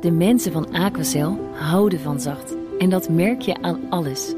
De 0.00 0.10
mensen 0.10 0.52
van 0.52 0.72
Aquacel 0.72 1.38
houden 1.52 2.00
van 2.00 2.20
zacht. 2.20 2.54
En 2.78 2.90
dat 2.90 3.08
merk 3.08 3.40
je 3.40 3.62
aan 3.62 3.80
alles. 3.90 4.34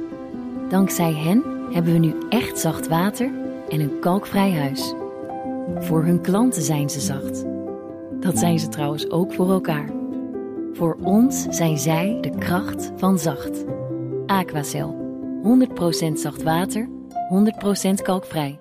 Dankzij 0.69 1.13
hen 1.13 1.43
hebben 1.73 1.93
we 1.93 1.99
nu 1.99 2.15
echt 2.29 2.59
zacht 2.59 2.89
water 2.89 3.31
en 3.69 3.81
een 3.81 3.99
kalkvrij 4.01 4.53
huis. 4.53 4.95
Voor 5.79 6.05
hun 6.05 6.21
klanten 6.21 6.63
zijn 6.63 6.91
ze 6.91 7.01
zacht. 7.01 7.45
Dat 8.21 8.39
zijn 8.39 8.59
ze 8.59 8.69
trouwens 8.69 9.11
ook 9.11 9.33
voor 9.33 9.51
elkaar. 9.51 9.93
Voor 10.73 10.99
ons 11.03 11.47
zijn 11.51 11.79
zij 11.79 12.19
de 12.21 12.39
kracht 12.39 12.91
van 12.97 13.19
zacht. 13.19 13.65
Aquacel. 14.27 15.01
100% 15.43 16.13
zacht 16.13 16.43
water, 16.43 16.89
100% 17.29 18.03
kalkvrij. 18.03 18.61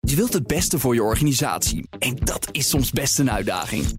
Je 0.00 0.16
wilt 0.16 0.32
het 0.32 0.46
beste 0.46 0.78
voor 0.78 0.94
je 0.94 1.02
organisatie. 1.02 1.88
En 1.98 2.16
dat 2.16 2.48
is 2.52 2.68
soms 2.68 2.90
best 2.90 3.18
een 3.18 3.30
uitdaging. 3.30 3.98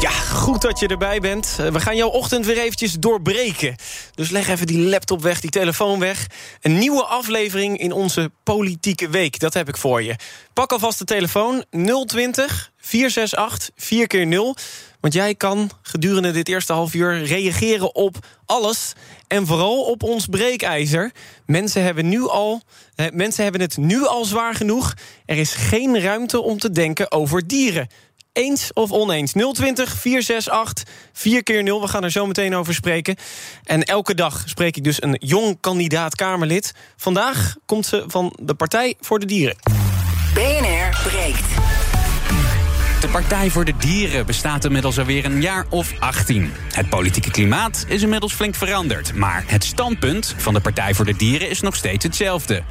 Ja, 0.00 0.10
goed 0.10 0.62
dat 0.62 0.78
je 0.78 0.88
erbij 0.88 1.20
bent. 1.20 1.56
Eh, 1.60 1.66
We 1.66 1.80
gaan 1.80 1.96
jouw 1.96 2.08
ochtend 2.08 2.46
weer 2.46 2.58
eventjes 2.58 2.92
doorbreken. 2.92 3.76
Dus 4.14 4.30
leg 4.30 4.48
even 4.48 4.66
die 4.66 4.78
laptop 4.78 5.22
weg, 5.22 5.40
die 5.40 5.50
telefoon 5.50 5.98
weg. 5.98 6.26
Een 6.60 6.78
nieuwe 6.78 7.04
aflevering 7.04 7.78
in 7.78 7.92
onze 7.92 8.30
politieke 8.42 9.08
week. 9.08 9.38
Dat 9.38 9.54
heb 9.54 9.68
ik 9.68 9.76
voor 9.76 10.02
je. 10.02 10.16
Pak 10.52 10.72
alvast 10.72 10.98
de 10.98 11.04
telefoon 11.04 11.64
020 12.06 12.72
468 12.76 13.70
4 13.76 14.06
keer 14.06 14.26
0 14.26 14.56
Want 15.00 15.14
jij 15.14 15.34
kan 15.34 15.70
gedurende 15.82 16.30
dit 16.30 16.48
eerste 16.48 16.72
half 16.72 16.94
uur 16.94 17.24
reageren 17.24 17.94
op 17.94 18.16
alles. 18.46 18.92
En 19.26 19.46
vooral 19.46 19.82
op 19.82 20.02
ons 20.02 20.26
breekijzer. 20.26 21.12
Mensen 21.46 21.82
hebben, 21.82 22.08
nu 22.08 22.28
al, 22.28 22.62
eh, 22.94 23.06
mensen 23.12 23.42
hebben 23.42 23.60
het 23.60 23.76
nu 23.76 24.06
al 24.06 24.24
zwaar 24.24 24.54
genoeg. 24.54 24.94
Er 25.26 25.36
is 25.36 25.52
geen 25.52 26.00
ruimte 26.00 26.40
om 26.40 26.58
te 26.58 26.70
denken 26.70 27.12
over 27.12 27.46
dieren. 27.46 27.88
Eens 28.38 28.72
of 28.72 28.90
oneens? 28.90 29.32
020 29.32 29.96
468 29.96 30.94
4 31.12 31.42
keer 31.42 31.62
0 31.62 31.80
We 31.80 31.88
gaan 31.88 32.04
er 32.04 32.10
zo 32.10 32.26
meteen 32.26 32.54
over 32.54 32.74
spreken. 32.74 33.16
En 33.64 33.82
elke 33.82 34.14
dag 34.14 34.42
spreek 34.44 34.76
ik 34.76 34.84
dus 34.84 35.02
een 35.02 35.16
jong 35.20 35.60
kandidaat 35.60 36.14
Kamerlid. 36.14 36.72
Vandaag 36.96 37.56
komt 37.66 37.86
ze 37.86 38.04
van 38.06 38.36
de 38.42 38.54
Partij 38.54 38.94
voor 39.00 39.18
de 39.18 39.26
Dieren. 39.26 39.56
BNR 40.34 41.08
breekt. 41.08 41.48
De 43.00 43.08
Partij 43.12 43.50
voor 43.50 43.64
de 43.64 43.76
Dieren 43.78 44.26
bestaat 44.26 44.64
inmiddels 44.64 44.98
alweer 44.98 45.24
een 45.24 45.40
jaar 45.40 45.66
of 45.70 45.92
18. 45.98 46.52
Het 46.72 46.88
politieke 46.88 47.30
klimaat 47.30 47.84
is 47.88 48.02
inmiddels 48.02 48.32
flink 48.32 48.54
veranderd. 48.54 49.14
Maar 49.14 49.44
het 49.46 49.64
standpunt 49.64 50.34
van 50.36 50.54
de 50.54 50.60
Partij 50.60 50.94
voor 50.94 51.04
de 51.04 51.16
Dieren 51.16 51.50
is 51.50 51.60
nog 51.60 51.76
steeds 51.76 52.04
hetzelfde. 52.04 52.62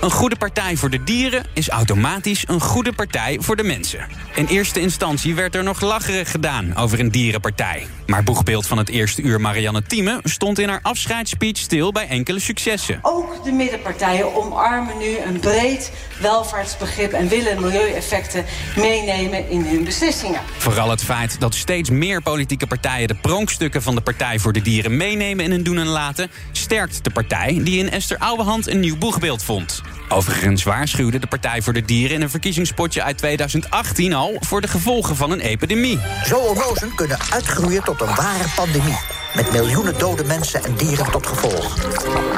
Een 0.00 0.10
goede 0.10 0.36
partij 0.36 0.76
voor 0.76 0.90
de 0.90 1.04
dieren 1.04 1.44
is 1.52 1.68
automatisch 1.68 2.44
een 2.48 2.60
goede 2.60 2.92
partij 2.92 3.38
voor 3.40 3.56
de 3.56 3.62
mensen. 3.62 4.06
In 4.34 4.46
eerste 4.46 4.80
instantie 4.80 5.34
werd 5.34 5.54
er 5.54 5.62
nog 5.62 5.80
lacherig 5.80 6.30
gedaan 6.30 6.76
over 6.76 7.00
een 7.00 7.10
dierenpartij. 7.10 7.86
Maar 8.08 8.22
boegbeeld 8.22 8.66
van 8.66 8.78
het 8.78 8.88
eerste 8.88 9.22
uur 9.22 9.40
Marianne 9.40 9.82
Thieme 9.82 10.20
stond 10.22 10.58
in 10.58 10.68
haar 10.68 10.78
afscheidsspeech 10.82 11.56
stil 11.56 11.92
bij 11.92 12.08
enkele 12.08 12.38
successen. 12.38 12.98
Ook 13.02 13.44
de 13.44 13.52
middenpartijen 13.52 14.34
omarmen 14.34 14.98
nu 14.98 15.18
een 15.18 15.40
breed 15.40 15.92
welvaartsbegrip 16.20 17.12
en 17.12 17.28
willen 17.28 17.60
milieueffecten 17.60 18.44
meenemen 18.76 19.50
in 19.50 19.64
hun 19.64 19.84
beslissingen. 19.84 20.40
Vooral 20.58 20.90
het 20.90 21.04
feit 21.04 21.40
dat 21.40 21.54
steeds 21.54 21.90
meer 21.90 22.22
politieke 22.22 22.66
partijen 22.66 23.08
de 23.08 23.14
pronkstukken 23.14 23.82
van 23.82 23.94
de 23.94 24.00
Partij 24.00 24.38
voor 24.38 24.52
de 24.52 24.62
Dieren 24.62 24.96
meenemen 24.96 25.44
in 25.44 25.50
hun 25.50 25.62
doen 25.62 25.78
en 25.78 25.86
laten, 25.86 26.30
sterkt 26.52 27.04
de 27.04 27.10
partij 27.10 27.60
die 27.62 27.78
in 27.78 27.90
Esther 27.90 28.18
Ouwehand 28.18 28.66
een 28.66 28.80
nieuw 28.80 28.98
boegbeeld 28.98 29.42
vond. 29.42 29.82
Overigens 30.08 30.62
waarschuwde 30.62 31.18
de 31.18 31.26
Partij 31.26 31.62
voor 31.62 31.72
de 31.72 31.82
Dieren 31.82 32.16
in 32.16 32.22
een 32.22 32.30
verkiezingspotje 32.30 33.02
uit 33.02 33.18
2018 33.18 34.14
al 34.14 34.36
voor 34.40 34.60
de 34.60 34.68
gevolgen 34.68 35.16
van 35.16 35.30
een 35.30 35.40
epidemie. 35.40 35.98
Zoonosen 36.24 36.94
kunnen 36.94 37.18
uitgroeien 37.32 37.84
tot 37.84 38.00
een 38.00 38.14
ware 38.14 38.48
pandemie. 38.56 38.98
Met 39.34 39.52
miljoenen 39.52 39.98
dode 39.98 40.24
mensen 40.24 40.64
en 40.64 40.74
dieren 40.74 41.10
tot 41.10 41.26
gevolg. 41.26 41.74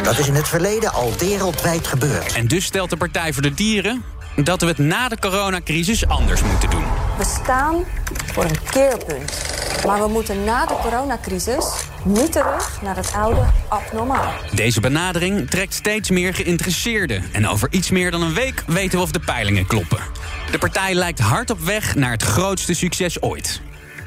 Dat 0.02 0.18
is 0.18 0.28
in 0.28 0.34
het 0.34 0.48
verleden 0.48 0.92
al 0.92 1.12
wereldwijd 1.18 1.86
gebeurd. 1.86 2.32
En 2.32 2.46
dus 2.46 2.64
stelt 2.64 2.90
de 2.90 2.96
Partij 2.96 3.32
voor 3.32 3.42
de 3.42 3.54
Dieren 3.54 4.02
dat 4.36 4.60
we 4.60 4.66
het 4.66 4.78
na 4.78 5.08
de 5.08 5.18
coronacrisis 5.18 6.06
anders 6.06 6.42
moeten 6.42 6.70
doen. 6.70 6.84
We 7.18 7.24
staan 7.42 7.84
voor 8.32 8.44
een 8.44 8.58
keerpunt. 8.70 9.32
Maar 9.86 9.98
we 9.98 10.08
moeten 10.08 10.44
na 10.44 10.66
de 10.66 10.76
coronacrisis 10.82 11.66
niet 12.04 12.32
terug 12.32 12.82
naar 12.82 12.96
het 12.96 13.12
oude 13.16 13.40
abnormaal. 13.68 14.32
Deze 14.54 14.80
benadering 14.80 15.50
trekt 15.50 15.74
steeds 15.74 16.10
meer 16.10 16.34
geïnteresseerden. 16.34 17.24
En 17.32 17.48
over 17.48 17.68
iets 17.70 17.90
meer 17.90 18.10
dan 18.10 18.22
een 18.22 18.34
week 18.34 18.62
weten 18.66 18.98
we 18.98 19.04
of 19.04 19.10
de 19.10 19.20
peilingen 19.20 19.66
kloppen. 19.66 19.98
De 20.50 20.58
partij 20.58 20.94
lijkt 20.94 21.18
hard 21.18 21.50
op 21.50 21.60
weg 21.60 21.94
naar 21.94 22.12
het 22.12 22.22
grootste 22.22 22.74
succes 22.74 23.22
ooit. 23.22 23.60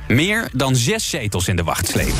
Meer 0.07 0.49
dan 0.53 0.75
zes 0.75 1.09
zetels 1.09 1.47
in 1.47 1.55
de 1.55 1.63
wachtsleep. 1.63 2.13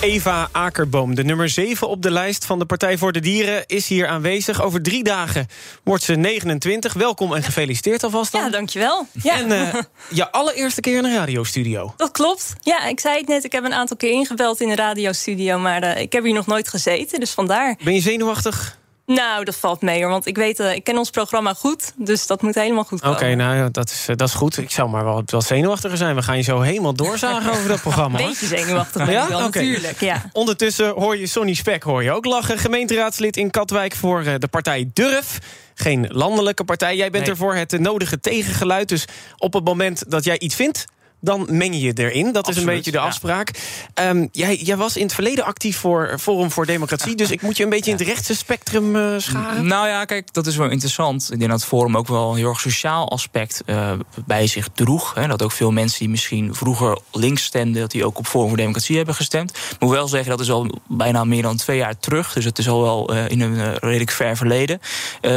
Eva 0.00 0.48
Akerboom, 0.52 1.14
de 1.14 1.24
nummer 1.24 1.48
7 1.48 1.88
op 1.88 2.02
de 2.02 2.10
lijst 2.10 2.44
van 2.44 2.58
de 2.58 2.64
Partij 2.64 2.98
voor 2.98 3.12
de 3.12 3.20
Dieren, 3.20 3.66
is 3.66 3.88
hier 3.88 4.06
aanwezig. 4.06 4.62
Over 4.62 4.82
drie 4.82 5.04
dagen 5.04 5.46
wordt 5.84 6.02
ze 6.02 6.14
29. 6.14 6.92
Welkom 6.92 7.34
en 7.34 7.42
gefeliciteerd 7.42 8.04
alvast 8.04 8.32
dan. 8.32 8.40
Ja, 8.40 8.50
dankjewel. 8.50 9.06
Ja. 9.22 9.34
En 9.34 9.50
uh, 9.50 9.74
je 10.10 10.30
allereerste 10.30 10.80
keer 10.80 10.98
in 10.98 11.04
een 11.04 11.16
radiostudio. 11.16 11.94
Dat 11.96 12.10
klopt. 12.10 12.52
Ja, 12.60 12.86
ik 12.86 13.00
zei 13.00 13.18
het 13.18 13.28
net, 13.28 13.44
ik 13.44 13.52
heb 13.52 13.64
een 13.64 13.74
aantal 13.74 13.96
keer 13.96 14.12
ingebeld 14.12 14.60
in 14.60 14.68
een 14.68 14.76
radiostudio... 14.76 15.58
maar 15.58 15.82
uh, 15.82 16.00
ik 16.00 16.12
heb 16.12 16.24
hier 16.24 16.34
nog 16.34 16.46
nooit 16.46 16.68
gezeten, 16.68 17.20
dus 17.20 17.30
vandaar. 17.30 17.76
Ben 17.84 17.94
je 17.94 18.00
zenuwachtig? 18.00 18.78
Nou, 19.06 19.44
dat 19.44 19.56
valt 19.56 19.82
mee 19.82 20.00
hoor. 20.02 20.10
Want 20.10 20.26
ik 20.26 20.36
weet, 20.36 20.60
uh, 20.60 20.74
ik 20.74 20.84
ken 20.84 20.98
ons 20.98 21.10
programma 21.10 21.54
goed. 21.54 21.92
Dus 21.96 22.26
dat 22.26 22.42
moet 22.42 22.54
helemaal 22.54 22.84
goed 22.84 23.00
komen. 23.00 23.16
Oké, 23.16 23.24
okay, 23.24 23.36
nou 23.36 23.56
ja, 23.56 23.68
dat 23.68 23.90
is, 23.90 24.08
uh, 24.08 24.16
dat 24.16 24.28
is 24.28 24.34
goed. 24.34 24.58
Ik 24.58 24.70
zou 24.70 24.88
maar 24.88 25.04
wel, 25.04 25.22
wel 25.26 25.42
zenuwachtiger 25.42 25.96
zijn. 25.96 26.14
We 26.14 26.22
gaan 26.22 26.36
je 26.36 26.42
zo 26.42 26.60
helemaal 26.60 26.94
doorzagen 26.94 27.50
over 27.50 27.68
dat 27.68 27.80
programma. 27.80 28.18
Een 28.18 28.26
beetje 28.26 28.46
zenuwachtig 28.46 29.10
ja? 29.10 29.28
wel, 29.28 29.46
okay. 29.46 29.62
natuurlijk. 29.62 30.00
Ja. 30.00 30.30
Ondertussen 30.32 30.88
hoor 30.88 31.16
je 31.16 31.26
Sonny 31.26 31.54
Spek 31.54 31.82
hoor 31.82 32.02
je 32.02 32.12
ook 32.12 32.24
lachen. 32.24 32.58
Gemeenteraadslid 32.58 33.36
in 33.36 33.50
Katwijk 33.50 33.94
voor 33.94 34.22
uh, 34.22 34.34
de 34.38 34.48
partij 34.48 34.90
Durf. 34.92 35.38
Geen 35.74 36.06
landelijke 36.08 36.64
partij. 36.64 36.96
Jij 36.96 37.10
bent 37.10 37.24
nee. 37.24 37.32
er 37.32 37.38
voor 37.38 37.54
het 37.54 37.78
nodige 37.80 38.20
tegengeluid. 38.20 38.88
Dus 38.88 39.04
op 39.36 39.52
het 39.52 39.64
moment 39.64 40.10
dat 40.10 40.24
jij 40.24 40.38
iets 40.38 40.54
vindt 40.54 40.86
dan 41.26 41.46
meng 41.50 41.74
je 41.80 41.92
erin. 41.92 42.24
Dat 42.24 42.36
Absoluut, 42.36 42.56
is 42.56 42.64
een 42.64 42.76
beetje 42.76 42.90
de 42.90 42.98
afspraak. 42.98 43.50
Ja. 43.94 44.08
Um, 44.08 44.28
jij, 44.32 44.56
jij, 44.56 44.76
was 44.76 44.96
in 44.96 45.02
het 45.02 45.14
verleden 45.14 45.44
actief 45.44 45.78
voor 45.78 46.16
Forum 46.18 46.50
voor 46.50 46.66
Democratie. 46.66 47.14
Dus 47.14 47.30
ik 47.30 47.42
moet 47.42 47.56
je 47.56 47.62
een 47.62 47.70
beetje 47.70 47.90
in 47.90 47.96
het 47.96 48.06
rechtse 48.06 48.34
spectrum 48.36 48.96
uh, 48.96 49.14
scharen. 49.16 49.66
Nou 49.66 49.88
ja, 49.88 50.04
kijk, 50.04 50.32
dat 50.32 50.46
is 50.46 50.56
wel 50.56 50.70
interessant. 50.70 51.32
Ik 51.32 51.38
denk 51.38 51.50
dat 51.50 51.64
Forum 51.64 51.96
ook 51.96 52.06
wel 52.06 52.30
een 52.30 52.36
heel 52.36 52.48
erg 52.48 52.60
sociaal 52.60 53.10
aspect 53.10 53.62
uh, 53.66 53.92
bij 54.26 54.46
zich 54.46 54.68
droeg. 54.74 55.14
Hè, 55.14 55.26
dat 55.26 55.42
ook 55.42 55.52
veel 55.52 55.72
mensen 55.72 55.98
die 55.98 56.08
misschien 56.08 56.54
vroeger 56.54 56.98
links 57.12 57.44
stemden... 57.44 57.80
dat 57.80 57.90
die 57.90 58.04
ook 58.04 58.18
op 58.18 58.26
Forum 58.26 58.48
voor 58.48 58.56
Democratie 58.56 58.96
hebben 58.96 59.14
gestemd. 59.14 59.50
Ik 59.50 59.80
moet 59.80 59.90
wel 59.90 60.08
zeggen, 60.08 60.30
dat 60.30 60.40
is 60.40 60.50
al 60.50 60.80
bijna 60.88 61.24
meer 61.24 61.42
dan 61.42 61.56
twee 61.56 61.76
jaar 61.76 61.98
terug. 61.98 62.32
Dus 62.32 62.44
het 62.44 62.58
is 62.58 62.68
al 62.68 62.82
wel 62.82 63.14
uh, 63.14 63.28
in 63.28 63.40
een 63.40 63.74
redelijk 63.74 64.10
ver 64.10 64.36
verleden. 64.36 64.80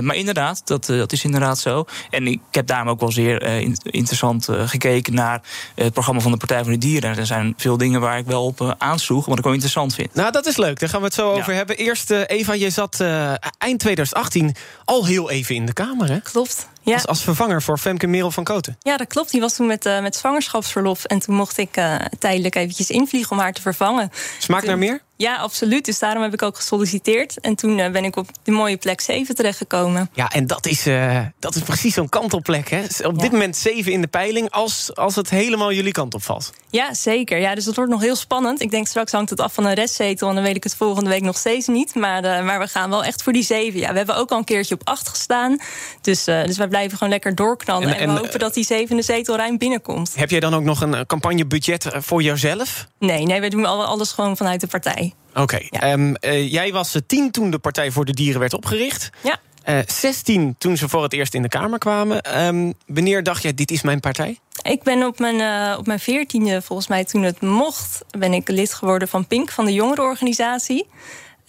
maar 0.02 0.16
inderdaad, 0.16 0.62
dat, 0.66 0.86
dat 0.86 1.12
is 1.12 1.24
inderdaad 1.24 1.60
zo. 1.60 1.86
En 2.10 2.28
ik 2.28 2.40
heb 2.52 2.68
daarom 2.68 2.90
ook 2.90 3.00
wel 3.00 3.12
zeer 3.12 3.44
interessant 3.84 4.48
gekeken 4.66 5.14
naar 5.14 5.42
het 5.84 5.94
programma 5.94 6.22
van 6.22 6.32
de 6.32 6.38
Partij 6.38 6.64
voor 6.64 6.72
de 6.72 6.78
Dieren. 6.78 7.18
Er 7.18 7.26
zijn 7.26 7.54
veel 7.58 7.78
dingen 7.78 8.02
waar 8.02 8.18
ik 8.18 8.26
wel 8.26 8.46
op 8.46 8.62
uh, 8.62 8.72
aansloeg, 8.78 9.26
wat 9.26 9.38
ik 9.38 9.44
wel 9.44 9.54
interessant 9.54 9.96
vind. 9.96 10.14
Nou, 10.14 10.32
dat 10.32 10.46
is 10.46 10.58
leuk. 10.58 10.80
Daar 10.80 10.90
gaan 10.90 11.00
we 11.00 11.06
het 11.06 11.16
zo 11.16 11.32
over 11.32 11.54
hebben. 11.54 11.78
Eerst, 11.78 12.12
uh, 12.12 12.22
Eva, 12.28 12.54
je 12.54 12.70
zat 12.70 13.00
uh, 13.02 13.34
eind 13.58 13.80
2018 13.80 14.56
al 14.86 15.06
heel 15.06 15.30
even 15.30 15.56
in 15.56 15.66
de 15.66 15.74
Kamer, 15.74 16.10
hè? 16.10 16.20
Klopt. 16.20 16.68
Ja. 16.82 16.94
Als, 16.94 17.08
als, 17.08 17.24
vervanger 17.24 17.62
voor 17.62 17.78
Femke 17.78 18.08
Merel 18.08 18.32
van 18.32 18.44
Koten. 18.44 18.78
Ja, 18.80 18.98
dat 18.98 19.08
klopt. 19.08 19.32
Die 19.32 19.42
was 19.42 19.56
toen 19.56 19.68
met, 19.68 19.84
met 20.02 20.16
zwangerschapsverlof. 20.16 21.04
En 21.06 21.20
toen 21.20 21.36
mocht 21.36 21.58
ik 21.58 21.82
tijdelijk 22.20 22.56
eventjes 22.56 22.90
invliegen 22.90 23.32
om 23.32 23.40
haar 23.40 23.54
te 23.54 23.62
vervangen. 23.62 24.12
Smaakt 24.40 24.62
toen, 24.62 24.70
naar 24.70 24.80
meer? 24.80 25.02
Ja, 25.22 25.36
absoluut. 25.36 25.86
Dus 25.86 26.00
daarom 26.00 26.24
heb 26.24 26.34
ik 26.34 26.42
ook 26.42 26.56
gesolliciteerd. 26.56 27.40
En 27.40 27.56
toen 27.56 27.76
ben 27.76 28.04
ik 28.04 28.16
op 28.16 28.30
de 28.44 28.52
mooie 28.52 28.78
plek 28.78 29.02
7 29.02 29.36
terechtgekomen. 29.36 30.10
Ja, 30.14 30.30
en 30.30 30.48
dat 30.48 30.66
is, 30.66 30.88
uh, 30.88 31.20
dat 31.40 31.56
is 31.56 31.62
precies 31.62 31.94
zo'n 31.94 32.10
kantelplek. 32.10 32.70
Hè? 32.70 32.84
Op 32.84 33.16
ja. 33.16 33.22
dit 33.22 33.32
moment 33.32 33.58
7 33.58 33.92
in 33.92 34.02
de 34.02 34.08
peiling, 34.08 34.52
als, 34.52 34.96
als 34.96 35.16
het 35.16 35.30
helemaal 35.30 35.74
jullie 35.74 35.92
kant 35.92 36.14
op 36.14 36.24
valt. 36.24 36.54
Ja, 36.70 36.94
zeker. 36.94 37.40
Ja, 37.40 37.56
dus 37.56 37.66
dat 37.66 37.76
wordt 37.76 37.92
nog 37.92 38.02
heel 38.02 38.16
spannend. 38.16 38.62
Ik 38.62 38.72
denk 38.72 38.88
straks 38.88 39.12
hangt 39.12 39.30
het 39.30 39.42
af 39.42 39.54
van 39.54 39.66
een 39.66 39.74
restzetel. 39.74 40.30
En 40.30 40.36
dan 40.36 40.44
weet 40.44 40.56
ik 40.56 40.64
het 40.64 40.76
volgende 40.76 41.10
week 41.10 41.22
nog 41.22 41.38
steeds 41.38 41.68
niet. 41.68 41.96
Maar, 41.96 42.24
uh, 42.24 42.46
maar 42.46 42.60
we 42.60 42.68
gaan 42.68 42.90
wel 42.90 43.04
echt 43.04 43.24
voor 43.24 43.34
die 43.34 43.44
7. 43.44 43.80
Ja, 43.80 43.92
we 43.92 43.98
hebben 43.98 44.16
ook 44.16 44.32
al 44.32 44.38
een 44.38 44.44
keertje 44.44 44.76
op 44.76 44.82
8 44.84 45.08
gestaan. 45.10 45.58
Dus, 46.02 46.28
uh, 46.28 46.44
dus 46.44 46.58
wij 46.58 46.68
blijven 46.68 46.98
gewoon 46.98 47.14
lekker 47.14 47.36
doorknallen. 47.36 47.88
En, 47.88 47.96
en, 47.96 48.00
en 48.00 48.14
we 48.14 48.20
hopen 48.20 48.40
dat 48.40 48.54
die 48.54 48.66
zevende 48.66 49.02
zetel 49.02 49.36
ruim 49.36 49.58
binnenkomt. 49.58 50.16
Heb 50.16 50.30
jij 50.30 50.40
dan 50.40 50.54
ook 50.54 50.64
nog 50.64 50.82
een 50.82 51.06
campagnebudget 51.06 51.88
voor 51.92 52.22
jouzelf? 52.22 52.88
Nee, 53.00 53.26
nee, 53.26 53.42
we 53.42 53.50
doen 53.50 53.66
alles 53.66 54.12
gewoon 54.12 54.38
vanuit 54.38 54.62
de 54.62 54.68
partij. 54.68 55.09
Oké, 55.34 55.58
ehm, 55.58 56.14
eh, 56.14 56.52
jij 56.52 56.72
was 56.72 56.96
eh, 56.96 57.02
tien 57.08 57.32
toen 57.32 57.50
de 57.50 57.60
Partij 57.60 57.92
voor 57.92 58.06
de 58.06 58.14
Dieren 58.14 58.40
werd 58.40 58.54
opgericht. 58.54 59.10
Ja. 59.24 59.40
Eh 59.64 59.80
16 59.88 60.56
toen 60.58 60.78
ze 60.78 60.90
voor 60.90 61.04
het 61.04 61.14
eerst 61.14 61.34
in 61.34 61.42
de 61.42 61.48
Kamer 61.48 61.80
kwamen. 61.80 62.22
Ehm, 62.22 62.72
wanneer 62.86 63.24
dacht 63.24 63.42
jij, 63.42 63.54
dit 63.54 63.72
is 63.72 63.82
mijn 63.82 64.00
partij? 64.00 64.38
Ik 64.62 64.84
ben 64.84 65.06
op 65.06 65.20
mijn, 65.20 65.78
op 65.78 65.86
mijn 65.86 66.00
veertiende, 66.00 66.62
volgens 66.62 66.88
mij 66.88 67.06
toen 67.06 67.24
het 67.24 67.42
mocht... 67.42 68.02
ben 68.18 68.34
ik 68.34 68.50
lid 68.50 68.74
geworden 68.74 69.08
van 69.08 69.28
PINK, 69.28 69.52
van 69.52 69.66
de 69.66 69.74
jongerenorganisatie. 69.74 70.88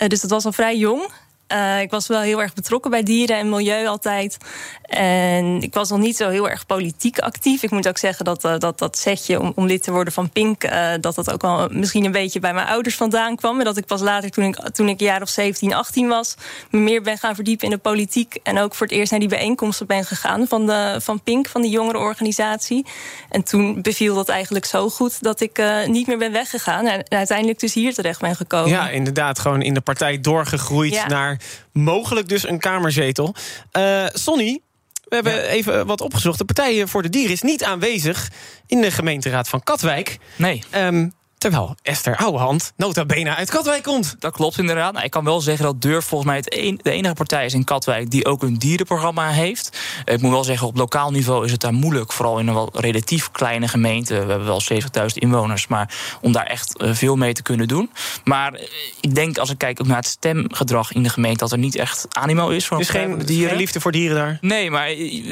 Eh, 0.01 0.09
dus 0.09 0.21
dat 0.21 0.31
was 0.31 0.45
al 0.45 0.53
vrij 0.53 0.77
jong. 0.77 1.11
Eh, 1.51 1.81
ik 1.81 1.91
was 1.91 2.07
wel 2.07 2.21
heel 2.21 2.43
erg 2.43 2.55
betrokken 2.55 2.91
bij 2.91 3.03
dieren 3.03 3.37
en 3.37 3.49
milieu 3.49 3.87
altijd. 3.87 4.37
En 4.83 5.63
ik 5.63 5.75
was 5.75 5.89
nog 5.91 5.99
niet 5.99 6.17
zo 6.17 6.29
heel 6.29 6.49
erg 6.49 6.67
politiek 6.67 7.19
actief. 7.19 7.63
Ik 7.63 7.71
moet 7.71 7.89
ook 7.89 7.99
zeggen 7.99 8.25
dat 8.25 8.45
eh, 8.45 8.59
dat, 8.59 8.79
dat 8.79 8.99
setje 8.99 9.41
om, 9.41 9.53
om 9.55 9.67
lid 9.67 9.83
te 9.83 9.91
worden 9.93 10.13
van 10.13 10.31
Pink... 10.31 10.65
eh, 10.65 10.89
dat 11.01 11.15
dat 11.15 11.33
ook 11.33 11.43
wel 11.43 11.69
misschien 11.71 12.05
een 12.05 12.13
beetje 12.13 12.41
bij 12.41 12.55
mijn 12.55 12.67
ouders 12.67 12.97
vandaan 12.97 13.37
kwam. 13.37 13.59
En 13.59 13.65
dat 13.65 13.77
ik 13.77 13.87
pas 13.87 14.01
later, 14.01 14.31
toen 14.31 14.45
ik, 14.45 14.57
toen 14.57 14.89
ik 14.89 15.01
een 15.01 15.07
jaar 15.07 15.23
of 15.23 15.29
17, 15.29 15.75
18 15.75 16.09
was... 16.09 16.35
me 16.71 16.79
meer 16.79 17.03
ben 17.03 17.19
gaan 17.19 17.35
verdiepen 17.35 17.65
in 17.65 17.71
de 17.71 17.79
politiek. 17.79 18.39
En 18.43 18.59
ook 18.59 18.75
voor 18.75 18.87
het 18.87 18.97
eerst 18.97 19.11
naar 19.11 19.21
die 19.21 19.29
bijeenkomsten 19.29 19.87
ben 19.87 20.05
gegaan... 20.05 20.47
van, 20.49 20.67
de, 20.67 20.97
van 21.03 21.23
Pink, 21.23 21.49
van 21.49 21.63
de 21.63 21.69
jongerenorganisatie. 21.69 22.87
En 23.29 23.43
toen 23.43 23.83
beviel 23.83 24.15
dat 24.15 24.29
eigenlijk 24.29 24.65
zo 24.65 24.91
goed... 24.91 25.23
dat 25.23 25.41
ik 25.41 25.63
niet 25.87 26.07
meer 26.07 26.19
ben 26.19 26.33
weggegaan. 26.33 26.87
En 26.87 27.05
uiteindelijk 27.09 27.61
dus 27.61 27.75
hier 27.75 27.95
terecht 27.95 28.21
ben 28.21 28.37
gekomen. 28.37 28.71
Ja, 28.71 28.89
inderdaad, 28.89 29.39
gewoon 29.39 29.63
in 29.63 29.75
de 29.75 29.81
partij 29.81 30.21
doorgegroeid 30.21 30.95
Ja. 30.95 31.07
naar 31.07 31.40
mogelijk 31.73 32.29
dus 32.29 32.49
een 32.49 32.59
Kamerzetel. 32.59 33.35
Eh 33.71 34.07
Sonny, 34.13 34.61
we 35.05 35.15
hebben 35.15 35.49
even 35.49 35.87
wat 35.87 36.01
opgezocht. 36.01 36.39
De 36.39 36.45
Partij 36.45 36.87
voor 36.87 37.03
de 37.03 37.09
Dieren 37.09 37.33
is 37.33 37.43
niet 37.43 37.65
aanwezig 37.65 38.31
in 38.67 38.81
de 38.81 38.91
gemeenteraad 38.91 39.49
van 39.49 39.63
Katwijk. 39.63 40.19
Nee. 40.37 40.63
Ehm, 40.71 41.09
terwijl 41.41 41.75
Esther 41.83 42.17
Ouwehand 42.17 42.73
nota 42.77 43.05
bene 43.05 43.35
uit 43.35 43.51
Katwijk 43.51 43.83
komt. 43.83 44.17
Dat 44.19 44.33
klopt 44.33 44.59
inderdaad. 44.59 44.93
Nou, 44.93 45.05
ik 45.05 45.11
kan 45.11 45.25
wel 45.25 45.41
zeggen 45.41 45.65
dat 45.65 45.83
Durf 45.83 46.05
volgens 46.05 46.31
mij 46.31 46.39
het 46.39 46.57
een- 46.59 46.81
de 46.83 46.91
enige 46.91 47.15
partij 47.15 47.45
is 47.45 47.55
in 47.55 47.65
Katwijk 47.65 48.11
die 48.11 48.25
ook 48.27 48.43
een 48.43 48.59
dierenprogramma 48.59 49.29
heeft. 49.29 49.79
Eh, 50.05 50.15
Ik 50.15 50.21
moet 50.23 50.31
wel 50.31 50.45
zeggen, 50.45 50.67
op 50.67 50.77
lokaal 50.77 51.11
niveau 51.11 51.45
is 51.45 51.53
het 51.53 51.61
daar 51.61 51.73
moeilijk. 51.73 52.13
Vooral 52.13 52.39
in 52.39 52.49
een 52.49 52.55
wel 52.55 52.69
relatief 52.73 53.31
kleine 53.31 53.69
gemeente. 53.69 54.15
We 54.15 54.19
hebben 54.31 54.45
wel 54.47 54.61
70.000 54.61 55.23
inwoners. 55.23 55.67
Maar 55.67 55.95
om 56.21 56.33
daar 56.33 56.47
echt 56.47 56.77
eh, 56.79 56.91
veel 56.95 57.17
mee 57.17 57.33
te 57.33 57.43
kunnen 57.43 57.69
doen. 57.69 57.91
Maar 58.25 58.53
eh, 58.55 58.63
ik 59.01 59.15
denk 59.15 59.39
als 59.39 59.51
ik 59.51 59.59
kijk 59.59 59.81
ook 59.81 59.87
naar 59.87 59.97
het 59.97 60.07
stemgedrag 60.07 60.93
in 60.93 61.03
de 61.03 61.09
gemeente, 61.09 61.39
dat 61.39 61.53
er 61.53 61.59
niet 61.59 61.77
echt 61.77 62.07
animo 62.11 62.49
is 62.49 62.67
voor 62.67 62.77
een 62.77 62.83
Dus 62.83 62.93
geen, 62.93 63.09
voor 63.09 63.19
de 63.19 63.25
dieren. 63.25 63.49
geen 63.49 63.59
liefde 63.59 63.81
voor 63.81 63.93
dieren 63.93 64.17
daar? 64.17 64.39
Nee, 64.41 64.71
maar 64.71 64.89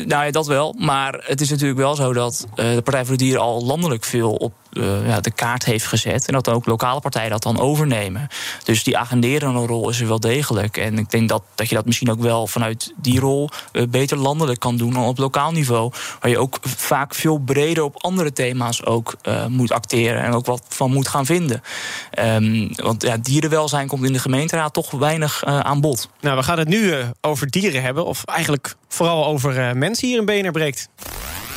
nou 0.07 0.25
ja, 0.25 0.31
dat 0.31 0.47
wel. 0.47 0.75
Maar 0.79 1.21
het 1.27 1.41
is 1.41 1.51
natuurlijk 1.51 1.79
wel 1.79 1.95
zo 1.95 2.13
dat 2.13 2.47
de 2.55 2.81
Partij 2.85 3.05
voor 3.05 3.17
de 3.17 3.25
Dieren 3.25 3.43
al 3.43 3.65
landelijk 3.65 4.05
veel 4.05 4.33
op 4.33 4.53
eh, 4.73 5.07
ja, 5.07 5.21
de 5.21 5.31
kaart 5.31 5.65
heeft 5.65 5.87
gezet. 5.87 6.27
En 6.27 6.33
dat 6.33 6.49
ook 6.49 6.67
lokale 6.67 7.01
partijen 7.01 7.31
dat 7.31 7.43
dan 7.43 7.61
overnemen. 7.61 8.29
Dus 8.65 8.85
die 8.85 8.99
agenderende 8.99 9.67
rol 9.67 9.89
is 9.89 10.01
er 10.01 10.09
wel 10.09 10.21
degelijk. 10.21 10.77
En 10.77 10.99
ik 10.99 11.11
denk 11.11 11.29
dat, 11.29 11.43
dat 11.55 11.69
je 11.69 11.75
dat 11.75 11.85
misschien 11.85 12.11
ook 12.11 12.21
wel 12.21 12.47
vanuit 12.47 12.93
die 12.97 13.21
rol 13.21 13.49
eh, 13.73 13.83
beter 13.89 14.17
landelijk 14.17 14.61
kan 14.61 14.77
doen 14.77 14.93
dan 14.93 15.05
op 15.05 15.19
lokaal 15.19 15.53
niveau. 15.53 15.93
Waar 16.21 16.31
je 16.31 16.39
ook 16.39 16.59
vaak 16.63 17.15
veel 17.15 17.39
breder 17.39 17.85
op 17.85 18.03
andere 18.03 18.33
thema's 18.33 18.85
ook 18.85 19.15
eh, 19.23 19.47
moet 19.47 19.73
acteren. 19.73 20.23
En 20.23 20.33
ook 20.33 20.47
wat 20.47 20.63
van 20.69 20.93
moet 20.93 21.09
gaan 21.09 21.27
vinden. 21.27 21.63
Ehm, 22.11 22.69
want 22.75 23.03
ja, 23.03 23.17
dierenwelzijn 23.17 23.89
komt 23.89 24.05
in 24.05 24.13
de 24.13 24.19
gemeenteraad 24.19 24.73
toch 24.73 24.91
weinig 24.91 25.43
eh, 25.43 25.61
aan 25.61 25.81
bod. 25.81 26.09
Nou, 26.21 26.37
we 26.37 26.43
gaan 26.43 26.59
het 26.59 26.69
nu 26.69 26.95
over 27.21 27.51
dieren 27.51 27.83
hebben. 27.83 28.05
Of 28.05 28.25
eigenlijk 28.25 28.75
vooral 28.89 29.27
over 29.27 29.59
eh, 29.59 29.73
mensen 29.73 30.09
hier 30.09 30.19
in 30.19 30.25
BNR 30.25 30.53
Breekt. 30.53 30.89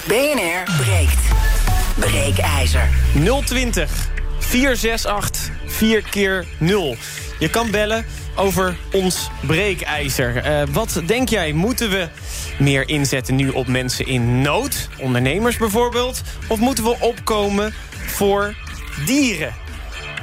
BNR 0.08 0.64
breekt. 0.78 1.61
Breekijzer. 2.02 2.90
020 3.46 4.10
468 4.40 5.50
4 5.66 6.02
keer 6.02 6.46
0. 6.58 6.96
Je 7.40 7.50
kan 7.50 7.72
bellen 7.72 8.06
over 8.36 8.78
ons 8.92 9.30
breekijzer. 9.42 10.38
Eh, 10.38 10.64
wat 10.72 11.02
denk 11.06 11.30
jij, 11.30 11.52
moeten 11.54 11.90
we 11.90 12.08
meer 12.60 12.90
inzetten 12.90 13.36
nu 13.36 13.50
op 13.50 13.68
mensen 13.68 14.06
in 14.06 14.42
nood? 14.42 14.90
Ondernemers 15.00 15.58
bijvoorbeeld? 15.58 16.22
Of 16.48 16.60
moeten 16.60 16.84
we 16.84 16.96
opkomen 17.00 17.74
voor 18.06 18.56
dieren? 19.06 19.54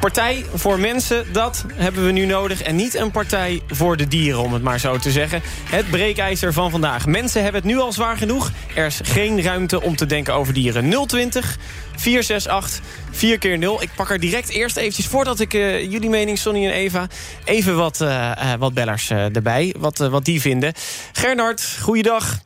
Partij 0.01 0.45
voor 0.55 0.81
mensen, 0.81 1.33
dat 1.33 1.67
hebben 1.75 2.05
we 2.05 2.13
nu 2.13 2.27
nodig. 2.27 2.63
En 2.63 2.77
niet 2.77 2.95
een 2.95 3.11
partij 3.11 3.63
voor 3.67 3.97
de 3.97 4.09
dieren, 4.09 4.41
om 4.41 4.53
het 4.53 4.63
maar 4.63 4.81
zo 4.81 4.97
te 4.97 5.11
zeggen. 5.11 5.41
Het 5.71 5.91
breekijzer 5.91 6.53
van 6.53 6.71
vandaag. 6.71 7.07
Mensen 7.07 7.43
hebben 7.43 7.61
het 7.61 7.71
nu 7.71 7.79
al 7.79 7.93
zwaar 7.93 8.17
genoeg. 8.17 8.51
Er 8.75 8.87
is 8.87 9.01
geen 9.05 9.43
ruimte 9.43 9.83
om 9.83 9.97
te 9.97 10.07
denken 10.07 10.35
over 10.35 10.55
dieren. 10.55 11.07
020 11.07 11.57
468 11.97 12.85
4 13.11 13.39
keer 13.39 13.59
0. 13.59 13.83
Ik 13.83 13.91
pak 13.97 14.11
er 14.11 14.21
direct 14.21 14.51
eerst 14.51 14.77
eventjes, 14.77 15.07
voordat 15.07 15.41
ik 15.41 15.55
eh, 15.55 15.91
jullie 15.93 16.11
mening, 16.11 16.39
Sonny 16.39 16.67
en 16.67 16.73
Eva... 16.73 17.07
even 17.45 17.77
wat, 17.77 18.01
eh, 18.01 18.53
eh, 18.53 18.59
wat 18.59 18.75
bellers 18.75 19.11
erbij, 19.11 19.75
wat, 19.79 19.99
wat 19.99 20.25
die 20.25 20.41
vinden. 20.41 20.73
Gernard, 21.13 21.79
goeiedag. 21.83 22.39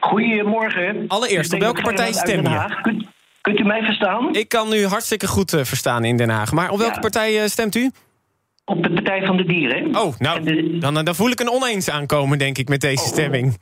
Goedemorgen. 0.00 1.04
Allereerst, 1.08 1.52
op 1.52 1.60
welke 1.60 1.82
partij 1.82 2.12
stem 2.12 2.42
je? 2.42 3.21
Kunt, 3.42 3.60
u 3.60 3.64
mij 3.64 3.82
verstaan? 3.82 4.34
Ik 4.34 4.48
kan 4.48 4.72
u 4.72 4.86
hartstikke 4.86 5.26
goed 5.26 5.52
eh, 5.52 5.64
verstaan 5.64 6.04
in 6.04 6.16
Den 6.16 6.28
Haag. 6.30 6.52
Maar 6.52 6.70
op 6.70 6.78
welke 6.78 6.94
Ja. 6.94 7.00
partij 7.00 7.40
eh, 7.42 7.46
stemt 7.46 7.74
u? 7.74 7.90
Op 8.64 8.82
de 8.82 8.92
Partij 8.92 9.26
van 9.26 9.36
de 9.36 9.44
Dieren. 9.44 9.96
Oh, 9.96 10.18
nou, 10.18 10.78
dan, 10.78 10.94
dan 11.04 11.14
voel 11.14 11.30
ik 11.30 11.40
een 11.40 11.50
oneens 11.50 11.90
aankomen, 11.90 12.38
denk 12.38 12.58
ik, 12.58 12.68
met 12.68 12.80
deze 12.80 13.04
stemming. 13.06 13.58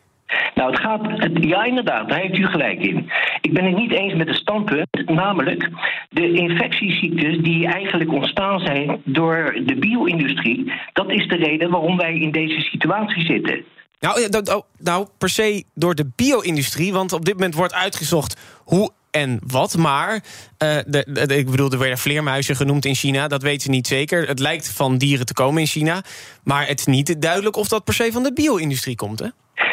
Nou, 0.55 0.71
het 0.71 0.81
gaat. 0.81 1.00
Het, 1.03 1.44
ja, 1.44 1.65
inderdaad, 1.65 2.09
daar 2.09 2.21
heeft 2.21 2.38
u 2.38 2.47
gelijk 2.47 2.81
in. 2.81 3.11
Ik 3.41 3.53
ben 3.53 3.65
het 3.65 3.77
niet 3.77 3.93
eens 3.93 4.15
met 4.15 4.27
het 4.29 4.37
standpunt, 4.37 4.87
namelijk 5.06 5.69
de 6.09 6.32
infectieziektes 6.32 7.38
die 7.38 7.67
eigenlijk 7.67 8.12
ontstaan 8.12 8.61
zijn 8.61 9.00
door 9.05 9.61
de 9.67 9.77
bio-industrie. 9.79 10.73
Dat 10.93 11.11
is 11.11 11.29
de 11.29 11.37
reden 11.37 11.71
waarom 11.71 11.97
wij 11.97 12.15
in 12.15 12.31
deze 12.31 12.61
situatie 12.61 13.25
zitten. 13.25 13.65
Nou, 14.00 14.29
oh, 14.44 14.61
nou, 14.79 15.06
per 15.19 15.29
se 15.29 15.65
door 15.75 15.94
de 15.94 16.11
bio-industrie. 16.17 16.93
Want 16.93 17.12
op 17.12 17.25
dit 17.25 17.35
moment 17.35 17.55
wordt 17.55 17.75
uitgezocht 17.75 18.41
hoe 18.65 18.91
en 19.11 19.41
wat. 19.47 19.77
Maar, 19.77 20.23
eh, 20.59 20.77
de, 20.87 21.07
de- 21.27 21.37
ik 21.37 21.51
bedoel, 21.51 21.71
er 21.71 21.79
werden 21.79 21.99
vleermuizen 21.99 22.57
genoemd 22.57 22.85
in 22.85 22.95
China. 22.95 23.29
Dat 23.29 23.43
weten 23.43 23.61
ze 23.62 23.71
niet 23.71 23.87
zeker. 23.87 24.29
Het 24.29 24.39
lijkt 24.39 24.69
van 24.69 24.99
dieren 24.99 25.27
te 25.27 25.35
komen 25.35 25.61
in 25.61 25.67
China. 25.67 26.03
Maar 26.45 26.67
het 26.67 26.79
is 26.81 26.87
niet 26.87 27.23
duidelijk 27.23 27.57
of 27.57 27.69
dat 27.69 27.85
per 27.85 27.95
se 27.95 28.09
van 28.12 28.23
de 28.23 28.33
bio-industrie 28.33 28.97
komt, 28.97 29.19
hè? 29.19 29.27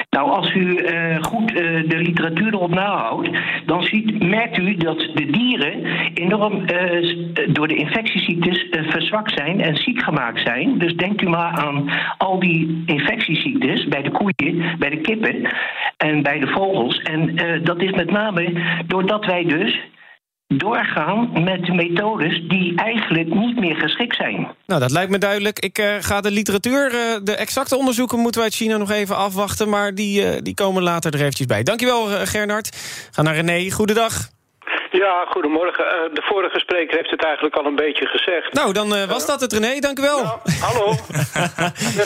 Nou, 0.09 0.29
als 0.29 0.53
u 0.53 0.75
eh, 0.75 1.23
goed 1.23 1.51
eh, 1.51 1.89
de 1.89 1.97
literatuur 1.97 2.53
erop 2.53 2.73
nahoudt, 2.73 3.29
dan 3.65 3.83
ziet, 3.83 4.23
merkt 4.23 4.57
u 4.57 4.75
dat 4.75 4.97
de 4.97 5.25
dieren 5.25 5.85
enorm 6.13 6.65
eh, 6.65 7.17
door 7.47 7.67
de 7.67 7.75
infectieziektes 7.75 8.65
verzwakt 8.71 9.33
zijn 9.35 9.61
en 9.61 9.75
ziek 9.75 10.03
gemaakt 10.03 10.41
zijn. 10.41 10.77
Dus 10.77 10.95
denkt 10.95 11.21
u 11.21 11.29
maar 11.29 11.51
aan 11.51 11.89
al 12.17 12.39
die 12.39 12.83
infectieziektes 12.85 13.87
bij 13.87 14.01
de 14.01 14.11
koeien, 14.11 14.79
bij 14.79 14.89
de 14.89 15.01
kippen 15.01 15.49
en 15.97 16.23
bij 16.23 16.39
de 16.39 16.47
vogels. 16.47 16.99
En 16.99 17.35
dat 17.63 17.81
is 17.81 17.91
met 17.91 18.11
name 18.11 18.53
doordat 18.87 19.25
wij 19.25 19.43
dus 19.43 19.79
doorgaan 20.47 21.43
met 21.43 21.67
methodes 21.73 22.41
die 22.47 22.75
eigenlijk 22.75 23.33
niet 23.33 23.59
meer 23.59 23.75
geschikt 23.75 24.15
zijn. 24.15 24.47
Nou, 24.65 24.81
dat 24.81 24.91
lijkt 24.91 25.11
me 25.11 25.17
duidelijk. 25.17 25.59
Ik 25.59 25.77
eh, 25.77 25.95
ga 25.99 26.21
de 26.21 26.31
literatuur, 26.31 26.85
eh, 26.85 27.17
de 27.23 27.35
exacte 27.35 27.77
onderzoeken 27.77 28.19
moeten 28.19 28.39
we 28.41 28.47
uit 28.47 28.55
China 28.55 28.77
nog 28.77 28.91
even 28.91 29.15
afwachten. 29.15 29.69
Maar 29.69 29.95
die, 29.95 30.25
eh, 30.29 30.37
die 30.41 30.53
komen 30.53 30.83
later 30.83 31.13
er 31.13 31.19
eventjes 31.19 31.45
bij. 31.47 31.63
Dankjewel, 31.63 32.05
Gernard. 32.05 32.77
Ga 33.11 33.21
naar 33.21 33.35
René. 33.35 33.71
Goedendag. 33.71 34.13
Ja, 34.91 35.25
goedemorgen. 35.29 35.85
De 36.13 36.21
vorige 36.23 36.59
spreker 36.59 36.97
heeft 36.97 37.11
het 37.11 37.23
eigenlijk 37.25 37.55
al 37.55 37.65
een 37.65 37.75
beetje 37.75 38.05
gezegd. 38.05 38.53
Nou, 38.53 38.73
dan 38.73 38.95
eh, 38.95 39.03
was 39.09 39.25
dat 39.25 39.41
het, 39.41 39.53
René. 39.53 39.79
Dank 39.79 39.99
u 39.99 40.01
wel. 40.01 40.41
Hallo. 40.61 40.91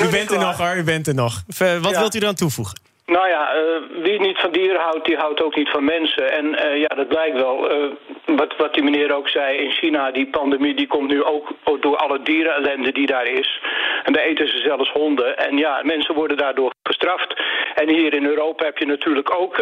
u 0.02 0.10
bent 0.12 0.32
er 0.32 0.40
nog, 0.40 0.58
hoor. 0.58 0.76
U 0.76 0.84
bent 0.84 1.08
er 1.08 1.14
nog. 1.16 1.44
V- 1.48 1.80
Wat 1.82 1.92
Ja. 1.92 2.00
wilt 2.00 2.16
u 2.16 2.20
dan 2.20 2.36
toevoegen? 2.36 2.80
Nou 3.12 3.28
ja, 3.28 3.54
eh, 3.54 3.82
wie 4.04 4.20
niet 4.20 4.40
van 4.40 4.52
dieren 4.52 4.82
houdt, 4.82 5.06
die 5.06 5.18
houdt 5.18 5.42
ook 5.42 5.56
niet 5.56 5.70
van 5.70 5.84
mensen. 5.84 6.32
En 6.32 6.56
eh, 6.56 6.78
ja, 6.78 6.88
dat 6.88 7.08
blijkt 7.08 7.36
wel. 7.36 7.70
Eh, 7.70 7.78
wat, 8.26 8.56
wat 8.58 8.74
die 8.74 8.84
meneer 8.84 9.16
ook 9.16 9.30
zei, 9.30 9.58
in 9.58 9.72
China, 9.72 10.12
die 10.12 10.28
pandemie, 10.28 10.74
die 10.74 10.88
komt 10.88 11.12
nu 11.12 11.24
ook 11.24 11.50
door 11.80 11.98
alle 11.98 12.22
dierenellende 12.22 12.92
die 12.92 13.06
daar 13.06 13.28
is. 13.28 13.62
En 14.04 14.14
daar 14.14 14.24
eten 14.24 14.48
ze 14.48 14.58
zelfs 14.58 14.92
honden. 14.92 15.38
En 15.38 15.58
ja, 15.58 15.82
mensen 15.84 16.16
worden 16.16 16.38
daardoor 16.38 16.72
gestraft. 16.84 17.42
En 17.76 17.90
hier 17.90 18.14
in 18.14 18.26
Europa 18.26 18.66
heb 18.66 18.78
je 18.78 18.86
natuurlijk 18.86 19.40
ook 19.40 19.56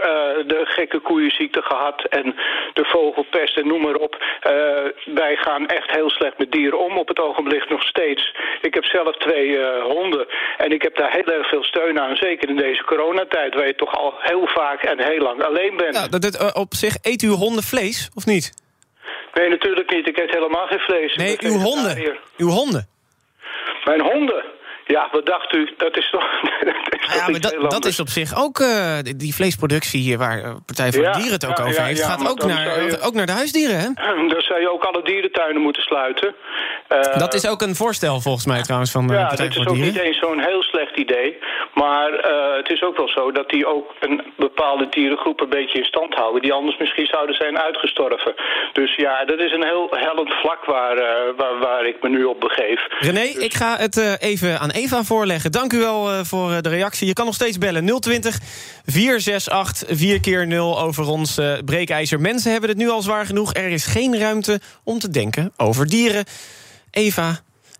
de 0.46 0.62
gekke 0.64 1.00
koeienziekte 1.00 1.62
gehad 1.62 2.04
en 2.04 2.36
de 2.74 2.86
vogelpest 2.86 3.58
en 3.58 3.68
noem 3.68 3.82
maar 3.82 3.96
op. 3.96 4.24
Wij 5.06 5.36
gaan 5.36 5.68
echt 5.68 5.92
heel 5.92 6.10
slecht 6.10 6.38
met 6.38 6.52
dieren 6.52 6.80
om 6.80 6.98
op 6.98 7.08
het 7.08 7.20
ogenblik 7.20 7.70
nog 7.70 7.84
steeds. 7.84 8.36
Ik 8.62 8.74
heb 8.74 8.86
zelf 8.86 9.16
twee 9.18 9.60
honden 9.82 10.28
en 10.58 10.72
ik 10.72 10.82
heb 10.82 10.96
daar 10.96 11.12
heel 11.12 11.34
erg 11.34 11.50
veel 11.50 11.64
steun 11.64 12.00
aan. 12.00 12.16
Zeker 12.16 12.50
in 12.50 12.56
deze 12.56 12.84
coronatijd, 12.84 13.39
waar 13.56 13.68
je 13.68 13.76
toch 13.76 13.94
al 13.98 14.14
heel 14.20 14.48
vaak 14.48 14.82
en 14.84 15.04
heel 15.04 15.22
lang 15.22 15.44
alleen 15.44 15.78
bent. 15.78 15.94
Nou, 15.94 16.10
dat, 16.10 16.22
dat, 16.22 16.36
eh, 16.36 16.50
op 16.62 16.74
zich, 16.74 16.96
eet 17.02 17.22
u 17.22 17.28
honden 17.28 17.64
vlees, 17.64 18.10
of 18.16 18.26
niet? 18.26 18.52
Nee, 19.34 19.50
natuurlijk 19.50 19.92
niet. 19.92 20.08
Ik 20.08 20.18
eet 20.18 20.32
helemaal 20.32 20.68
geen 20.68 20.80
vlees. 20.80 21.16
Nee, 21.16 21.38
uw 21.40 21.58
honden. 21.58 22.18
Uw 22.38 22.50
honden. 22.50 22.88
Mijn 23.86 24.02
honden? 24.02 24.44
Ja, 24.86 25.10
wat 25.12 25.26
dacht 25.26 25.54
u? 25.54 25.74
Dat 25.78 25.98
is 25.98 26.10
toch... 26.10 26.24
dat 26.66 26.74
is 27.00 27.14
Ja, 27.16 27.30
maar 27.30 27.40
dat, 27.40 27.72
dat 27.72 27.86
is 27.86 28.00
op 28.00 28.08
zich 28.08 28.44
ook 28.44 28.60
eh, 28.60 28.98
die- 29.18 29.34
vleesproductie 29.36 30.00
hier 30.02 30.18
waar 30.18 30.44
eh, 30.44 30.56
Partij 30.66 30.92
voor 30.92 31.04
Ja, 31.04 31.12
de 31.12 31.18
Dieren 31.18 31.34
het 31.34 31.46
ook 31.46 31.58
ja, 31.58 31.64
over 31.64 31.76
ja, 31.82 31.86
heeft. 31.88 32.00
ja, 32.00 32.08
gaat 32.08 32.30
ook 32.30 32.46
naar, 32.46 32.84
je- 32.84 33.00
ook 33.02 33.14
naar 33.14 33.26
de 33.26 33.32
huisdieren, 33.32 33.78
hè? 33.80 33.88
Dan 34.34 34.42
zou 34.42 34.60
je 34.60 34.72
ook 34.72 34.84
alle 34.84 35.04
dierentuinen 35.04 35.62
moeten 35.62 35.82
sluiten. 35.84 36.36
Dat 37.18 37.34
is 37.34 37.48
ook 37.48 37.62
een 37.62 37.76
voorstel 37.76 38.22
volgens 38.22 38.46
mij 38.46 38.62
trouwens 38.62 38.92
van 38.92 39.08
de 39.08 39.14
ja, 39.14 39.28
Partij 39.28 39.46
dit 39.46 39.56
voor 39.56 39.64
is 39.64 39.70
ook 39.70 39.76
de 39.78 39.82
niet 39.82 39.92
Dieren. 39.94 40.08
eens 40.10 40.20
zo'n 40.20 40.40
heel 40.40 40.64
slecht 40.64 40.98
idee. 40.98 41.38
Maar 41.84 42.14
eh, 42.14 42.58
het 42.58 42.70
is 42.70 42.82
ook 42.84 42.98
wel 42.98 43.08
zo 43.08 43.32
dat 43.32 43.50
die 43.50 43.66
ook 43.66 43.94
een 44.00 44.22
bepaalde 44.38 44.88
dierengroep 44.90 45.40
een 45.42 45.50
beetje 45.50 45.78
in 45.78 45.84
stand 45.86 46.14
houden... 46.14 46.42
die 46.42 46.54
anders 46.54 46.78
misschien 46.78 47.06
zouden 47.06 47.36
zijn 47.36 47.60
uitgestorven. 47.60 48.34
Dus 48.74 48.96
ja, 48.96 49.26
dat 49.26 49.40
is 49.40 49.52
een 49.52 49.64
heel 49.64 49.88
hellend 49.92 50.34
vlak 50.34 50.66
waar, 50.66 50.98
eh, 50.98 51.38
waar, 51.38 51.60
waar 51.60 51.86
ik 51.86 51.98
me 52.02 52.10
nu 52.10 52.24
op 52.24 52.40
begeef. 52.40 52.82
René, 53.00 53.26
ik 53.48 53.54
ga 53.54 53.78
het 53.78 53.98
eh, 53.98 54.14
even 54.32 54.60
aan 54.60 54.70
Eva 54.70 55.04
voorleggen. 55.04 55.52
Dank 55.52 55.74
u 55.74 55.80
wel 55.80 56.26
voor 56.26 56.62
de 56.62 56.70
reactie. 56.70 57.08
Je 57.08 57.14
kan 57.14 57.26
nog 57.26 57.34
steeds 57.34 57.58
bellen 57.58 58.00
020 58.00 58.40
468 58.86 59.98
4 59.98 60.20
keer 60.20 60.48
0 60.48 60.80
over 60.82 61.08
ons 61.08 61.42
breekijzer. 61.66 62.20
Mensen 62.20 62.52
hebben 62.52 62.70
het 62.70 62.78
nu 62.80 62.90
al 62.90 63.02
zwaar 63.02 63.26
genoeg. 63.26 63.54
Er 63.54 63.70
is 63.70 63.86
geen 63.86 64.20
ruimte 64.20 64.60
om 64.84 65.00
te 65.00 65.10
denken 65.10 65.54
over 65.58 65.88
dieren. 65.88 66.26
Eva, 66.92 67.40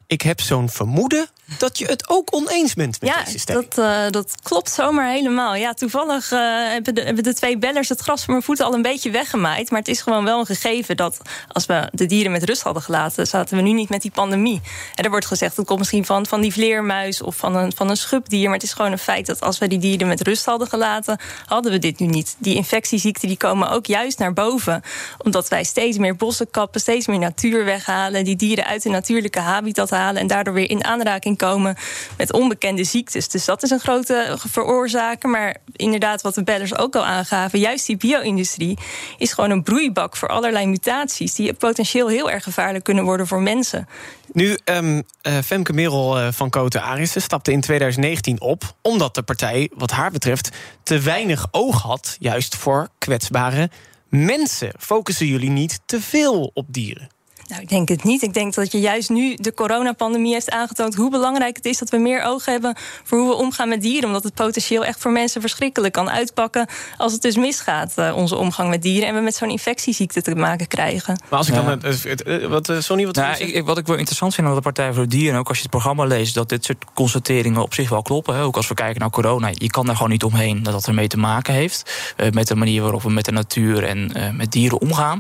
ik 0.10 0.22
heb 0.22 0.42
zo'n 0.42 0.70
vermoeden 0.70 1.28
dat 1.58 1.78
je 1.78 1.86
het 1.86 2.10
ook 2.10 2.36
oneens 2.36 2.74
bent 2.74 3.02
met 3.02 3.10
Ja, 3.10 3.24
deze 3.24 3.40
stelling. 3.40 3.68
dat, 3.74 3.86
eh, 3.86 4.10
dat 4.10 4.36
klopt 4.44 4.72
zomaar 4.72 5.12
helemaal. 5.12 5.56
Ja, 5.56 5.74
toevallig 5.74 6.32
eh, 6.32 6.40
hebben, 6.68 6.96
de, 6.96 7.02
hebben 7.02 7.24
de 7.24 7.34
twee 7.34 7.58
bellers 7.58 7.90
het 7.90 8.00
gras 8.00 8.24
van 8.24 8.34
mijn 8.34 8.46
voeten 8.46 8.66
al 8.66 8.74
een 8.74 8.82
beetje 8.82 9.12
weggemaaid. 9.12 9.70
Maar 9.70 9.80
het 9.80 9.88
is 9.88 10.02
gewoon 10.02 10.24
wel 10.24 10.40
een 10.40 10.46
gegeven 10.46 10.98
dat 10.98 11.22
als 11.52 11.66
we 11.66 11.90
de 11.92 12.06
dieren 12.06 12.32
met 12.32 12.44
rust 12.44 12.62
hadden 12.62 12.84
gelaten, 12.84 13.28
zaten 13.28 13.56
we 13.56 13.62
nu 13.64 13.72
niet 13.72 13.90
met 13.90 14.02
die 14.02 14.12
pandemie. 14.12 14.62
En 14.96 15.04
er 15.04 15.10
wordt 15.10 15.26
gezegd, 15.26 15.56
dat 15.56 15.66
komt 15.66 15.80
misschien 15.80 16.06
van, 16.06 16.26
van 16.26 16.42
die 16.42 16.54
vleermuis 16.54 17.22
of 17.22 17.36
van 17.36 17.56
een, 17.56 17.72
van 17.76 17.90
een 17.90 17.98
schubdier. 17.98 18.44
Maar 18.46 18.54
het 18.54 18.64
is 18.64 18.74
gewoon 18.74 18.92
een 18.92 18.98
feit 18.98 19.26
dat 19.26 19.42
als 19.42 19.58
we 19.58 19.68
die 19.68 19.80
dieren 19.80 20.08
met 20.08 20.22
rust 20.22 20.46
hadden 20.46 20.68
gelaten, 20.68 21.20
hadden 21.46 21.72
we 21.72 21.80
dit 21.80 22.00
nu 22.00 22.06
niet. 22.06 22.36
Die 22.38 22.56
infectieziekten 22.56 23.28
die 23.28 23.38
komen 23.38 23.70
ook 23.70 23.86
juist 23.86 24.20
naar 24.20 24.34
boven. 24.34 24.82
Omdat 25.18 25.48
wij 25.48 25.64
steeds 25.64 25.98
meer 25.98 26.16
bossen 26.16 26.52
kappen, 26.52 26.82
steeds 26.82 27.08
meer 27.08 27.20
natuur 27.20 27.66
weghalen. 27.66 28.24
Die 28.24 28.36
dieren 28.36 28.66
uit 28.66 28.84
de 28.84 28.90
natuurlijke 28.90 29.40
habitat 29.40 29.90
halen. 29.90 29.98
En 30.00 30.28
daardoor 30.28 30.54
weer 30.54 30.70
in 30.70 30.84
aanraking 30.84 31.38
komen 31.38 31.78
met 32.18 32.34
onbekende 32.34 32.84
ziektes. 32.84 33.28
Dus 33.30 33.46
dat 33.46 33.64
is 33.64 33.70
een 33.70 33.80
grote 33.80 34.38
veroorzaker. 34.38 35.30
Maar 35.30 35.56
inderdaad, 35.76 36.22
wat 36.22 36.36
de 36.36 36.44
bellers 36.44 36.78
ook 36.78 36.96
al 36.96 37.06
aangaven, 37.06 37.60
juist 37.60 37.86
die 37.86 37.98
bio-industrie 37.98 38.78
is 39.18 39.34
gewoon 39.34 39.50
een 39.50 39.64
broeibak 39.64 40.18
voor 40.18 40.28
allerlei 40.28 40.66
mutaties. 40.66 41.34
die 41.34 41.54
potentieel 41.54 42.08
heel 42.08 42.32
erg 42.32 42.44
gevaarlijk 42.44 42.84
kunnen 42.84 43.04
worden 43.04 43.28
voor 43.28 43.42
mensen. 43.42 43.88
Nu, 44.34 44.58
ehm, 44.64 45.02
eh, 45.22 45.38
Femke 45.38 45.74
Merel 45.74 46.20
eh, 46.20 46.28
van 46.32 46.50
Koten 46.50 46.82
Arissen 46.82 47.22
stapte 47.22 47.52
in 47.52 47.62
2019 47.62 48.42
op... 48.42 48.76
omdat 48.82 49.16
de 49.16 49.22
partij, 49.22 49.70
wat 49.76 49.92
haar 49.92 50.12
betreft, 50.12 50.50
te 50.84 51.00
weinig 51.00 51.48
oog 51.52 51.82
had... 51.82 52.16
juist 52.20 52.56
voor 52.56 52.90
kwetsbare 52.98 53.70
mensen. 54.10 54.72
Focussen 54.80 55.28
jullie 55.28 55.50
niet 55.50 55.80
te 55.86 56.02
veel 56.02 56.52
op 56.54 56.66
dieren? 56.68 57.10
Nou, 57.50 57.62
ik 57.62 57.70
denk 57.70 57.90
het 57.90 58.04
niet. 58.04 58.22
Ik 58.22 58.34
denk 58.34 58.54
dat 58.54 58.72
je 58.72 58.80
juist 58.80 59.10
nu 59.10 59.36
de 59.36 59.54
coronapandemie 59.54 60.34
heeft 60.34 60.50
aangetoond 60.52 60.96
hoe 60.96 61.10
belangrijk 61.10 61.56
het 61.56 61.66
is 61.66 61.78
dat 61.78 61.90
we 61.90 61.98
meer 61.98 62.24
oog 62.24 62.46
hebben 62.46 62.76
voor 63.04 63.18
hoe 63.20 63.28
we 63.28 63.34
omgaan 63.36 63.70
met 63.70 63.82
dieren. 63.82 64.08
Omdat 64.08 64.24
het 64.24 64.34
potentieel 64.34 64.86
echt 64.86 65.00
voor 65.02 65.12
mensen 65.12 65.42
verschrikkelijk 65.42 65.94
kan 65.94 66.10
uitpakken 66.10 66.68
als 66.98 67.12
het 67.14 67.22
dus 67.22 67.36
misgaat, 67.36 67.94
eh, 67.96 68.16
onze 68.16 68.36
omgang 68.36 68.70
met 68.70 68.82
dieren. 68.82 69.08
En 69.10 69.16
we 69.16 69.22
met 69.22 69.36
zo'n 69.36 69.50
infectieziekte 69.50 70.22
te 70.22 70.36
maken 70.36 70.68
krijgen. 70.68 71.22
Maar 71.30 71.38
als 71.40 71.48
ik 71.48 71.54
Ja. 71.54 71.62
dan... 71.62 71.80
het- 71.82 72.24
eh, 72.24 72.46
wat, 72.46 72.70
eh, 72.70 72.80
Sonny, 72.80 73.06
wat 73.06 73.16
Nou, 73.16 73.38
ik, 73.38 73.66
wat 73.66 73.78
ik 73.78 73.88
wel 73.88 73.96
interessant 73.96 74.34
vind 74.36 74.48
aan 74.48 74.56
de 74.56 74.62
Partij 74.62 74.94
voor 74.94 75.04
de 75.04 75.10
Dieren, 75.10 75.40
ook 75.40 75.48
als 75.48 75.58
je 75.58 75.62
het 75.64 75.72
programma 75.72 76.06
leest, 76.06 76.34
dat 76.34 76.50
dit 76.50 76.66
soort 76.66 76.86
constateringen 76.94 77.62
op 77.62 77.74
zich 77.74 77.90
wel 77.90 78.02
kloppen. 78.02 78.36
Hè. 78.36 78.42
Ook 78.44 78.56
als 78.56 78.68
we 78.68 78.74
kijken 78.74 79.00
naar 79.02 79.10
corona, 79.10 79.50
je 79.54 79.70
kan 79.70 79.86
daar 79.86 79.96
gewoon 79.96 80.12
niet 80.12 80.24
omheen 80.24 80.64
dat 80.64 80.74
dat 80.74 80.88
ermee 80.88 81.08
te 81.08 81.18
maken 81.18 81.54
heeft. 81.54 82.14
eh, 82.16 82.32
met 82.32 82.48
de 82.48 82.56
manier 82.56 82.82
waarop 82.82 83.02
we 83.02 83.10
met 83.12 83.26
de 83.26 83.32
natuur 83.32 83.84
en 83.84 84.14
eh, 84.14 84.30
met 84.32 84.52
dieren 84.52 84.82
omgaan. 84.82 85.20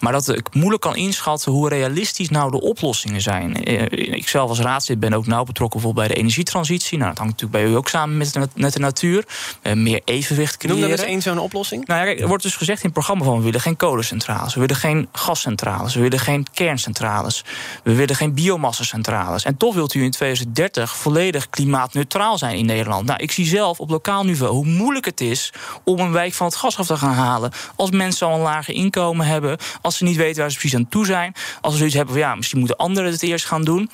Maar 0.00 0.12
dat 0.12 0.28
ik 0.28 0.54
moeilijk 0.54 0.82
kan 0.82 0.96
inschatten 0.96 1.52
hoe 1.52 1.67
realistisch 1.68 2.28
nou 2.28 2.50
de 2.50 2.60
oplossingen 2.60 3.20
zijn. 3.20 3.64
Eh, 3.64 3.82
ik 4.16 4.28
zelf 4.28 4.48
als 4.48 4.60
raadslid 4.60 5.00
ben 5.00 5.12
ook 5.12 5.26
nauw 5.26 5.44
betrokken 5.44 5.80
bijvoorbeeld 5.80 6.06
bij 6.06 6.16
de 6.16 6.22
energietransitie. 6.22 6.98
Nou, 6.98 7.10
dat 7.10 7.18
hangt 7.18 7.32
natuurlijk 7.32 7.62
bij 7.62 7.72
u 7.72 7.76
ook 7.76 7.88
samen 7.88 8.16
met 8.16 8.32
de, 8.32 8.48
met 8.54 8.72
de 8.72 8.78
natuur. 8.78 9.24
Eh, 9.62 9.72
meer 9.72 10.00
evenwicht 10.04 10.56
creëren. 10.56 10.80
Noem 10.80 10.88
dan 10.88 10.98
eens 10.98 11.08
één 11.08 11.22
zo'n 11.22 11.38
oplossing. 11.38 11.86
Nou 11.86 12.00
ja, 12.00 12.06
kijk, 12.06 12.20
er 12.20 12.28
wordt 12.28 12.42
dus 12.42 12.56
gezegd 12.56 12.78
in 12.78 12.84
het 12.84 12.92
programma 12.92 13.24
van 13.24 13.36
we 13.36 13.44
willen 13.44 13.60
geen 13.60 13.76
kolencentrales, 13.76 14.54
we 14.54 14.60
willen 14.60 14.76
geen 14.76 15.08
gascentrales, 15.12 15.94
we 15.94 16.00
willen 16.00 16.18
geen 16.18 16.46
kerncentrales, 16.54 17.44
we 17.82 17.94
willen 17.94 18.16
geen 18.16 18.34
biomassacentrales. 18.34 19.44
En 19.44 19.56
toch 19.56 19.74
wilt 19.74 19.94
u 19.94 20.02
in 20.02 20.10
2030 20.10 20.96
volledig 20.96 21.50
klimaatneutraal 21.50 22.38
zijn 22.38 22.56
in 22.56 22.66
Nederland. 22.66 23.06
Nou, 23.06 23.22
ik 23.22 23.30
zie 23.32 23.46
zelf 23.46 23.80
op 23.80 23.90
lokaal 23.90 24.24
niveau 24.24 24.52
hoe 24.52 24.66
moeilijk 24.66 25.04
het 25.04 25.20
is 25.20 25.52
om 25.84 25.98
een 25.98 26.12
wijk 26.12 26.34
van 26.34 26.46
het 26.46 26.56
gas 26.56 26.78
af 26.78 26.86
te 26.86 26.96
gaan 26.96 27.14
halen. 27.14 27.52
Als 27.76 27.90
mensen 27.90 28.26
al 28.26 28.34
een 28.34 28.40
lager 28.40 28.74
inkomen 28.74 29.26
hebben, 29.26 29.58
als 29.80 29.96
ze 29.96 30.04
niet 30.04 30.16
weten 30.16 30.40
waar 30.40 30.50
ze 30.50 30.58
precies 30.58 30.78
aan 30.78 30.88
toe 30.88 31.06
zijn, 31.06 31.34
als 31.60 31.72
ze 31.72 31.78
zoiets 31.78 31.96
hebben 31.96 32.14
van 32.14 32.22
ja, 32.22 32.34
misschien 32.34 32.58
moeten 32.58 32.76
anderen 32.76 33.12
het 33.12 33.22
eerst 33.22 33.46
gaan 33.46 33.64
doen. 33.64 33.90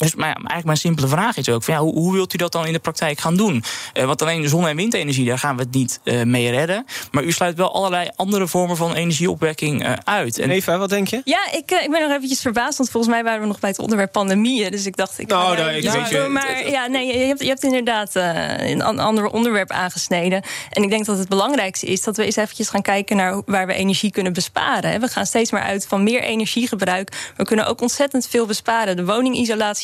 Dus 0.00 0.14
maar 0.14 0.28
ja, 0.28 0.34
eigenlijk 0.34 0.64
mijn 0.64 0.76
simpele 0.76 1.08
vraag 1.08 1.36
is 1.36 1.48
ook: 1.48 1.62
van, 1.62 1.74
ja, 1.74 1.80
hoe, 1.80 1.92
hoe 1.94 2.12
wilt 2.12 2.34
u 2.34 2.36
dat 2.36 2.52
dan 2.52 2.66
in 2.66 2.72
de 2.72 2.78
praktijk 2.78 3.20
gaan 3.20 3.36
doen? 3.36 3.64
Eh, 3.92 4.04
want 4.04 4.22
alleen 4.22 4.48
zon- 4.48 4.68
en 4.68 4.76
windenergie, 4.76 5.26
daar 5.26 5.38
gaan 5.38 5.56
we 5.56 5.62
het 5.62 5.74
niet 5.74 6.00
eh, 6.04 6.22
mee 6.22 6.50
redden. 6.50 6.86
Maar 7.10 7.24
u 7.24 7.32
sluit 7.32 7.56
wel 7.56 7.74
allerlei 7.74 8.10
andere 8.16 8.48
vormen 8.48 8.76
van 8.76 8.94
energieopwekking 8.94 9.84
eh, 9.84 9.92
uit. 10.04 10.38
En 10.38 10.50
Eva, 10.50 10.78
wat 10.78 10.88
denk 10.88 11.08
je? 11.08 11.20
Ja, 11.24 11.38
ik, 11.52 11.70
ik 11.70 11.90
ben 11.90 12.00
nog 12.00 12.10
eventjes 12.10 12.40
verbaasd, 12.40 12.78
want 12.78 12.90
volgens 12.90 13.12
mij 13.12 13.24
waren 13.24 13.40
we 13.40 13.46
nog 13.46 13.60
bij 13.60 13.70
het 13.70 13.78
onderwerp 13.78 14.12
pandemieën. 14.12 14.70
Dus 14.70 14.86
ik 14.86 14.96
dacht, 14.96 15.18
ik 15.18 15.28
Nou, 15.28 15.42
nou, 15.44 15.56
daar 15.56 15.74
ik 15.76 15.90
weet 15.90 16.08
je-. 16.08 16.28
Maar 16.30 16.68
ja, 16.70 16.86
nee, 16.86 17.18
je 17.18 17.24
hebt, 17.24 17.40
je 17.40 17.46
hebt 17.48 17.62
inderdaad 17.62 18.16
eh, 18.16 18.70
een 18.70 18.82
an- 18.82 18.98
ander 18.98 19.26
onderwerp 19.26 19.70
aangesneden. 19.70 20.42
En 20.70 20.82
ik 20.82 20.90
denk 20.90 21.04
dat 21.06 21.18
het 21.18 21.28
belangrijkste 21.28 21.86
is 21.86 22.02
dat 22.02 22.16
we 22.16 22.24
eens 22.24 22.36
eventjes 22.36 22.68
gaan 22.68 22.82
kijken 22.82 23.16
naar 23.16 23.42
waar 23.46 23.66
we 23.66 23.74
energie 23.74 24.10
kunnen 24.10 24.32
besparen. 24.32 25.00
We 25.00 25.08
gaan 25.08 25.26
steeds 25.26 25.50
meer 25.50 25.62
uit 25.62 25.86
van 25.86 26.02
meer 26.02 26.22
energiegebruik. 26.22 27.32
We 27.36 27.44
kunnen 27.44 27.66
ook 27.66 27.80
ontzettend 27.80 28.28
veel 28.28 28.46
besparen. 28.46 28.96
De 28.96 29.04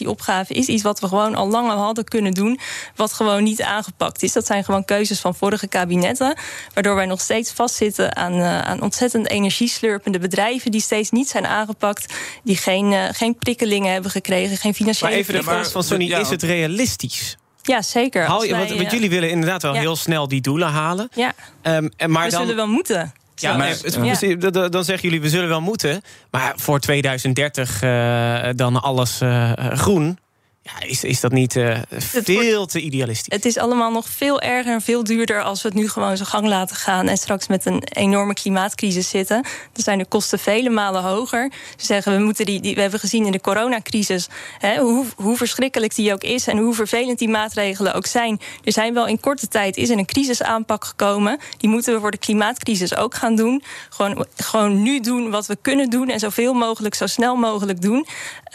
woningisolatieopgave 0.06 0.54
is 0.54 0.66
iets 0.66 0.82
wat 0.82 1.00
we 1.00 1.08
gewoon 1.08 1.34
al 1.34 1.48
lang 1.48 1.70
al 1.70 1.78
hadden 1.78 2.04
kunnen 2.04 2.32
doen, 2.32 2.58
wat 2.96 3.12
gewoon 3.12 3.42
niet 3.42 3.62
aangepakt 3.62 4.22
is. 4.22 4.32
Dat 4.32 4.46
zijn 4.46 4.64
gewoon 4.64 4.84
keuzes 4.84 5.20
van 5.20 5.34
vorige 5.34 5.66
kabinetten, 5.66 6.36
waardoor 6.74 6.94
wij 6.94 7.06
nog 7.06 7.20
steeds 7.20 7.52
vastzitten 7.52 8.16
aan, 8.16 8.32
eh, 8.32 8.60
aan 8.60 8.82
ontzettend 8.82 9.28
energieslurpende 9.28 10.18
bedrijven 10.18 10.70
die 10.70 10.80
steeds 10.80 11.10
niet 11.10 11.28
zijn 11.28 11.46
aangepakt, 11.46 12.14
die 12.44 12.56
geen, 12.56 12.92
eh, 12.92 13.04
geen 13.12 13.36
prikkelingen 13.38 13.92
hebben 13.92 14.10
gekregen, 14.10 14.56
geen 14.56 14.74
financiële. 14.74 15.10
Maar 15.10 15.20
even 15.20 15.34
de 15.34 15.42
vraag 15.42 15.70
van 15.70 15.82
Sonny, 15.84 16.06
Ja. 16.06 16.18
is 16.18 16.28
het 16.28 16.42
realistisch? 16.42 17.36
Ja, 17.62 17.82
zeker. 17.82 18.24
Haal 18.26 18.34
Als 18.36 18.44
je, 18.44 18.50
want, 18.50 18.68
wij, 18.68 18.76
want 18.76 18.86
eh, 18.88 18.92
jullie 18.92 19.10
willen 19.10 19.30
inderdaad 19.30 19.62
wel 19.62 19.74
ja. 19.74 19.80
heel 19.80 19.96
snel 19.96 20.28
die 20.28 20.40
doelen 20.40 20.68
halen. 20.68 21.08
Ja, 21.14 21.32
Ehm, 21.62 21.88
en 21.96 22.10
maar 22.10 22.24
we 22.24 22.30
dan, 22.30 22.40
zullen 22.40 22.56
wel 22.56 22.66
moeten. 22.68 23.12
Ja, 23.40 23.56
Maar- 23.56 23.68
het- 23.68 23.98
ja. 24.02 24.50
dan- 24.70 24.84
zeggen 24.84 25.08
jullie, 25.08 25.20
we 25.24 25.28
zullen 25.28 25.48
wel 25.48 25.60
moeten. 25.60 26.00
Maar 26.30 26.52
voor 26.56 26.80
2030 26.80 27.82
eh, 27.82 28.48
dan 28.54 28.82
alles 28.82 29.20
eh, 29.20 29.52
groen. 29.56 30.18
Ja, 30.66 30.86
is, 30.86 31.04
is 31.04 31.20
dat 31.20 31.32
niet 31.32 31.56
eh, 31.56 31.78
veel 31.98 32.66
te 32.66 32.80
idealistisch? 32.80 33.32
Het 33.32 33.44
is 33.44 33.58
allemaal 33.58 33.90
nog 33.90 34.08
veel 34.08 34.40
erger 34.40 34.72
en 34.72 34.80
veel 34.80 35.04
duurder 35.04 35.42
als 35.42 35.62
we 35.62 35.68
het 35.68 35.76
nu 35.76 35.88
gewoon 35.88 36.16
zijn 36.16 36.28
gang 36.28 36.46
laten 36.46 36.76
gaan 36.76 37.08
en 37.08 37.16
straks 37.16 37.46
met 37.46 37.66
een 37.66 37.82
enorme 37.84 38.34
klimaatcrisis 38.34 39.08
zitten. 39.08 39.42
Dan 39.72 39.82
zijn 39.82 39.98
de 39.98 40.04
kosten 40.04 40.38
vele 40.38 40.70
malen 40.70 41.02
hoger. 41.02 41.52
Ze 41.76 41.86
zeggen 41.86 42.16
we 42.16 42.24
moeten 42.24 42.46
die, 42.46 42.60
die 42.60 42.74
we 42.74 42.80
hebben 42.80 43.00
gezien 43.00 43.26
in 43.26 43.32
de 43.32 43.40
coronacrisis 43.40 44.28
hè, 44.58 44.78
hoe, 44.78 45.04
hoe 45.16 45.36
verschrikkelijk 45.36 45.94
die 45.94 46.12
ook 46.12 46.22
is 46.22 46.46
en 46.46 46.58
hoe 46.58 46.74
vervelend 46.74 47.18
die 47.18 47.28
maatregelen 47.28 47.94
ook 47.94 48.06
zijn. 48.06 48.40
Er 48.64 48.72
zijn 48.72 48.94
wel 48.94 49.06
in 49.06 49.20
korte 49.20 49.48
tijd 49.48 49.76
is 49.76 49.90
er 49.90 49.98
een 49.98 50.06
crisisaanpak 50.06 50.84
gekomen. 50.84 51.38
Die 51.56 51.70
moeten 51.70 51.94
we 51.94 52.00
voor 52.00 52.10
de 52.10 52.18
klimaatcrisis 52.18 52.96
ook 52.96 53.14
gaan 53.14 53.36
doen. 53.36 53.62
Gewoon, 53.88 54.26
gewoon 54.36 54.82
nu 54.82 55.00
doen 55.00 55.30
wat 55.30 55.46
we 55.46 55.56
kunnen 55.62 55.90
doen 55.90 56.08
en 56.08 56.18
zoveel 56.18 56.54
mogelijk, 56.54 56.94
zo 56.94 57.06
snel 57.06 57.36
mogelijk 57.36 57.82
doen. 57.82 58.06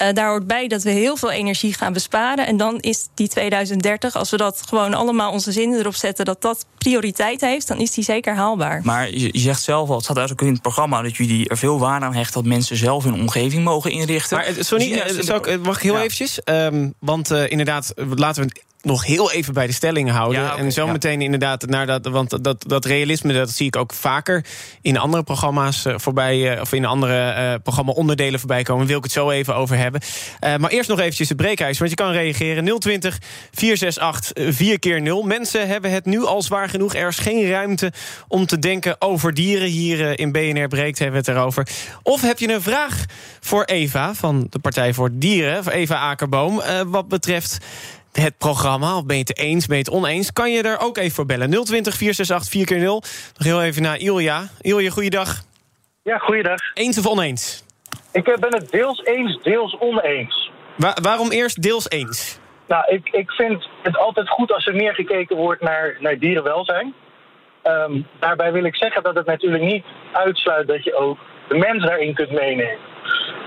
Eh, 0.01 0.13
daar 0.13 0.29
hoort 0.29 0.47
bij 0.47 0.67
dat 0.67 0.83
we 0.83 0.89
heel 0.89 1.15
veel 1.17 1.31
energie 1.31 1.73
gaan 1.73 1.93
besparen. 1.93 2.47
En 2.47 2.57
dan 2.57 2.79
is 2.79 3.07
die 3.13 3.27
2030, 3.27 4.15
als 4.15 4.29
we 4.29 4.37
dat 4.37 4.63
gewoon 4.67 4.93
allemaal 4.93 5.31
onze 5.31 5.51
zinnen 5.51 5.79
erop 5.79 5.95
zetten, 5.95 6.25
dat 6.25 6.41
dat 6.41 6.65
prioriteit 6.77 7.41
heeft, 7.41 7.67
dan 7.67 7.77
is 7.77 7.91
die 7.91 8.03
zeker 8.03 8.35
haalbaar. 8.35 8.81
Maar 8.83 9.09
je, 9.09 9.29
je 9.31 9.39
zegt 9.39 9.61
zelf 9.63 9.89
al, 9.89 9.95
het 9.95 10.03
staat 10.03 10.31
ook 10.31 10.41
in 10.41 10.53
het 10.53 10.61
programma, 10.61 11.01
dat 11.01 11.17
jullie 11.17 11.49
er 11.49 11.57
veel 11.57 11.79
waarde 11.79 12.05
aan 12.05 12.13
hechten 12.13 12.33
dat 12.33 12.51
mensen 12.51 12.77
zelf 12.77 13.03
hun 13.03 13.13
omgeving 13.13 13.63
mogen 13.63 13.91
inrichten. 13.91 14.37
Maar 14.37 14.45
Sonny, 14.45 14.89
We 14.89 15.13
zien 15.23 15.43
eh, 15.43 15.53
eh, 15.53 15.61
mag 15.61 15.75
ik 15.75 15.81
heel 15.81 15.93
Ja. 15.93 16.01
eventjes? 16.01 16.43
Ehm, 16.43 16.89
want 16.99 17.31
eh, 17.31 17.49
inderdaad, 17.49 17.93
laten 17.95 18.41
we 18.43 18.47
het 18.49 18.63
nog 18.81 19.05
heel 19.05 19.31
even 19.31 19.53
bij 19.53 19.67
de 19.67 19.73
stellingen 19.73 20.13
houden. 20.13 20.41
Ja, 20.41 20.57
en 20.57 20.71
zo 20.71 20.85
ja. 20.85 20.91
meteen 20.91 21.21
inderdaad 21.21 21.65
naar 21.65 21.85
dat. 21.85 22.07
Want 22.07 22.43
dat, 22.43 22.63
dat 22.67 22.85
realisme, 22.85 23.33
dat 23.33 23.49
zie 23.49 23.67
ik 23.67 23.75
ook 23.75 23.93
vaker 23.93 24.45
in 24.81 24.97
andere 24.97 25.23
programma's 25.23 25.85
eh, 25.85 25.93
voorbij. 25.97 26.53
eh, 26.53 26.61
of 26.61 26.73
in 26.73 26.85
andere 26.85 27.29
eh 27.29 27.53
programma-onderdelen 27.63 28.39
voorbij 28.39 28.63
komen. 28.63 28.87
Wil 28.87 28.97
ik 28.97 29.03
het 29.03 29.11
zo 29.11 29.29
even 29.29 29.55
over 29.55 29.77
hebben. 29.77 30.01
Maar 30.39 30.69
eerst 30.69 30.89
nog 30.89 30.99
eventjes 30.99 31.29
het 31.29 31.37
breekijzer. 31.37 31.77
Want 31.77 31.89
je 31.89 32.03
kan 32.03 32.11
reageren 32.11 32.79
020 32.79 33.17
468 33.51 34.55
4 34.55 34.79
keer 34.79 35.01
0 35.01 35.23
Mensen 35.23 35.67
hebben 35.67 35.91
het 35.91 36.05
nu 36.05 36.25
al 36.25 36.41
zwaar 36.41 36.69
genoeg. 36.69 36.95
Er 36.95 37.07
is 37.07 37.17
geen 37.17 37.49
ruimte 37.49 37.91
om 38.27 38.45
te 38.45 38.59
denken 38.59 38.95
over 39.01 39.33
dieren. 39.33 39.67
Hier 39.67 40.19
in 40.19 40.31
BNR 40.31 40.67
Breekt 40.67 40.99
hebben 40.99 41.23
we 41.23 41.31
het 41.31 41.37
erover. 41.37 41.67
Of 42.03 42.21
heb 42.21 42.39
je 42.39 42.53
een 42.53 42.61
vraag 42.61 43.05
voor 43.39 43.63
Eva 43.63 44.13
van 44.13 44.47
de 44.49 44.59
Partij 44.59 44.93
voor 44.93 45.09
Dieren, 45.13 45.63
voor 45.63 45.73
Eva 45.73 45.95
Akerboom, 45.95 46.61
wat 46.87 47.07
betreft 47.07 47.57
het 48.11 48.37
programma. 48.37 48.97
Of 48.97 49.05
ben 49.05 49.15
je 49.17 49.23
het 49.27 49.37
eens, 49.37 49.65
ben 49.65 49.77
je 49.77 49.83
het 49.83 49.93
oneens? 49.93 50.33
Kan 50.33 50.51
je 50.51 50.61
er 50.63 50.79
ook 50.79 50.97
even 50.97 51.15
voor 51.15 51.25
bellen. 51.25 51.49
020 51.49 51.95
468 51.95 52.49
4 52.51 52.65
keer 52.65 52.77
0 52.77 53.03
Nog 53.37 53.47
heel 53.47 53.63
even 53.63 53.81
naar 53.81 53.97
Ilja. 53.97 54.47
Ilja, 54.61 54.89
goeiedag. 54.89 55.41
Ja, 56.03 56.17
goeiedag. 56.17 56.59
Eens 56.73 56.97
of 56.97 57.07
oneens? 57.07 57.63
Ik 58.11 58.27
eh, 58.27 58.37
ben 58.37 58.53
het 58.53 58.71
deels 58.71 59.03
eens, 59.05 59.39
deels 59.43 59.75
oneens. 59.79 60.51
Wa- 60.77 60.97
waarom 61.01 61.31
eerst 61.31 61.61
deels 61.61 61.89
eens? 61.89 62.39
Nou, 62.67 62.83
ik, 62.87 63.09
ik 63.11 63.31
vind 63.31 63.67
het 63.83 63.97
altijd 63.97 64.29
goed 64.29 64.51
als 64.51 64.65
er 64.67 64.75
meer 64.75 64.93
gekeken 64.93 65.35
wordt 65.35 65.61
naar, 65.61 65.97
naar 65.99 66.19
dierenwelzijn. 66.19 66.93
Ehm, 67.61 68.01
daarbij 68.19 68.51
wil 68.51 68.63
ik 68.63 68.75
zeggen 68.75 69.03
dat 69.03 69.15
het 69.15 69.25
natuurlijk 69.25 69.63
niet 69.63 69.85
uitsluit 70.11 70.67
dat 70.67 70.83
je 70.83 70.95
ook 70.95 71.17
de 71.47 71.57
mens 71.57 71.83
daarin 71.85 72.13
kunt 72.13 72.31
meenemen. 72.31 72.77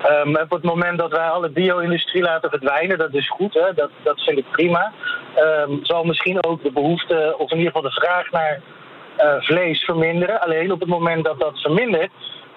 Ehm, 0.04 0.36
op 0.36 0.50
het 0.50 0.62
moment 0.62 0.98
dat 0.98 1.10
wij 1.10 1.28
alle 1.28 1.48
bio-industrie 1.48 2.22
laten 2.22 2.50
verdwijnen, 2.50 2.98
dat 2.98 3.14
is 3.14 3.28
goed, 3.28 3.54
hè? 3.54 3.74
Dat, 3.74 3.90
dat 4.02 4.20
vind 4.20 4.38
ik 4.38 4.50
prima. 4.50 4.92
Ehm, 5.34 5.70
zal 5.82 6.04
misschien 6.04 6.44
ook 6.44 6.62
de 6.62 6.72
behoefte, 6.72 7.34
of 7.38 7.50
in 7.50 7.58
ieder 7.58 7.72
geval 7.72 7.90
de 7.90 8.00
vraag 8.00 8.30
naar 8.30 8.60
eh, 9.16 9.34
vlees 9.38 9.84
verminderen. 9.84 10.40
Alleen 10.40 10.72
op 10.72 10.80
het 10.80 10.88
moment 10.88 11.24
dat 11.24 11.40
dat 11.40 11.60
vermindert, 11.60 12.10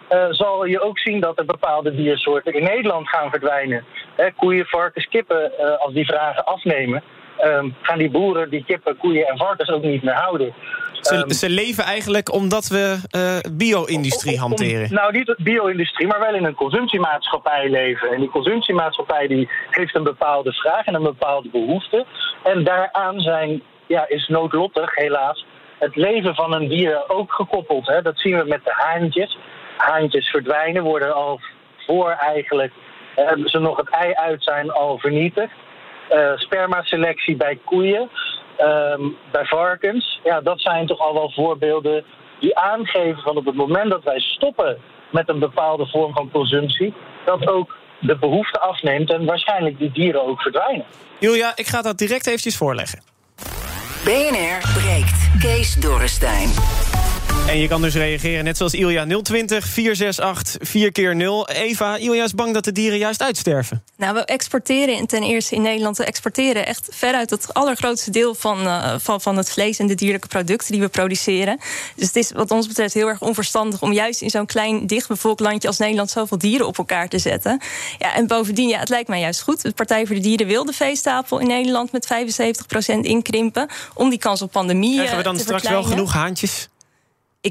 eh, 0.07 0.25
zal 0.29 0.65
je 0.65 0.81
ook 0.81 0.99
zien 0.99 1.19
dat 1.19 1.39
er 1.39 1.45
bepaalde 1.45 1.95
diersoorten 1.95 2.53
in 2.53 2.63
Nederland 2.63 3.09
gaan 3.09 3.29
verdwijnen. 3.29 3.85
Hè, 4.15 4.31
koeien, 4.31 4.65
varkens, 4.65 5.07
kippen, 5.07 5.57
eh, 5.57 5.77
als 5.77 5.93
die 5.93 6.05
vragen 6.05 6.45
afnemen, 6.45 7.03
ehm, 7.39 7.69
gaan 7.81 7.97
die 7.97 8.09
boeren 8.09 8.49
die 8.49 8.63
kippen, 8.63 8.97
koeien 8.97 9.27
en 9.27 9.37
varkens 9.37 9.69
ook 9.69 9.83
niet 9.83 10.03
meer 10.03 10.13
houden. 10.13 10.53
Ze, 11.01 11.15
Ehm, 11.15 11.29
ze 11.29 11.49
leven 11.49 11.83
eigenlijk 11.83 12.33
omdat 12.33 12.67
we 12.67 12.97
eh, 13.09 13.51
bio-industrie 13.51 14.39
hanteren. 14.39 14.93
nou, 14.93 15.11
niet 15.11 15.35
bio-industrie, 15.37 16.07
maar 16.07 16.19
wel 16.19 16.35
in 16.35 16.45
een 16.45 16.55
consumptiemaatschappij 16.55 17.69
leven. 17.69 18.11
En 18.11 18.19
die 18.19 18.29
consumptiemaatschappij 18.29 19.27
die 19.27 19.49
heeft 19.69 19.95
een 19.95 20.03
bepaalde 20.03 20.53
vraag 20.53 20.85
en 20.85 20.93
een 20.93 21.03
bepaalde 21.03 21.49
behoefte. 21.49 22.05
En 22.43 22.63
daaraan 22.63 23.19
zijn, 23.19 23.61
ja, 23.87 24.07
is 24.07 24.27
noodlottig 24.27 24.95
helaas 24.95 25.45
het 25.79 25.95
leven 25.95 26.35
van 26.35 26.53
een 26.53 26.67
dier 26.67 27.09
ook 27.09 27.33
gekoppeld. 27.33 27.87
Hè. 27.87 28.01
Dat 28.01 28.19
zien 28.19 28.37
we 28.37 28.43
met 28.47 28.63
de 28.63 28.73
haantjes. 28.73 29.37
Haantjes 29.77 30.29
verdwijnen, 30.29 30.83
worden 30.83 31.13
al 31.13 31.39
voor 31.85 32.09
eigenlijk 32.09 32.73
eh, 33.15 33.45
ze 33.45 33.59
nog 33.59 33.77
het 33.77 33.89
ei 33.89 34.13
uit 34.13 34.43
zijn 34.43 34.71
al 34.71 34.97
vernietigd. 34.97 35.51
Eh, 36.09 36.31
spermaselectie 36.35 37.35
bij 37.35 37.59
koeien, 37.65 38.09
ehm, 38.57 39.01
bij 39.31 39.45
varkens. 39.45 40.19
Ja, 40.23 40.41
dat 40.41 40.61
zijn 40.61 40.87
toch 40.87 40.99
al 40.99 41.13
wel 41.13 41.31
voorbeelden 41.31 42.05
die 42.39 42.57
aangeven 42.57 43.21
van 43.21 43.37
op 43.37 43.45
het 43.45 43.55
moment 43.55 43.89
dat 43.89 44.03
wij 44.03 44.19
stoppen 44.19 44.77
met 45.11 45.29
een 45.29 45.39
bepaalde 45.39 45.87
vorm 45.87 46.13
van 46.13 46.31
consumptie, 46.31 46.93
dat 47.25 47.47
ook 47.47 47.75
de 47.99 48.17
behoefte 48.17 48.59
afneemt 48.59 49.11
en 49.11 49.25
waarschijnlijk 49.25 49.77
die 49.77 49.91
dieren 49.91 50.23
ook 50.27 50.41
verdwijnen. 50.41 50.85
Julia, 51.19 51.51
ik 51.55 51.67
ga 51.67 51.81
dat 51.81 51.97
direct 51.97 52.27
eventjes 52.27 52.57
voorleggen. 52.57 53.01
BNR 54.03 54.81
breekt. 54.81 55.29
Kees 55.39 55.75
Dorrestein. 55.75 56.49
En 57.47 57.57
je 57.57 57.67
kan 57.67 57.81
dus 57.81 57.93
reageren, 57.93 58.43
net 58.43 58.57
zoals 58.57 58.73
Ilja, 58.73 59.05
020 59.21 59.65
468 59.65 60.69
4 60.69 60.91
keer 60.91 61.15
0 61.15 61.49
Eva, 61.49 61.97
Ilja 61.97 62.23
is 62.23 62.33
bang 62.33 62.53
dat 62.53 62.63
de 62.63 62.71
dieren 62.71 62.97
juist 62.97 63.21
uitsterven. 63.21 63.83
Nou, 63.95 64.13
we 64.13 64.25
exporteren 64.25 65.07
ten 65.07 65.23
eerste 65.23 65.55
in 65.55 65.61
Nederland. 65.61 65.97
We 65.97 66.05
exporteren 66.05 66.65
echt 66.65 66.87
veruit 66.91 67.29
het 67.29 67.53
allergrootste 67.53 68.11
deel 68.11 68.35
van, 68.35 68.67
eh, 68.67 68.95
van, 68.97 69.21
van 69.21 69.37
het 69.37 69.51
vlees 69.51 69.79
en 69.79 69.87
de 69.87 69.95
dierlijke 69.95 70.27
producten 70.27 70.71
die 70.71 70.81
we 70.81 70.87
produceren. 70.87 71.59
Dus 71.95 72.07
het 72.07 72.15
is 72.15 72.31
wat 72.31 72.51
ons 72.51 72.67
betreft 72.67 72.93
heel 72.93 73.07
erg 73.07 73.21
onverstandig 73.21 73.81
om 73.81 73.93
juist 73.93 74.21
in 74.21 74.29
zo'n 74.29 74.45
klein, 74.45 74.87
dichtbevolkt 74.87 75.39
landje 75.39 75.67
als 75.67 75.77
Nederland 75.77 76.09
zoveel 76.09 76.37
dieren 76.37 76.67
op 76.67 76.77
elkaar 76.77 77.07
te 77.07 77.19
zetten. 77.19 77.61
Ja, 77.97 78.15
en 78.15 78.27
bovendien, 78.27 78.67
ja, 78.67 78.79
het 78.79 78.89
lijkt 78.89 79.07
mij 79.07 79.19
juist 79.19 79.41
goed. 79.41 79.61
De 79.61 79.71
Partij 79.71 80.05
voor 80.05 80.15
de 80.15 80.21
Dieren 80.21 80.47
wil 80.47 80.65
de 80.65 80.73
veestapel 80.73 81.39
in 81.39 81.47
Nederland 81.47 81.91
met 81.91 82.05
75% 82.05 83.05
inkrimpen. 83.05 83.67
Om 83.93 84.09
die 84.09 84.19
kans 84.19 84.41
op 84.41 84.51
pandemie 84.51 84.93
Krijgen 84.93 85.17
we 85.17 85.23
dan 85.23 85.35
te 85.35 85.43
straks 85.43 85.69
wel 85.69 85.83
genoeg 85.83 86.13
haantjes? 86.13 86.69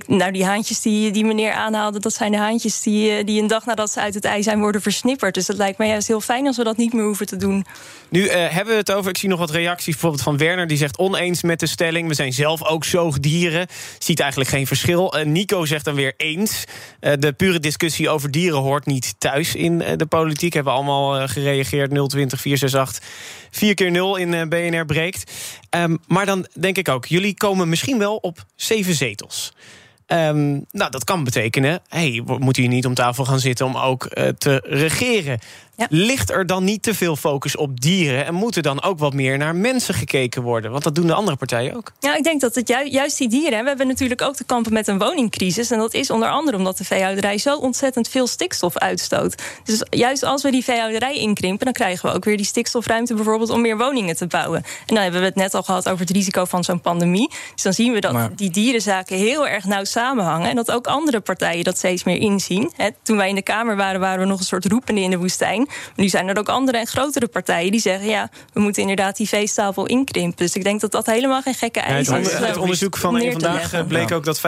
Nou, 0.07 0.33
die 0.33 0.45
haantjes 0.45 0.81
die, 0.81 1.11
die 1.11 1.25
meneer 1.25 1.53
aanhaalde, 1.53 1.99
dat 1.99 2.13
zijn 2.13 2.33
de 2.33 2.39
haantjes 2.39 2.81
die, 2.81 3.11
eh, 3.11 3.25
die 3.25 3.41
een 3.41 3.47
dag 3.47 3.67
nadat 3.67 3.91
ze 3.91 4.01
uit 4.01 4.15
het 4.15 4.25
ei 4.25 4.43
zijn 4.43 4.61
worden 4.61 4.83
versnipperd. 4.83 5.35
Dus 5.35 5.47
dat 5.47 5.57
lijkt 5.57 5.79
mij 5.79 5.89
juist 5.89 6.09
heel 6.09 6.21
fijn 6.21 6.47
als 6.47 6.57
we 6.57 6.65
dat 6.65 6.77
niet 6.77 6.93
meer 6.93 7.05
hoeven 7.05 7.27
te 7.27 7.37
doen. 7.37 7.67
Nu 8.09 8.27
eh, 8.27 8.49
hebben 8.49 8.73
we 8.73 8.81
het 8.81 8.93
over, 8.93 9.11
ik 9.11 9.17
zie 9.17 9.29
nog 9.29 9.39
wat 9.39 9.51
reacties, 9.51 9.93
bijvoorbeeld 9.93 10.23
van 10.23 10.37
Werner, 10.37 10.67
die 10.67 10.77
zegt 10.77 10.99
oneens 10.99 11.43
met 11.43 11.61
de 11.61 11.67
stelling. 11.67 12.09
We 12.09 12.15
zijn 12.15 12.33
zelf 12.33 12.65
ook 12.65 12.85
zoogdieren. 12.85 13.67
Ziet 13.99 14.21
eigenlijk 14.21 14.51
geen 14.51 14.67
verschil. 14.67 15.13
Eh, 15.13 15.27
Nico 15.27 15.65
zegt 15.65 15.85
dan 15.85 15.95
weer 15.95 16.15
eens. 16.17 16.65
De 17.01 17.33
pure 17.37 17.61
discussie 17.61 18.09
over 18.09 18.31
dieren 18.31 18.59
hoort 18.59 18.87
niet 18.87 19.15
thuis 19.19 19.55
in 19.55 19.79
de 19.79 20.07
politiek. 20.07 20.53
Hebben 20.53 20.73
we 20.73 20.79
allemaal 20.79 21.29
gereageerd. 21.29 21.91
020 22.09 22.41
468 22.41 23.05
4 23.51 23.75
keer 23.75 23.91
0 23.91 24.17
in 24.17 24.49
BNR 24.49 24.85
breekt. 24.85 25.33
Ehm, 25.71 25.97
maar 26.07 26.27
dan 26.27 26.47
denk 26.61 26.77
ik 26.77 26.89
ook, 26.89 27.07
jullie 27.07 27.35
komen 27.35 27.69
misschien 27.69 27.99
wel 27.99 28.17
op 28.17 28.45
zeven 28.57 28.95
zetels. 28.95 29.53
Ehm, 30.07 30.61
nou, 30.71 30.91
dat 30.91 31.05
kan 31.05 31.25
betekenen, 31.25 31.81
hey, 31.89 32.23
we 32.27 32.39
moeten 32.39 32.63
hier 32.63 32.71
niet 32.71 32.87
om 32.87 32.95
tafel 32.95 33.25
gaan 33.25 33.41
zitten 33.41 33.67
om 33.67 33.77
ook 33.77 34.05
eh, 34.05 34.29
te 34.29 34.63
regeren. 34.65 35.39
Ligt 35.89 36.31
er 36.31 36.47
dan 36.47 36.65
niet 36.65 36.83
te 36.83 36.95
veel 36.95 37.17
focus 37.17 37.57
op 37.57 37.81
dieren 37.81 38.27
en 38.27 38.35
moet 38.35 38.57
er 38.57 38.63
dan 38.63 38.83
ook 38.83 38.99
wat 38.99 39.13
meer 39.13 39.39
naar 39.39 39.55
mensen 39.57 39.95
gekeken 39.95 40.43
worden? 40.43 40.71
Want 40.71 40.85
dat 40.85 40.95
doen 40.95 41.07
de 41.07 41.15
andere 41.15 41.37
partijen 41.37 41.75
ook. 41.77 41.93
Ja, 42.01 42.17
ik 42.17 42.23
denk 42.25 42.41
dat 42.41 42.55
het 42.55 42.69
ju- 42.69 42.89
juist 42.91 43.19
die 43.19 43.29
dieren. 43.29 43.57
hè, 43.57 43.63
We 43.63 43.69
hebben 43.69 43.87
natuurlijk 43.87 44.23
ook 44.23 44.35
te 44.37 44.45
kampen 44.45 44.73
met 44.73 44.87
een 44.89 44.99
woningcrisis. 44.99 45.71
En 45.71 45.79
dat 45.79 45.95
is 45.95 46.11
onder 46.11 46.29
andere 46.29 46.57
omdat 46.57 46.79
de 46.79 46.85
veehouderij 46.85 47.39
zo 47.39 47.57
ontzettend 47.57 48.09
veel 48.09 48.27
stikstof 48.27 48.77
uitstoot. 48.77 49.43
Dus 49.65 49.83
juist 49.91 50.23
als 50.23 50.43
we 50.43 50.51
die 50.51 50.65
veehouderij 50.65 51.17
inkrimpen, 51.17 51.65
dan 51.65 51.75
krijgen 51.75 52.09
we 52.09 52.15
ook 52.17 52.25
weer 52.25 52.37
die 52.37 52.47
stikstofruimte 52.47 53.15
bijvoorbeeld 53.15 53.51
om 53.51 53.61
meer 53.61 53.79
woningen 53.79 54.17
te 54.17 54.27
bouwen. 54.27 54.63
En 54.87 54.95
dan 54.95 55.03
hebben 55.03 55.21
we 55.21 55.27
het 55.27 55.35
net 55.37 55.55
al 55.55 55.63
gehad 55.63 55.89
over 55.89 56.01
het 56.07 56.11
risico 56.17 56.45
van 56.45 56.65
zo'n 56.65 56.81
pandemie. 56.81 57.29
Dus 57.55 57.63
dan 57.63 57.73
zien 57.73 57.93
we 57.93 58.01
dat 58.01 58.13
Maar- 58.13 58.31
die 58.37 58.51
dierenzaken 58.51 59.17
heel 59.17 59.49
erg 59.49 59.65
nauw 59.65 59.85
samenhangen. 59.85 60.49
En 60.51 60.57
dat 60.57 60.71
ook 60.71 60.87
andere 60.87 61.21
partijen 61.21 61.65
dat 61.65 61.77
steeds 61.77 62.05
meer 62.05 62.17
inzien. 62.21 62.73
Hè, 62.77 62.89
toen 63.03 63.17
wij 63.17 63.29
in 63.29 63.35
de 63.35 63.43
Kamer 63.43 63.77
waren, 63.77 64.01
waren 64.01 64.21
we 64.21 64.27
nog 64.27 64.39
een 64.39 64.45
soort 64.45 64.65
roepende 64.67 65.01
in 65.01 65.11
de 65.11 65.19
woestijn. 65.19 65.66
Maar 65.67 65.95
nu 65.97 66.09
zijn 66.09 66.29
er 66.29 66.39
ook 66.39 66.49
andere 66.49 66.79
en 66.79 66.87
grotere 66.87 67.27
partijen 67.27 67.71
die 67.71 67.81
zeggen: 67.81 68.09
ja, 68.09 68.31
we 68.53 68.61
moeten 68.61 68.83
inderdaad 68.83 69.17
die 69.17 69.29
veestapel 69.29 69.87
inkrimpen. 69.87 70.45
Dus 70.45 70.55
ik 70.55 70.65
denk 70.65 70.81
dat 70.81 70.93
dat 70.93 71.07
helemaal 71.07 71.43
geen 71.43 71.55
gekke 71.55 71.81
eis 71.81 72.09
het, 72.09 72.27
is. 72.27 72.35
om 72.35 72.43
het 72.43 72.57
onderzoek 72.57 72.97
van 72.97 73.13
neer 73.13 73.23
een 73.23 73.39
te 73.39 73.45
vandaag 73.45 73.61
leggen. 73.61 73.79
eh, 73.79 73.87
bleek 73.87 74.13
ook 74.13 74.25
dat 74.25 74.41
75% 74.41 74.43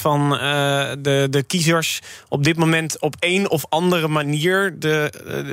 van 0.00 0.38
eh, 0.38 0.90
de, 0.98 1.26
de 1.30 1.42
kiezers 1.42 2.00
op 2.28 2.44
dit 2.44 2.56
moment 2.56 3.00
op 3.00 3.14
een 3.20 3.50
of 3.50 3.64
andere 3.68 4.08
manier 4.08 4.78
de, 4.78 5.10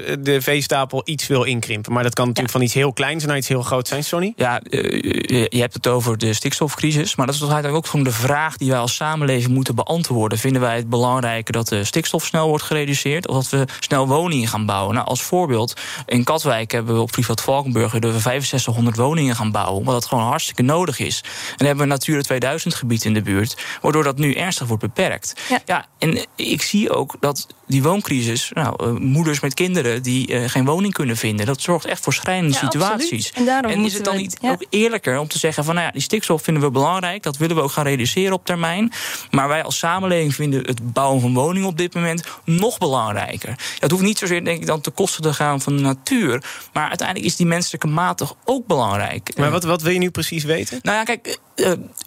eh, 0.07 0.15
de 0.19 0.41
veestapel 0.41 1.01
iets 1.05 1.27
wil 1.27 1.43
inkrimpen. 1.43 1.93
Maar 1.93 2.03
dat 2.03 2.13
kan 2.13 2.25
natuurlijk 2.25 2.53
van 2.53 2.63
iets 2.63 2.73
heel 2.73 2.93
kleins 2.93 3.25
naar 3.25 3.37
iets 3.37 3.47
heel 3.47 3.61
groots 3.61 3.89
zijn, 3.89 4.03
Sonny. 4.03 4.33
Ja, 4.35 4.61
eh, 4.61 4.81
je 4.81 5.47
je 5.49 5.59
hebt 5.59 5.73
het 5.73 5.87
over 5.87 6.17
de 6.17 6.33
stikstofcrisis. 6.33 7.15
Maar 7.15 7.25
dat 7.25 7.35
is 7.35 7.41
toch 7.41 7.51
eigenlijk 7.51 7.83
ook 7.83 7.91
gewoon 7.91 8.05
de 8.05 8.11
vraag 8.11 8.57
die 8.57 8.69
wij 8.69 8.79
als 8.79 8.95
samenleving 8.95 9.53
moeten 9.53 9.75
beantwoorden. 9.75 10.37
Vinden 10.37 10.61
wij 10.61 10.75
het 10.75 10.89
belangrijker 10.89 11.53
dat 11.53 11.67
de 11.67 11.83
stikstof 11.83 12.25
snel 12.25 12.47
wordt 12.47 12.63
gereduceerd? 12.63 13.27
Of 13.27 13.35
dat 13.35 13.49
we 13.49 13.65
snel 13.79 14.07
woningen 14.07 14.47
gaan 14.53 14.65
bouwen? 14.65 14.95
Nou, 14.95 15.07
als 15.07 15.21
voorbeeld, 15.21 15.73
in 16.05 16.23
Katwijk 16.23 16.71
hebben 16.71 16.95
we 16.95 17.01
op 17.01 17.13
Vliegveld 17.13 17.41
Valkenburg 17.41 17.91
we 17.91 18.19
6500 18.19 18.95
woningen 18.95 19.35
gaan 19.35 19.51
bouwen. 19.51 19.77
Omdat 19.79 19.93
dat 19.93 20.05
gewoon 20.05 20.23
hartstikke 20.23 20.61
nodig 20.61 20.99
is. 20.99 21.21
En 21.23 21.55
dan 21.57 21.67
hebben 21.67 21.75
we 21.77 21.91
een 21.91 21.97
Natura 21.99 22.21
2000 22.21 22.75
gebied 22.75 23.05
in 23.05 23.13
de 23.13 23.21
buurt. 23.21 23.57
Waardoor 23.81 24.03
dat 24.03 24.17
nu 24.17 24.33
ernstig 24.33 24.67
wordt 24.67 24.83
beperkt. 24.83 25.33
Ja, 25.65 25.85
en 25.99 26.25
ik 26.35 26.61
zie 26.61 26.89
ook 26.89 27.15
dat 27.19 27.47
die 27.67 27.83
wooncrisis, 27.83 28.51
nou, 28.53 28.75
eh, 28.83 28.91
moeders 28.91 29.39
met 29.39 29.53
kinderen 29.53 30.03
die 30.03 30.27
eh, 30.27 30.49
geen 30.49 30.65
woning 30.65 30.93
kunnen 30.93 31.17
vinden, 31.17 31.45
dat 31.45 31.61
zorgt 31.61 31.85
echt 31.85 32.03
voor 32.03 32.13
schrijnende 32.13 32.53
Ja, 32.53 32.59
situaties. 32.59 33.31
En 33.31 33.45
daarom 33.45 33.85
is 33.85 33.93
het 33.93 34.05
dan 34.05 34.17
niet 34.17 34.37
ja. 34.41 34.51
ook 34.51 34.65
eerlijker 34.69 35.19
om 35.19 35.27
te 35.27 35.39
zeggen 35.39 35.63
van 35.63 35.75
nou 35.75 35.85
ja, 35.87 35.91
die 35.91 36.01
stikstof 36.01 36.43
vinden 36.43 36.63
we 36.63 36.71
belangrijk, 36.71 37.23
dat 37.23 37.37
willen 37.37 37.55
we 37.55 37.61
ook 37.61 37.71
gaan 37.71 37.85
reduceren 37.85 38.33
op 38.33 38.45
termijn. 38.45 38.91
Maar 39.31 39.47
wij 39.47 39.63
als 39.63 39.77
samenleving 39.77 40.35
vinden 40.35 40.65
het 40.65 40.93
bouwen 40.93 41.21
van 41.21 41.33
woningen 41.33 41.67
op 41.69 41.77
dit 41.77 41.93
moment 41.93 42.23
nog 42.45 42.77
belangrijker. 42.77 43.55
Het 43.79 43.91
hoeft 43.91 44.03
niet 44.03 44.17
zozeer 44.17 44.42
denk 44.45 44.59
ik 44.61 44.65
dan 44.65 44.81
te 44.81 44.91
kosten 44.91 45.21
te 45.21 45.33
gaan 45.33 45.61
van 45.61 45.75
de 45.75 45.81
natuur, 45.81 46.43
maar 46.73 46.87
uiteindelijk 46.87 47.27
is 47.27 47.35
die 47.35 47.45
menselijke 47.45 47.87
maat 47.87 48.17
toch 48.17 48.35
ook 48.45 48.67
belangrijk. 48.67 49.37
Maar 49.37 49.51
wat, 49.51 49.63
wat 49.63 49.81
wil 49.81 49.93
je 49.93 49.99
nu 49.99 50.09
precies 50.09 50.43
weten? 50.43 50.79
Nou 50.81 50.97
ja, 50.97 51.03
kijk, 51.03 51.39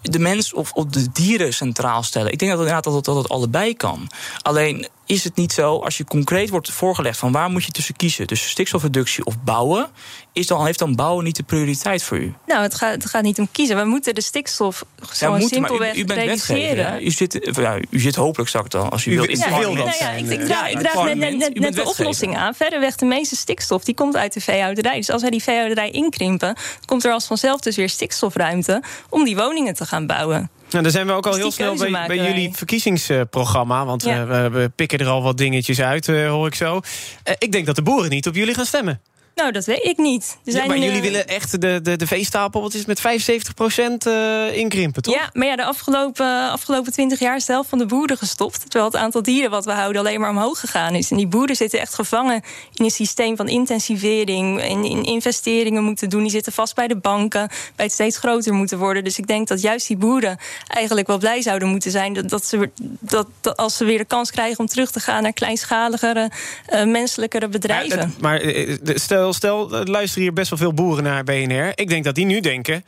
de 0.01 0.19
mens 0.19 0.53
of, 0.53 0.71
of 0.71 0.85
de 0.85 1.11
dieren 1.11 1.53
centraal 1.53 2.03
stellen. 2.03 2.31
Ik 2.31 2.39
denk 2.39 2.51
dat 2.51 2.59
het 2.59 2.67
inderdaad 2.69 2.93
dat 2.93 3.05
dat 3.05 3.23
het 3.23 3.31
allebei 3.31 3.75
kan. 3.75 4.09
Alleen 4.41 4.87
is 5.05 5.23
het 5.23 5.35
niet 5.35 5.51
zo, 5.51 5.79
als 5.79 5.97
je 5.97 6.03
concreet 6.03 6.49
wordt 6.49 6.71
voorgelegd 6.71 7.17
van 7.19 7.31
waar 7.31 7.49
moet 7.49 7.63
je 7.63 7.71
tussen 7.71 7.95
kiezen, 7.95 8.27
tussen 8.27 8.49
stikstofreductie 8.49 9.25
of 9.25 9.35
bouwen, 9.43 9.89
is 10.33 10.47
dan, 10.47 10.65
heeft 10.65 10.79
dan 10.79 10.95
bouwen 10.95 11.23
niet 11.23 11.35
de 11.35 11.43
prioriteit 11.43 12.03
voor 12.03 12.17
u? 12.17 12.33
Nou, 12.45 12.61
het 12.61 12.75
gaat, 12.75 12.91
het 12.91 13.05
gaat 13.05 13.23
niet 13.23 13.39
om 13.39 13.47
kiezen. 13.51 13.77
We 13.77 13.85
moeten 13.85 14.15
de 14.15 14.21
stikstof 14.21 14.85
Ja, 14.99 15.05
gewoon 15.07 15.39
moet, 15.39 15.49
simpelweg 15.49 15.95
u, 15.95 15.99
u 15.99 16.05
bent 16.05 16.19
reduceren. 16.19 17.05
U 17.05 17.11
zit, 17.11 17.39
eh, 17.39 17.53
ja, 17.63 17.77
u 17.89 17.99
zit 17.99 18.15
hopelijk 18.15 18.49
straks 18.49 18.69
dan, 18.69 18.89
als 18.89 19.05
u, 19.05 19.11
U 19.11 19.15
wilt, 19.15 19.27
wil- 19.27 19.35
in 19.35 19.41
u 19.41 19.53
het 19.53 19.59
wil 19.59 19.75
dat 19.75 19.85
Nou 19.85 19.97
ja, 19.99 20.09
ik, 20.09 20.29
ik 20.29 20.39
Ja, 20.39 20.45
draag, 20.45 20.69
ik 20.69 20.79
draag 20.79 21.03
net, 21.03 21.37
net, 21.37 21.59
net, 21.59 21.73
de 21.75 21.85
oplossing 21.85 22.37
aan. 22.37 22.53
Verreweg 22.55 22.95
de 22.95 23.05
meeste 23.05 23.35
stikstof 23.35 23.83
die 23.83 23.95
komt 23.95 24.15
uit 24.15 24.33
de 24.33 24.41
veehouderij. 24.41 24.95
Dus 24.95 25.09
als 25.09 25.21
wij 25.21 25.31
die 25.31 25.43
veehouderij 25.43 25.91
inkrimpen, 25.91 26.55
komt 26.85 27.05
er 27.05 27.11
als 27.11 27.25
vanzelf 27.25 27.59
dus 27.59 27.75
weer 27.75 27.89
stikstofruimte 27.89 28.83
om 29.09 29.23
die 29.23 29.35
woningen 29.37 29.73
te 29.73 29.85
gaan 29.85 30.05
bouwen. 30.07 30.49
Nou, 30.69 30.83
dan 30.83 30.91
zijn 30.91 31.07
we 31.07 31.13
ook 31.13 31.25
al 31.25 31.31
Dus 31.31 31.41
heel 31.41 31.51
snel 31.51 31.75
bij, 31.75 32.07
bij 32.07 32.17
jullie 32.17 32.49
verkiezingsprogramma. 32.53 33.85
Want 33.85 34.03
Ja. 34.03 34.25
we, 34.25 34.35
we, 34.49 34.49
we 34.59 34.69
pikken 34.69 34.99
er 34.99 35.07
al 35.07 35.21
wat 35.23 35.37
dingetjes 35.37 35.81
uit, 35.81 36.07
eh, 36.07 36.29
hoor 36.29 36.47
ik 36.47 36.55
zo. 36.55 36.79
Eh, 37.23 37.33
ik 37.37 37.51
denk 37.51 37.65
dat 37.65 37.75
de 37.75 37.81
boeren 37.81 38.09
niet 38.09 38.27
op 38.27 38.35
jullie 38.35 38.53
gaan 38.53 38.65
stemmen. 38.65 39.01
Nou, 39.37 39.51
dat 39.51 39.65
weet 39.65 39.83
ik 39.83 39.97
niet. 39.97 40.23
Er 40.23 40.39
Ja, 40.43 40.51
zijn, 40.51 40.67
maar 40.67 40.77
jullie 40.77 40.95
eh, 40.95 41.01
willen 41.01 41.27
echt 41.27 41.61
de, 41.61 41.81
de, 41.81 41.95
de 41.95 42.07
veestapel, 42.07 42.61
wat 42.61 42.73
is 42.73 42.85
het, 42.85 42.87
met 42.87 42.99
75% 42.99 44.07
eh 44.07 44.57
inkrimpen, 44.57 45.01
toch? 45.01 45.13
Ja, 45.13 45.29
maar 45.33 45.47
ja, 45.47 45.55
de 45.55 45.63
afgelopen, 45.63 46.49
afgelopen 46.51 46.91
20 46.91 47.19
jaar 47.19 47.35
is 47.35 47.45
de 47.45 47.51
helft 47.51 47.69
van 47.69 47.77
de 47.77 47.85
boeren 47.85 48.17
gestopt. 48.17 48.59
Terwijl 48.61 48.85
het 48.85 48.95
aantal 48.95 49.21
dieren 49.21 49.49
wat 49.49 49.65
we 49.65 49.71
houden 49.71 50.01
alleen 50.01 50.19
maar 50.19 50.29
omhoog 50.29 50.59
gegaan 50.59 50.95
is. 50.95 51.11
En 51.11 51.17
die 51.17 51.27
boeren 51.27 51.55
zitten 51.55 51.79
echt 51.79 51.93
gevangen 51.93 52.41
in 52.73 52.85
een 52.85 52.91
systeem 52.91 53.35
van 53.35 53.47
intensivering. 53.47 54.63
In, 54.63 54.83
in 54.83 55.03
investeringen 55.03 55.83
moeten 55.83 56.09
doen. 56.09 56.21
Die 56.21 56.31
zitten 56.31 56.53
vast 56.53 56.75
bij 56.75 56.87
de 56.87 56.97
banken. 56.97 57.49
Bij 57.75 57.85
het 57.85 57.93
steeds 57.93 58.17
groter 58.17 58.53
moeten 58.53 58.77
worden. 58.77 59.03
Dus 59.03 59.17
ik 59.17 59.27
denk 59.27 59.47
dat 59.47 59.61
juist 59.61 59.87
die 59.87 59.97
boeren 59.97 60.37
eigenlijk 60.67 61.07
wel 61.07 61.17
blij 61.17 61.41
zouden 61.41 61.67
moeten 61.67 61.91
zijn. 61.91 62.13
Dat, 62.13 62.29
dat, 62.29 62.45
ze, 62.45 62.69
dat, 62.99 63.27
dat 63.41 63.57
als 63.57 63.77
ze 63.77 63.85
weer 63.85 63.97
de 63.97 64.05
kans 64.05 64.31
krijgen 64.31 64.59
om 64.59 64.67
terug 64.67 64.91
te 64.91 64.99
gaan 64.99 65.23
naar 65.23 65.33
kleinschaligere, 65.33 66.31
eh, 66.65 66.83
menselijkere 66.83 67.47
bedrijven. 67.47 68.13
Maar, 68.19 68.39
maar 68.39 68.41
eh, 68.41 68.95
stel, 69.33 69.75
er 69.75 69.89
luisteren 69.89 70.23
hier 70.23 70.33
best 70.33 70.49
wel 70.49 70.59
veel 70.59 70.73
boeren 70.73 71.03
naar 71.03 71.23
BNR. 71.23 71.71
Ik 71.75 71.89
denk 71.89 72.03
dat 72.03 72.15
die 72.15 72.25
nu 72.25 72.39
denken... 72.39 72.83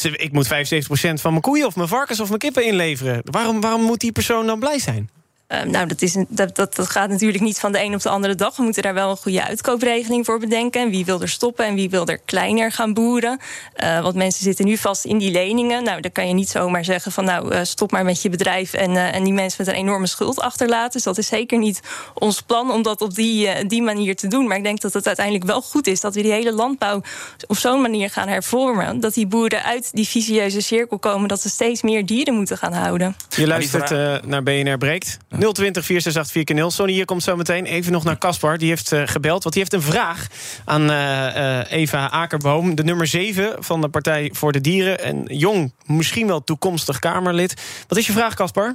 Ik 0.00 0.32
moet 0.32 0.46
75% 0.46 0.50
van 0.90 1.30
mijn 1.30 1.40
koeien 1.40 1.66
of 1.66 1.76
mijn 1.76 1.88
varkens 1.88 2.20
of 2.20 2.28
mijn 2.28 2.40
kippen 2.40 2.66
inleveren. 2.66 3.20
Waarom, 3.24 3.60
waarom 3.60 3.82
moet 3.82 4.00
die 4.00 4.12
persoon 4.12 4.46
dan 4.46 4.58
blij 4.58 4.78
zijn? 4.78 5.10
Eh, 5.46 5.62
nou, 5.62 5.86
dat, 5.86 6.02
is 6.02 6.14
een, 6.14 6.26
dat, 6.28 6.56
dat, 6.56 6.74
dat 6.74 6.90
gaat 6.90 7.08
natuurlijk 7.08 7.42
niet 7.42 7.60
van 7.60 7.72
de 7.72 7.82
een 7.82 7.94
op 7.94 8.02
de 8.02 8.08
andere 8.08 8.34
dag. 8.34 8.56
We 8.56 8.62
moeten 8.62 8.82
daar 8.82 8.94
wel 8.94 9.10
een 9.10 9.16
goede 9.16 9.44
uitkoopregeling 9.44 10.24
voor 10.24 10.38
bedenken. 10.38 10.80
En 10.80 10.90
wie 10.90 11.04
wil 11.04 11.20
er 11.20 11.28
stoppen 11.28 11.64
en 11.64 11.74
wie 11.74 11.90
wil 11.90 12.06
er 12.06 12.18
kleiner 12.18 12.72
gaan 12.72 12.94
boeren. 12.94 13.38
Eh, 13.72 14.00
want 14.00 14.14
mensen 14.14 14.42
zitten 14.42 14.64
nu 14.64 14.76
vast 14.76 15.04
in 15.04 15.18
die 15.18 15.30
leningen. 15.30 15.84
Nou, 15.84 16.00
dan 16.00 16.12
kan 16.12 16.28
je 16.28 16.34
niet 16.34 16.48
zomaar 16.48 16.84
zeggen 16.84 17.12
van 17.12 17.24
nou, 17.24 17.52
eh, 17.52 17.60
stop 17.62 17.90
maar 17.90 18.04
met 18.04 18.22
je 18.22 18.28
bedrijf 18.28 18.72
en, 18.72 18.96
eh, 18.96 19.14
en 19.14 19.24
die 19.24 19.32
mensen 19.32 19.64
met 19.64 19.74
een 19.74 19.80
enorme 19.80 20.06
schuld 20.06 20.40
achterlaten. 20.40 20.92
Dus 20.92 21.02
dat 21.02 21.18
is 21.18 21.26
zeker 21.26 21.58
niet 21.58 21.80
ons 22.14 22.42
plan 22.42 22.70
om 22.70 22.82
dat 22.82 23.00
op 23.00 23.14
die, 23.14 23.66
die 23.66 23.82
manier 23.82 24.16
te 24.16 24.28
doen. 24.28 24.46
Maar 24.46 24.56
ik 24.56 24.64
denk 24.64 24.80
dat 24.80 24.92
het 24.92 25.06
uiteindelijk 25.06 25.44
wel 25.44 25.62
goed 25.62 25.86
is 25.86 26.00
dat 26.00 26.14
we 26.14 26.22
die 26.22 26.32
hele 26.32 26.52
landbouw 26.52 27.02
op 27.46 27.56
zo'n 27.56 27.80
manier 27.80 28.10
gaan 28.10 28.28
hervormen. 28.28 29.00
Dat 29.00 29.14
die 29.14 29.26
boeren 29.26 29.62
uit 29.62 29.90
die 29.92 30.08
visieuze 30.08 30.60
cirkel 30.60 30.98
komen. 30.98 31.28
Dat 31.28 31.40
ze 31.40 31.48
steeds 31.48 31.82
meer 31.82 32.06
dieren 32.06 32.34
moeten 32.34 32.58
gaan 32.58 32.72
houden. 32.72 33.16
Je 33.28 33.46
luistert 33.46 33.90
naar 34.26 34.42
BNR 34.42 34.78
Breekt. 34.78 35.18
020 35.38 35.84
468 35.84 36.30
4 36.30 36.70
Sonny, 36.70 36.92
hier 36.92 37.04
komt 37.04 37.22
zo 37.22 37.36
meteen. 37.36 37.64
Even 37.64 37.92
nog 37.92 38.04
naar 38.04 38.18
Caspar, 38.18 38.58
die 38.58 38.68
heeft 38.68 38.92
eh, 38.92 39.02
gebeld. 39.04 39.42
Want 39.42 39.54
die 39.54 39.62
heeft 39.62 39.84
een 39.84 39.92
vraag 39.92 40.26
aan 40.64 40.90
eh, 40.90 41.60
eh, 41.60 41.72
Eva 41.72 42.10
Akerboom. 42.10 42.74
De 42.74 42.84
nummer 42.84 43.06
7 43.06 43.56
van 43.58 43.80
de 43.80 43.88
Partij 43.88 44.30
voor 44.32 44.52
de 44.52 44.60
Dieren. 44.60 45.00
En 45.00 45.24
jong, 45.26 45.72
misschien 45.86 46.26
wel 46.26 46.44
toekomstig 46.44 46.98
Kamerlid. 46.98 47.54
Wat 47.88 47.98
is 47.98 48.06
je 48.06 48.12
vraag, 48.12 48.34
Caspar? 48.34 48.74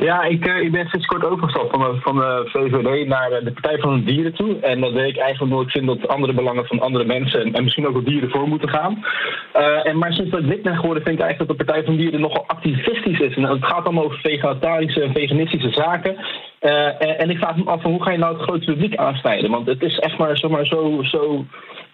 Ja, 0.00 0.22
ik, 0.22 0.46
eh, 0.46 0.62
ik 0.62 0.72
ben 0.72 0.88
sinds 0.88 1.06
kort 1.06 1.24
overgestapt 1.24 1.70
van, 1.70 2.00
van 2.00 2.16
de 2.16 2.42
VVD 2.44 3.06
naar 3.06 3.32
eh, 3.32 3.44
de 3.44 3.52
Partij 3.52 3.78
van 3.78 3.98
de 3.98 4.04
Dieren 4.04 4.34
toe. 4.34 4.58
En 4.60 4.80
dat 4.80 4.94
deed 4.94 5.08
ik 5.08 5.16
eigenlijk 5.16 5.52
omdat 5.52 5.66
ik 5.66 5.72
vind 5.72 5.86
dat 5.86 6.08
andere 6.08 6.32
belangen 6.32 6.66
van 6.66 6.80
andere 6.80 7.04
mensen 7.04 7.40
en, 7.40 7.52
en 7.54 7.62
misschien 7.62 7.86
ook 7.86 7.94
de 7.94 8.10
dieren 8.10 8.30
voor 8.30 8.48
moeten 8.48 8.68
gaan. 8.68 9.04
Eh, 9.52 9.86
en, 9.86 9.98
maar 9.98 10.12
sinds 10.12 10.30
dat 10.30 10.40
ik 10.40 10.46
lid 10.46 10.62
ben 10.62 10.76
geworden, 10.76 11.02
vind 11.02 11.18
ik 11.18 11.24
eigenlijk 11.24 11.50
dat 11.50 11.58
de 11.58 11.64
Partij 11.64 11.84
van 11.84 11.96
de 11.96 12.02
Dieren 12.02 12.20
nogal 12.20 12.44
activistisch 12.46 13.20
is. 13.20 13.36
En 13.36 13.42
het 13.42 13.64
gaat 13.64 13.84
allemaal 13.84 14.04
over 14.04 14.18
vegetarische 14.18 15.02
en 15.02 15.12
veganistische 15.12 15.70
zaken. 15.70 16.16
Eh, 16.58 16.86
en, 16.86 17.18
en 17.18 17.30
ik 17.30 17.38
vraag 17.38 17.56
me 17.56 17.64
af 17.64 17.82
hoe 17.82 18.02
ga 18.02 18.10
je 18.10 18.18
nou 18.18 18.34
het 18.34 18.42
grote 18.42 18.64
publiek 18.64 18.96
aansnijden? 18.96 19.50
Want 19.50 19.66
het 19.66 19.82
is 19.82 19.98
echt 19.98 20.18
maar, 20.18 20.38
zomaar 20.38 20.66
zo, 20.66 21.02
zo 21.02 21.44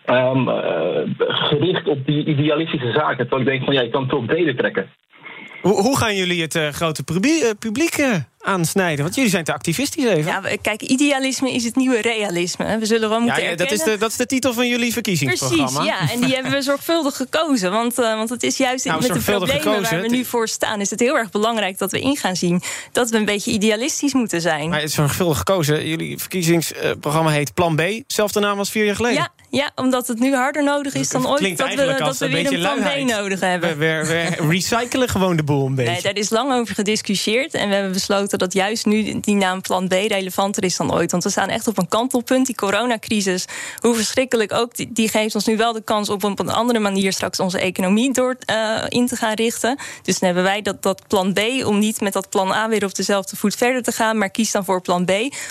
ehm, 0.04 0.48
eh, 0.48 1.02
gericht 1.18 1.88
op 1.88 2.06
die 2.06 2.24
idealistische 2.24 2.92
zaken. 2.92 3.28
Terwijl 3.28 3.40
ik 3.40 3.46
denk 3.46 3.64
van 3.64 3.74
ja, 3.74 3.80
je 3.80 3.90
kan 3.90 4.06
toch 4.06 4.24
breder 4.24 4.56
trekken. 4.56 4.90
Hoe, 5.64 5.96
gaan 5.96 6.16
jullie 6.16 6.42
het 6.42 6.54
eh, 6.54 6.68
grote 6.68 7.02
publiek, 7.02 7.42
eh, 7.42 7.50
publiek 7.58 7.94
eh, 7.94 8.14
aansnijden? 8.44 9.02
Want 9.02 9.14
jullie 9.14 9.30
zijn 9.30 9.44
te 9.44 9.52
activistisch 9.52 10.04
even. 10.04 10.32
Ja, 10.32 10.40
kijk, 10.62 10.82
idealisme 10.82 11.52
is 11.52 11.64
het 11.64 11.76
nieuwe 11.76 12.00
realisme. 12.00 12.78
We 12.78 12.86
zullen 12.86 13.08
wel 13.08 13.18
Ja, 13.18 13.24
moeten 13.24 13.42
ja, 13.42 13.50
dat, 13.50 13.60
erkennen... 13.60 13.86
is 13.86 13.92
de, 13.92 13.98
dat 13.98 14.10
is 14.10 14.16
de 14.16 14.26
titel 14.26 14.52
van 14.52 14.68
jullie 14.68 14.92
verkiezingsprogramma. 14.92 15.64
Precies, 15.66 15.86
ja. 15.86 16.10
En 16.12 16.20
die 16.20 16.34
hebben 16.34 16.52
we 16.52 16.62
zorgvuldig 16.62 17.16
gekozen. 17.16 17.70
Want, 17.70 17.98
eh, 17.98 18.14
want 18.16 18.28
het 18.28 18.42
is 18.42 18.56
juist 18.56 18.84
Nou, 18.84 19.02
met 19.02 19.12
de 19.12 19.18
problemen 19.18 19.62
gekozen, 19.62 19.82
waar 19.82 20.00
we 20.00 20.08
nu 20.08 20.24
voor 20.24 20.48
staan... 20.48 20.80
is 20.80 20.90
het 20.90 21.00
heel 21.00 21.16
erg 21.16 21.30
belangrijk 21.30 21.78
dat 21.78 21.92
we 21.92 22.00
in 22.00 22.16
gaan 22.16 22.36
zien... 22.36 22.62
dat 22.92 23.10
we 23.10 23.16
een 23.16 23.24
beetje 23.24 23.50
idealistisch 23.50 24.14
moeten 24.14 24.40
zijn. 24.40 24.68
Maar 24.68 24.80
het 24.80 24.88
is 24.88 24.94
zorgvuldig 24.94 25.38
gekozen. 25.38 25.88
Jullie 25.88 26.18
verkiezingsprogramma 26.18 27.30
heet 27.30 27.54
Plan 27.54 27.76
B. 27.76 27.82
Zelfde 28.06 28.40
naam 28.40 28.58
als 28.58 28.70
vier 28.70 28.84
jaar 28.84 28.96
geleden. 28.96 29.16
Ja, 29.18 29.32
ja, 29.50 29.70
omdat 29.74 30.06
het 30.06 30.18
nu 30.18 30.34
harder 30.34 30.64
nodig 30.64 30.94
is 30.94 31.08
dan 31.08 31.28
ooit... 31.28 31.56
Dat 31.56 31.68
we, 31.74 31.94
dat 31.98 32.18
we 32.18 32.24
een 32.24 32.32
weer 32.32 32.52
een 32.52 32.58
plan. 32.58 33.04
B 33.04 33.08
nodig 33.08 33.40
hebben. 33.40 33.78
We, 33.78 33.84
we, 33.84 34.42
we 34.42 34.48
recyclen 34.48 35.08
gewoon 35.08 35.36
de 35.36 35.42
boel 35.42 35.66
een 35.66 35.74
beetje. 35.74 35.92
Nee, 35.92 36.02
daar 36.02 36.16
is 36.16 36.30
lang 36.30 36.52
over 36.52 36.74
gediscussieerd. 36.74 37.54
En 37.54 37.68
we 37.68 37.74
hebben 37.74 37.92
besloten 37.92 38.33
dat 38.38 38.52
juist 38.52 38.86
nu 38.86 39.20
die 39.20 39.34
naam 39.34 39.60
Plan 39.60 39.88
B 39.88 39.92
relevanter 39.92 40.64
is 40.64 40.76
dan 40.76 40.94
ooit. 40.94 41.10
Want 41.10 41.24
we 41.24 41.30
staan 41.30 41.48
echt 41.48 41.68
op 41.68 41.78
een 41.78 41.88
kantelpunt. 41.88 42.46
Die 42.46 42.54
coronacrisis, 42.54 43.44
hoe 43.80 43.94
verschrikkelijk 43.94 44.52
ook, 44.52 44.76
die, 44.76 44.92
die 44.92 45.08
geeft 45.08 45.34
ons 45.34 45.46
nu 45.46 45.56
wel 45.56 45.72
de 45.72 45.82
kans 45.82 46.08
om 46.08 46.22
op 46.22 46.38
een 46.38 46.50
andere 46.50 46.78
manier 46.78 47.12
straks 47.12 47.40
onze 47.40 47.58
economie 47.58 48.12
door 48.12 48.36
eh, 48.44 48.82
in 48.88 49.06
te 49.06 49.16
gaan 49.16 49.34
richten. 49.34 49.78
Dus 50.02 50.18
dan 50.18 50.26
hebben 50.26 50.44
wij 50.44 50.62
dat, 50.62 50.82
dat 50.82 51.02
Plan 51.08 51.32
B 51.32 51.40
om 51.64 51.78
niet 51.78 52.00
met 52.00 52.12
dat 52.12 52.28
Plan 52.28 52.52
A 52.52 52.68
weer 52.68 52.84
op 52.84 52.94
dezelfde 52.94 53.36
voet 53.36 53.54
verder 53.54 53.82
te 53.82 53.92
gaan. 53.92 54.18
Maar 54.18 54.30
kies 54.30 54.50
dan 54.50 54.64
voor 54.64 54.80
Plan 54.80 55.04
B 55.04 55.10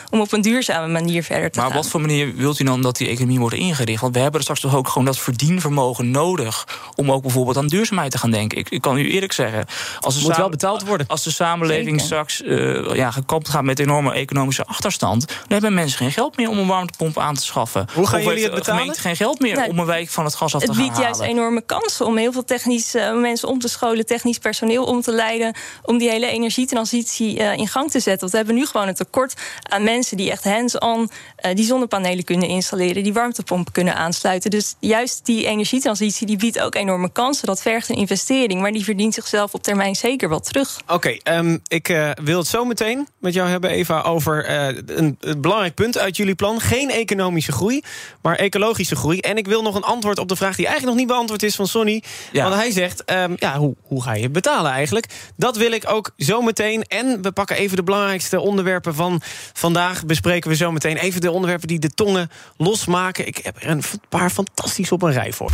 om 0.10 0.22
op 0.22 0.32
een 0.32 0.42
duurzame 0.42 0.88
manier 0.88 1.24
verder 1.24 1.52
te 1.52 1.60
Maar 1.60 1.68
gaan. 1.68 1.78
op 1.78 1.84
wat 1.84 1.92
voor 1.92 2.02
manier 2.02 2.36
wilt 2.36 2.60
u 2.60 2.64
dan 2.64 2.82
dat 2.82 2.98
die 2.98 3.08
economie 3.08 3.40
wordt 3.40 3.56
ingericht? 3.56 4.02
Want 4.02 4.14
we 4.14 4.20
hebben 4.20 4.38
er 4.38 4.44
straks 4.44 4.62
toch 4.62 4.76
ook 4.76 4.88
gewoon 4.88 5.06
dat 5.06 5.20
verdienvermogen 5.20 6.12
nodig... 6.12 6.68
om 6.96 7.12
ook 7.12 7.22
bijvoorbeeld 7.22 7.58
aan 7.58 7.68
duurzaamheid 7.68 8.12
te 8.12 8.18
gaan 8.18 8.32
denken. 8.32 8.58
Ik, 8.58 8.70
ik 8.70 8.82
kan 8.82 8.98
u 8.98 9.12
eerlijk 9.12 9.34
zeggen... 9.34 9.66
Als 10.00 10.16
de 10.16 10.22
Moet 10.22 10.38
wel 10.38 10.50
betaald 10.50 10.86
worden. 10.86 11.08
Als 11.08 11.24
de 11.24 11.32
samenleving 11.32 12.02
Zeker. 12.02 12.06
straks 12.06 12.42
eh 12.74 12.96
ja, 12.96 13.12
gekapt 13.12 13.50
gaat 13.50 13.64
met 13.64 13.80
enorme 13.80 14.14
economische 14.14 14.66
achterstand... 14.66 15.28
dan 15.28 15.38
hebben 15.48 15.74
mensen 15.74 15.98
geen 15.98 16.12
geld 16.12 16.38
meer 16.38 16.50
om 16.50 16.58
een 16.58 16.68
warmtepomp 16.68 17.18
aan 17.18 17.36
te 17.36 17.44
schaffen. 17.44 17.88
Hoe 17.94 18.08
gaan 18.08 18.20
Of 18.20 18.26
jullie 18.26 18.44
het 18.44 18.52
de 18.52 18.58
betalen? 18.58 18.80
gemeente 18.80 19.02
geen 19.02 19.16
geld 19.16 19.40
meer 19.40 19.56
Nou, 19.56 19.70
om 19.70 19.80
een 19.80 19.86
wijk 19.86 20.10
van 20.10 20.26
het 20.26 20.36
gas 20.36 20.56
af 20.56 20.62
te 20.62 20.68
Het 20.68 20.76
gaan 20.76 20.86
biedt 20.86 20.98
juist 21.00 21.20
halen. 21.20 21.36
enorme 21.36 21.62
kansen 21.62 22.06
om 22.06 22.18
heel 22.18 22.32
veel 22.32 22.44
technisch 22.44 22.96
eh, 22.96 23.14
mensen 23.14 23.48
om 23.48 23.60
te 23.60 23.68
scholen, 23.68 24.06
technisch 24.06 24.38
personeel 24.38 24.84
om 24.84 25.02
te 25.02 25.12
leiden, 25.12 25.56
om 25.84 25.98
die 25.98 26.10
hele 26.10 26.28
energietransitie 26.28 27.40
eh, 27.40 27.58
in 27.58 27.68
gang 27.68 27.92
te 27.92 28.00
zetten. 28.00 28.20
Want 28.20 28.32
we 28.32 28.38
hebben 28.38 28.56
nu 28.56 28.66
gewoon 28.66 28.88
een 28.88 28.96
tekort 28.96 29.34
aan 29.62 29.84
mensen 29.84 30.18
die 30.18 30.32
echt 30.32 30.44
hands-on 30.44 31.10
eh, 31.36 31.56
die 31.56 31.66
zonnepanelen 31.66 32.24
kunnen 32.24 32.48
installeren, 32.48 33.04
die 33.04 33.14
warmtepompen 33.14 33.74
kunnen 33.74 33.96
aansluiten. 33.96 34.50
Dus 34.50 34.76
juist 34.80 35.26
die 35.26 35.46
energietransitie 35.46 36.28
die 36.28 36.38
biedt 36.38 36.60
ook 36.60 36.76
enorme 36.76 37.12
kansen. 37.12 37.48
Dat 37.48 37.62
vergt 37.62 37.90
een 37.90 37.96
investering, 37.96 38.62
maar 38.62 38.72
die 38.72 38.84
verdient 38.84 39.14
zichzelf 39.14 39.54
op 39.54 39.64
termijn 39.64 39.96
zeker 39.96 40.30
wel 40.30 40.40
terug. 40.40 40.80
Oké, 40.88 41.18
ehm, 41.24 41.58
ik 41.68 41.90
eh, 41.90 42.10
wil 42.24 42.38
het 42.38 42.48
zo 42.48 42.63
meteen 42.66 43.08
met 43.20 43.34
jou 43.34 43.50
hebben, 43.50 43.70
Eva, 43.70 44.02
over 44.02 44.46
eh, 44.46 44.68
een, 44.86 45.18
een 45.20 45.42
belangrijk 45.42 45.74
punt 45.74 45.98
uit 45.98 46.18
jullie 46.18 46.36
plan. 46.36 46.60
Geen 46.60 46.90
economische 46.90 47.52
groei, 47.52 47.84
maar 48.22 48.36
ecologische 48.36 48.96
groei. 48.96 49.20
En 49.20 49.38
ik 49.38 49.48
wil 49.48 49.62
nog 49.62 49.76
een 49.76 49.84
antwoord 49.84 50.20
op 50.20 50.28
de 50.28 50.36
vraag 50.36 50.56
die 50.56 50.66
eigenlijk 50.66 50.96
nog 50.96 51.06
niet 51.06 51.16
beantwoord 51.16 51.44
is 51.44 51.56
van 51.56 51.68
Sonny. 51.68 52.04
Ja. 52.32 52.44
Want 52.44 52.56
hij 52.56 52.72
zegt, 52.72 53.04
ehm, 53.04 53.34
ja, 53.36 53.58
hoe, 53.58 53.76
hoe 53.82 54.04
ga 54.04 54.14
je 54.14 54.24
het 54.24 54.32
betalen 54.32 54.72
eigenlijk? 54.72 55.06
Dat 55.38 55.58
wil 55.58 55.72
ik 55.72 55.90
ook 55.90 56.12
zo 56.18 56.42
meteen. 56.42 56.84
En 56.84 57.22
we 57.22 57.32
pakken 57.32 57.56
even 57.56 57.76
de 57.76 57.84
belangrijkste 57.84 58.40
onderwerpen 58.40 58.96
van 58.96 59.22
vandaag. 59.54 60.06
Bespreken 60.06 60.50
we 60.50 60.56
zo 60.56 60.72
meteen 60.72 60.98
even 60.98 61.22
de 61.22 61.32
onderwerpen 61.32 61.68
die 61.68 61.80
de 61.80 61.94
tongen 61.94 62.30
losmaken. 62.58 63.28
Ik 63.28 63.40
heb 63.44 63.56
er 63.60 63.70
een 63.70 63.84
paar 64.10 64.30
fantastisch 64.30 64.92
op 64.92 65.02
een 65.02 65.12
rij 65.12 65.34
voor. 65.34 65.52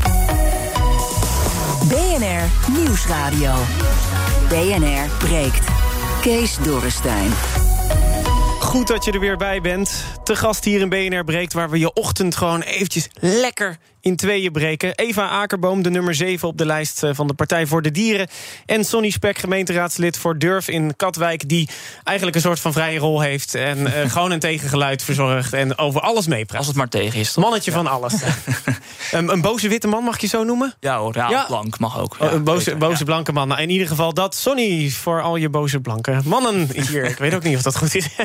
BNR 1.87 2.73
Nieuwsradio. 2.77 3.53
BNR 4.49 5.09
breekt. 5.17 5.67
Kees 6.21 6.57
Dorrestein. 6.57 7.31
Goed 8.59 8.87
dat 8.87 9.05
je 9.05 9.11
er 9.11 9.19
weer 9.19 9.37
bij 9.37 9.61
bent. 9.61 10.03
Te 10.23 10.35
gast 10.35 10.65
hier 10.65 10.81
in 10.81 10.89
BNR 10.89 11.23
Breekt, 11.23 11.53
waar 11.53 11.69
we 11.69 11.79
je 11.79 11.93
ochtend 11.93 12.35
gewoon 12.35 12.61
eventjes 12.61 13.09
lekker 13.19 13.77
in 14.01 14.15
tweeën 14.15 14.51
breken. 14.51 14.95
Eva 14.95 15.27
Akerboom, 15.29 15.81
de 15.81 15.89
nummer 15.89 16.15
7 16.15 16.47
op 16.47 16.57
de 16.57 16.65
lijst 16.65 17.03
eh, 17.03 17.09
van 17.13 17.27
de 17.27 17.33
Partij 17.33 17.65
voor 17.65 17.81
de 17.81 17.91
Dieren. 17.91 18.27
En 18.65 18.83
Sonny 18.85 19.09
Spek, 19.09 19.37
gemeenteraadslid 19.37 20.17
voor 20.17 20.37
Durf 20.37 20.67
in 20.67 20.95
Katwijk... 20.95 21.49
die 21.49 21.69
eigenlijk 22.03 22.37
een 22.37 22.43
soort 22.43 22.59
van 22.59 22.73
vrije 22.73 22.99
rol 22.99 23.21
heeft... 23.21 23.55
en 23.55 23.93
eh, 23.93 24.09
gewoon 24.11 24.31
een 24.31 24.39
tegengeluid 24.39 25.03
verzorgt 25.03 25.53
en 25.53 25.77
over 25.77 26.01
alles 26.01 26.27
meepraat. 26.27 26.57
Als 26.57 26.67
het 26.67 26.75
maar 26.75 26.87
tegen 26.89 27.19
is. 27.19 27.33
toch? 27.33 27.43
Mannetje 27.43 27.71
van 27.71 27.87
alles. 27.87 28.13
Een, 29.11 29.31
een 29.31 29.41
boze 29.41 29.67
witte 29.67 29.87
man, 29.87 30.03
mag 30.03 30.21
je 30.21 30.27
zo 30.27 30.43
noemen? 30.43 30.73
Ja 30.79 30.97
hoor, 30.97 31.15
ja, 31.15 31.29
Ja. 31.29 31.45
blank 31.45 31.79
mag 31.79 31.99
ook. 31.99 32.13
Oh, 32.13 32.19
Ja, 32.19 32.31
een 32.31 32.43
boze, 32.43 32.75
boze 32.75 33.03
blanke 33.03 33.31
man. 33.31 33.47
Nou, 33.47 33.61
in 33.61 33.69
ieder 33.69 33.87
geval 33.87 34.13
dat. 34.13 34.35
Sonny, 34.35 34.89
voor 34.89 35.21
al 35.21 35.35
je 35.35 35.49
boze 35.49 35.79
blanke 35.79 36.19
mannen 36.25 36.69
hier. 36.73 37.03
Ik 37.05 37.17
weet 37.17 37.33
ook 37.33 37.43
niet 37.43 37.55
of 37.55 37.61
dat 37.61 37.77
goed 37.77 37.95
is. 37.95 38.07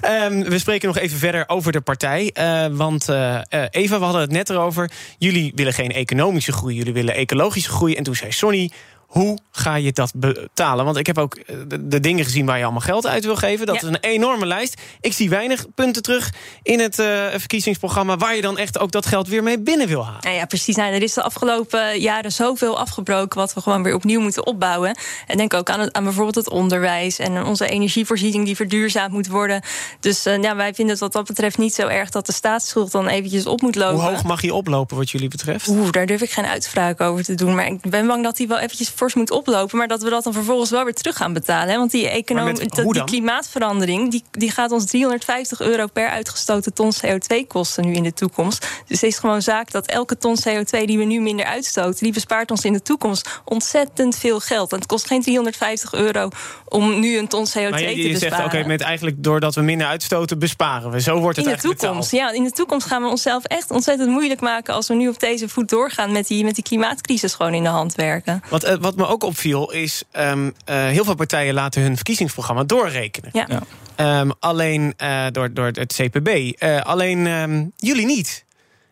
Ehm, 0.00 0.42
we 0.42 0.58
spreken 0.58 0.88
nog 0.88 0.98
even 0.98 1.18
verder 1.18 1.44
over 1.46 1.72
de 1.72 1.80
partij. 1.80 2.30
Eh, 2.32 2.66
want 2.70 3.08
eh, 3.08 3.34
eh, 3.36 3.42
Eva, 3.70 3.98
we 3.98 4.04
hadden 4.04 4.20
het 4.22 4.30
net 4.30 4.50
erover. 4.50 4.87
Jullie 5.18 5.52
willen 5.54 5.72
geen 5.72 5.92
economische 5.92 6.52
groei, 6.52 6.76
jullie 6.76 6.92
willen 6.92 7.14
ecologische 7.14 7.70
groei. 7.70 7.94
En 7.94 8.02
toen 8.02 8.14
zei 8.14 8.32
Sonny, 8.32 8.70
Hoe 9.08 9.38
ga 9.50 9.74
je 9.74 9.92
dat 9.92 10.12
betalen? 10.14 10.84
Want 10.84 10.96
ik 10.96 11.06
heb 11.06 11.18
ook 11.18 11.34
eh, 11.34 11.56
de, 11.66 11.88
de 11.88 12.00
dingen 12.00 12.24
gezien 12.24 12.46
waar 12.46 12.56
je 12.58 12.62
allemaal 12.62 12.80
geld 12.80 13.06
uit 13.06 13.24
wil 13.24 13.36
geven. 13.36 13.66
Dat 13.66 13.74
Ja. 13.74 13.80
is 13.80 13.88
een 13.88 14.00
enorme 14.00 14.46
lijst. 14.46 14.80
Ik 15.00 15.12
zie 15.12 15.30
weinig 15.30 15.66
punten 15.74 16.02
terug 16.02 16.32
in 16.62 16.80
het 16.80 16.98
eh, 16.98 17.26
verkiezingsprogramma... 17.36 18.16
waar 18.16 18.34
je 18.34 18.42
dan 18.42 18.58
echt 18.58 18.78
ook 18.78 18.90
dat 18.90 19.06
geld 19.06 19.28
weer 19.28 19.42
mee 19.42 19.58
binnen 19.58 19.86
wil 19.88 20.04
halen. 20.04 20.20
Nou 20.22 20.34
ja, 20.36 20.44
precies. 20.44 20.76
Nou, 20.76 20.92
er 20.92 21.02
is 21.02 21.14
de 21.14 21.22
afgelopen 21.22 22.00
jaren 22.00 22.32
zoveel 22.32 22.78
afgebroken... 22.78 23.38
wat 23.38 23.54
we 23.54 23.60
gewoon 23.60 23.82
weer 23.82 23.94
opnieuw 23.94 24.20
moeten 24.20 24.46
opbouwen. 24.46 24.98
En 25.26 25.36
denk 25.36 25.54
ook 25.54 25.70
aan, 25.70 25.80
het, 25.80 25.92
aan 25.92 26.04
bijvoorbeeld 26.04 26.34
het 26.34 26.48
onderwijs... 26.50 27.18
en 27.18 27.44
onze 27.44 27.68
energievoorziening 27.68 28.44
die 28.44 28.56
verduurzaamd 28.56 29.12
moet 29.12 29.28
worden. 29.28 29.62
Dus 30.00 30.26
eh, 30.26 30.42
ja, 30.42 30.56
wij 30.56 30.74
vinden 30.74 30.92
het 30.92 31.02
wat 31.02 31.12
dat 31.12 31.26
betreft 31.26 31.58
niet 31.58 31.74
zo 31.74 31.86
erg... 31.86 32.10
dat 32.10 32.26
de 32.26 32.32
staatsschuld 32.32 32.92
dan 32.92 33.08
eventjes 33.08 33.46
op 33.46 33.60
moet 33.60 33.74
lopen. 33.74 34.00
Hoe 34.00 34.10
hoog 34.10 34.24
mag 34.24 34.40
die 34.40 34.54
oplopen 34.54 34.96
wat 34.96 35.10
jullie 35.10 35.28
betreft? 35.28 35.68
Oeh, 35.68 35.90
daar 35.90 36.06
durf 36.06 36.22
ik 36.22 36.30
geen 36.30 36.46
uitspraak 36.46 37.00
over 37.00 37.24
te 37.24 37.34
doen. 37.34 37.54
Maar 37.54 37.66
ik 37.66 37.80
ben 37.90 38.06
bang 38.06 38.22
dat 38.24 38.36
die 38.36 38.48
wel 38.48 38.58
eventjes 38.58 38.88
fors 38.98 39.14
moet 39.14 39.30
oplopen. 39.30 39.78
Maar 39.78 39.88
dat 39.88 40.02
we 40.02 40.10
dat 40.10 40.24
dan 40.24 40.32
vervolgens 40.32 40.70
wel 40.70 40.84
weer 40.84 40.94
terug 40.94 41.16
gaan 41.16 41.32
betalen. 41.32 41.68
Hè? 41.68 41.76
Want 41.78 41.90
die, 41.90 42.24
met- 42.34 42.58
dat- 42.58 42.84
hoe 42.84 42.92
die 42.92 43.04
klimaatverandering... 43.04 44.10
Die, 44.10 44.22
die 44.30 44.50
gaat 44.50 44.70
ons 44.72 44.84
350 44.84 45.60
euro 45.60 45.86
per 45.86 46.08
uitgestoten 46.08 46.74
ton 46.74 46.92
CO2 47.06 47.36
kosten 47.46 47.86
nu 47.86 47.92
in 47.92 48.02
de 48.02 48.12
toekomst. 48.12 48.60
Dus 48.86 49.00
het 49.00 49.10
is 49.10 49.18
gewoon 49.18 49.42
zaak 49.42 49.70
dat 49.70 49.86
elke 49.86 50.16
ton 50.18 50.36
CO2 50.48 50.84
die 50.84 50.98
we 50.98 51.04
nu 51.04 51.20
minder 51.20 51.46
uitstoten... 51.46 52.02
die 52.04 52.12
bespaart 52.12 52.50
ons 52.50 52.64
in 52.64 52.72
de 52.72 52.82
toekomst 52.82 53.40
ontzettend 53.44 54.16
veel 54.16 54.40
geld. 54.40 54.72
En 54.72 54.78
het 54.78 54.86
kost 54.86 55.06
geen 55.06 55.22
350 55.22 55.92
euro 55.92 56.28
om 56.68 57.00
nu 57.00 57.18
een 57.18 57.28
ton 57.28 57.46
CO2 57.48 57.52
Maar 57.70 57.80
je, 57.80 57.86
te 57.86 57.96
je 58.02 58.08
besparen. 58.12 58.36
zegt, 58.36 58.54
oké, 58.54 58.66
met 58.66 58.80
eigenlijk 58.80 59.22
doordat 59.22 59.54
we 59.54 59.60
minder 59.60 59.86
uitstoten, 59.86 60.38
besparen 60.38 60.90
we. 60.90 61.00
Zo 61.00 61.18
wordt 61.20 61.36
het 61.36 61.46
in 61.46 61.52
de 61.52 61.58
toekomst, 61.60 62.10
betaald. 62.10 62.30
ja, 62.30 62.36
in 62.38 62.44
de 62.44 62.50
toekomst 62.52 62.86
gaan 62.86 63.02
we 63.02 63.08
onszelf 63.08 63.44
echt 63.44 63.70
ontzettend 63.70 64.10
moeilijk 64.10 64.40
maken 64.40 64.74
als 64.74 64.88
we 64.88 64.94
nu 64.94 65.08
op 65.08 65.20
deze 65.20 65.48
voet 65.48 65.68
doorgaan 65.68 66.12
met 66.12 66.26
die, 66.26 66.44
met 66.44 66.54
die 66.54 66.64
klimaatcrisis 66.64 67.34
gewoon 67.34 67.54
in 67.54 67.62
de 67.62 67.68
hand 67.68 67.94
werken. 67.94 68.42
Wat, 68.48 68.64
eh, 68.64 68.76
wat 68.88 69.06
me 69.06 69.12
ook 69.12 69.22
opviel 69.22 69.72
is, 69.72 70.02
ehm, 70.10 70.50
eh, 70.64 70.76
heel 70.86 71.04
veel 71.04 71.14
partijen 71.14 71.54
laten 71.54 71.82
hun 71.82 71.94
verkiezingsprogramma 71.94 72.64
doorrekenen. 72.64 73.30
Ja. 73.32 73.48
Ehm, 73.96 74.30
alleen 74.38 74.94
eh, 74.96 75.26
door, 75.32 75.52
door 75.52 75.66
het 75.66 75.92
CPB. 75.92 76.28
Eh, 76.28 76.80
alleen 76.80 77.26
ehm, 77.26 77.64
jullie 77.76 78.06
niet. 78.06 78.44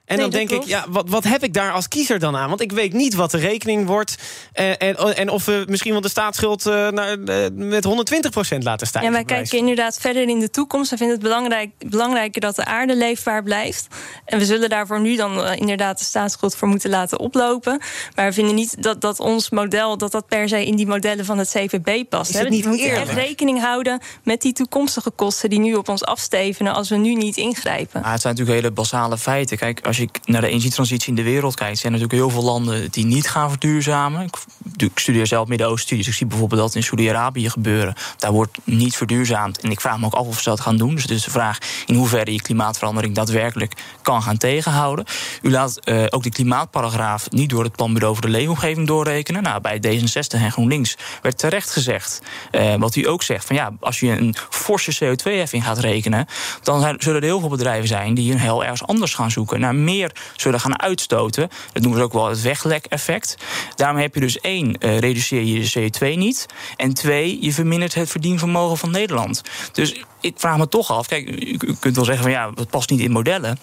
En 0.06 0.16
Nee, 0.16 0.28
dan 0.28 0.46
denk 0.46 0.50
ik, 0.50 0.68
ja, 0.68 0.84
wat, 0.88 1.08
wat 1.08 1.24
heb 1.24 1.42
ik 1.42 1.54
daar 1.54 1.72
als 1.72 1.88
kiezer 1.88 2.18
dan 2.18 2.36
aan? 2.36 2.48
Want 2.48 2.60
ik 2.60 2.72
weet 2.72 2.92
niet 2.92 3.14
wat 3.14 3.30
de 3.30 3.38
rekening 3.38 3.86
wordt. 3.86 4.16
eh, 4.52 4.82
en, 4.82 5.16
en 5.16 5.28
of 5.28 5.44
we 5.44 5.64
misschien 5.68 5.92
wel 5.92 6.00
de 6.00 6.08
staatsschuld 6.08 6.66
eh, 6.66 6.88
naar, 6.88 7.18
eh, 7.18 7.46
met 7.52 7.84
120% 7.84 8.62
laten 8.62 8.86
stijgen. 8.86 9.10
Ja, 9.10 9.16
wij 9.16 9.24
kijken 9.24 9.58
inderdaad 9.58 9.98
verder 10.00 10.28
in 10.28 10.40
de 10.40 10.50
toekomst. 10.50 10.90
We 10.90 10.96
vinden 10.96 11.14
het 11.16 11.24
belangrijk, 11.24 11.70
belangrijker 11.78 12.40
dat 12.40 12.56
de 12.56 12.64
aarde 12.64 12.96
leefbaar 12.96 13.42
blijft. 13.42 13.86
En 14.24 14.38
we 14.38 14.44
zullen 14.44 14.68
daarvoor 14.68 15.00
nu 15.00 15.16
dan 15.16 15.44
eh, 15.44 15.56
inderdaad 15.56 15.98
de 15.98 16.04
staatsschuld 16.04 16.56
voor 16.56 16.68
moeten 16.68 16.90
laten 16.90 17.18
oplopen. 17.18 17.80
Maar 18.14 18.26
we 18.26 18.32
vinden 18.32 18.54
niet 18.54 18.82
dat, 18.82 19.00
dat 19.00 19.20
ons 19.20 19.50
model 19.50 19.96
dat 19.98 20.12
dat 20.12 20.26
per 20.26 20.48
se 20.48 20.66
in 20.66 20.76
die 20.76 20.86
modellen 20.86 21.24
van 21.24 21.38
het 21.38 21.48
CVB 21.48 22.08
past. 22.08 22.30
Is 22.30 22.36
hè. 22.36 22.42
het 22.42 22.50
niet 22.50 22.64
we 22.64 22.68
moeten 22.68 22.90
echt 22.90 23.12
rekening 23.12 23.60
houden 23.60 24.00
met 24.22 24.40
die 24.40 24.52
toekomstige 24.52 25.10
kosten 25.10 25.50
die 25.50 25.58
nu 25.58 25.74
op 25.74 25.88
ons 25.88 26.04
afstevenen 26.04 26.74
als 26.74 26.88
we 26.88 26.96
nu 26.96 27.14
niet 27.14 27.36
ingrijpen. 27.36 28.00
Maar 28.00 28.12
het 28.12 28.20
zijn 28.20 28.34
natuurlijk 28.34 28.62
hele 28.62 28.74
basale 28.74 29.18
feiten. 29.18 29.56
Kijk, 29.56 29.86
als 29.86 29.95
je 29.96 30.08
naar 30.24 30.40
de 30.40 30.48
energietransitie 30.48 31.08
in 31.08 31.14
de 31.14 31.22
wereld 31.22 31.54
kijkt, 31.54 31.78
zijn 31.78 31.92
er 31.92 31.98
natuurlijk 31.98 32.28
heel 32.28 32.40
veel 32.40 32.50
landen 32.50 32.90
die 32.90 33.06
niet 33.06 33.28
gaan 33.28 33.50
verduurzamen. 33.50 34.22
Ik, 34.22 34.36
ik 34.76 34.98
studeer 34.98 35.26
zelf 35.26 35.48
Midden-Oosten-studies. 35.48 36.06
Ik 36.06 36.14
zie 36.14 36.26
bijvoorbeeld 36.26 36.60
dat 36.60 36.74
in 36.74 36.82
Saudi-Arabië 36.82 37.50
gebeuren. 37.50 37.94
Daar 38.16 38.32
wordt 38.32 38.58
niet 38.64 38.96
verduurzaamd. 38.96 39.60
En 39.60 39.70
ik 39.70 39.80
vraag 39.80 39.98
me 39.98 40.06
ook 40.06 40.14
af 40.14 40.26
of 40.26 40.40
ze 40.40 40.48
dat 40.48 40.60
gaan 40.60 40.76
doen. 40.76 40.94
Dus 40.94 41.02
het 41.02 41.10
is 41.10 41.24
de 41.24 41.30
vraag 41.30 41.58
in 41.86 41.94
hoeverre 41.94 42.32
je 42.32 42.42
klimaatverandering 42.42 43.14
daadwerkelijk 43.14 43.72
kan 44.02 44.22
gaan 44.22 44.36
tegenhouden. 44.36 45.04
U 45.42 45.50
laat 45.50 45.78
eh, 45.78 46.04
ook 46.08 46.22
de 46.22 46.30
klimaatparagraaf 46.30 47.30
niet 47.30 47.50
door 47.50 47.64
het 47.64 47.76
Planbureau 47.76 48.14
voor 48.14 48.24
de 48.24 48.30
Leefomgeving 48.30 48.86
doorrekenen. 48.86 49.42
Nou, 49.42 49.60
bij 49.60 49.80
D66 49.86 50.40
en 50.40 50.52
GroenLinks 50.52 50.96
werd 51.22 51.38
terecht 51.38 51.70
gezegd, 51.70 52.22
eh, 52.50 52.74
wat 52.74 52.96
u 52.96 53.08
ook 53.08 53.22
zegt, 53.22 53.44
van 53.46 53.56
ja, 53.56 53.72
als 53.80 54.00
je 54.00 54.08
een 54.08 54.34
forse 54.50 55.04
CO2-heffing 55.04 55.64
gaat 55.64 55.78
rekenen, 55.78 56.26
dan 56.62 56.96
zullen 56.98 57.20
er 57.20 57.26
heel 57.26 57.40
veel 57.40 57.48
bedrijven 57.48 57.88
zijn 57.88 58.14
die 58.14 58.32
een 58.32 58.38
heel 58.38 58.62
ergens 58.62 58.86
anders 58.86 59.14
gaan 59.14 59.30
zoeken, 59.30 59.60
naar 59.60 59.74
meer 59.86 60.10
zullen 60.36 60.60
gaan 60.60 60.80
uitstoten. 60.80 61.48
Dat 61.72 61.82
noemen 61.82 62.00
we 62.00 62.06
ook 62.06 62.12
wel 62.12 62.28
het 62.28 62.42
weglek-effect. 62.42 63.36
Daarmee 63.74 64.02
heb 64.02 64.14
je 64.14 64.20
dus 64.20 64.40
één, 64.40 64.78
eh, 64.78 64.98
reduceer 64.98 65.42
je 65.42 65.60
de 65.60 65.70
CO2 65.70 66.16
niet. 66.16 66.46
En 66.76 66.94
twee, 66.94 67.38
je 67.40 67.52
vermindert 67.52 67.94
het 67.94 68.10
verdienvermogen 68.10 68.76
van 68.76 68.90
Nederland. 68.90 69.42
Dus 69.72 69.94
ik 70.20 70.34
vraag 70.36 70.56
me 70.58 70.68
toch 70.68 70.90
af, 70.90 71.06
kijk, 71.06 71.28
u 71.30 71.56
kunt 71.80 71.96
wel 71.96 72.04
zeggen 72.04 72.22
van 72.22 72.32
ja, 72.32 72.50
dat 72.50 72.70
past 72.70 72.90
niet 72.90 73.00
in 73.00 73.10
modellen. 73.10 73.58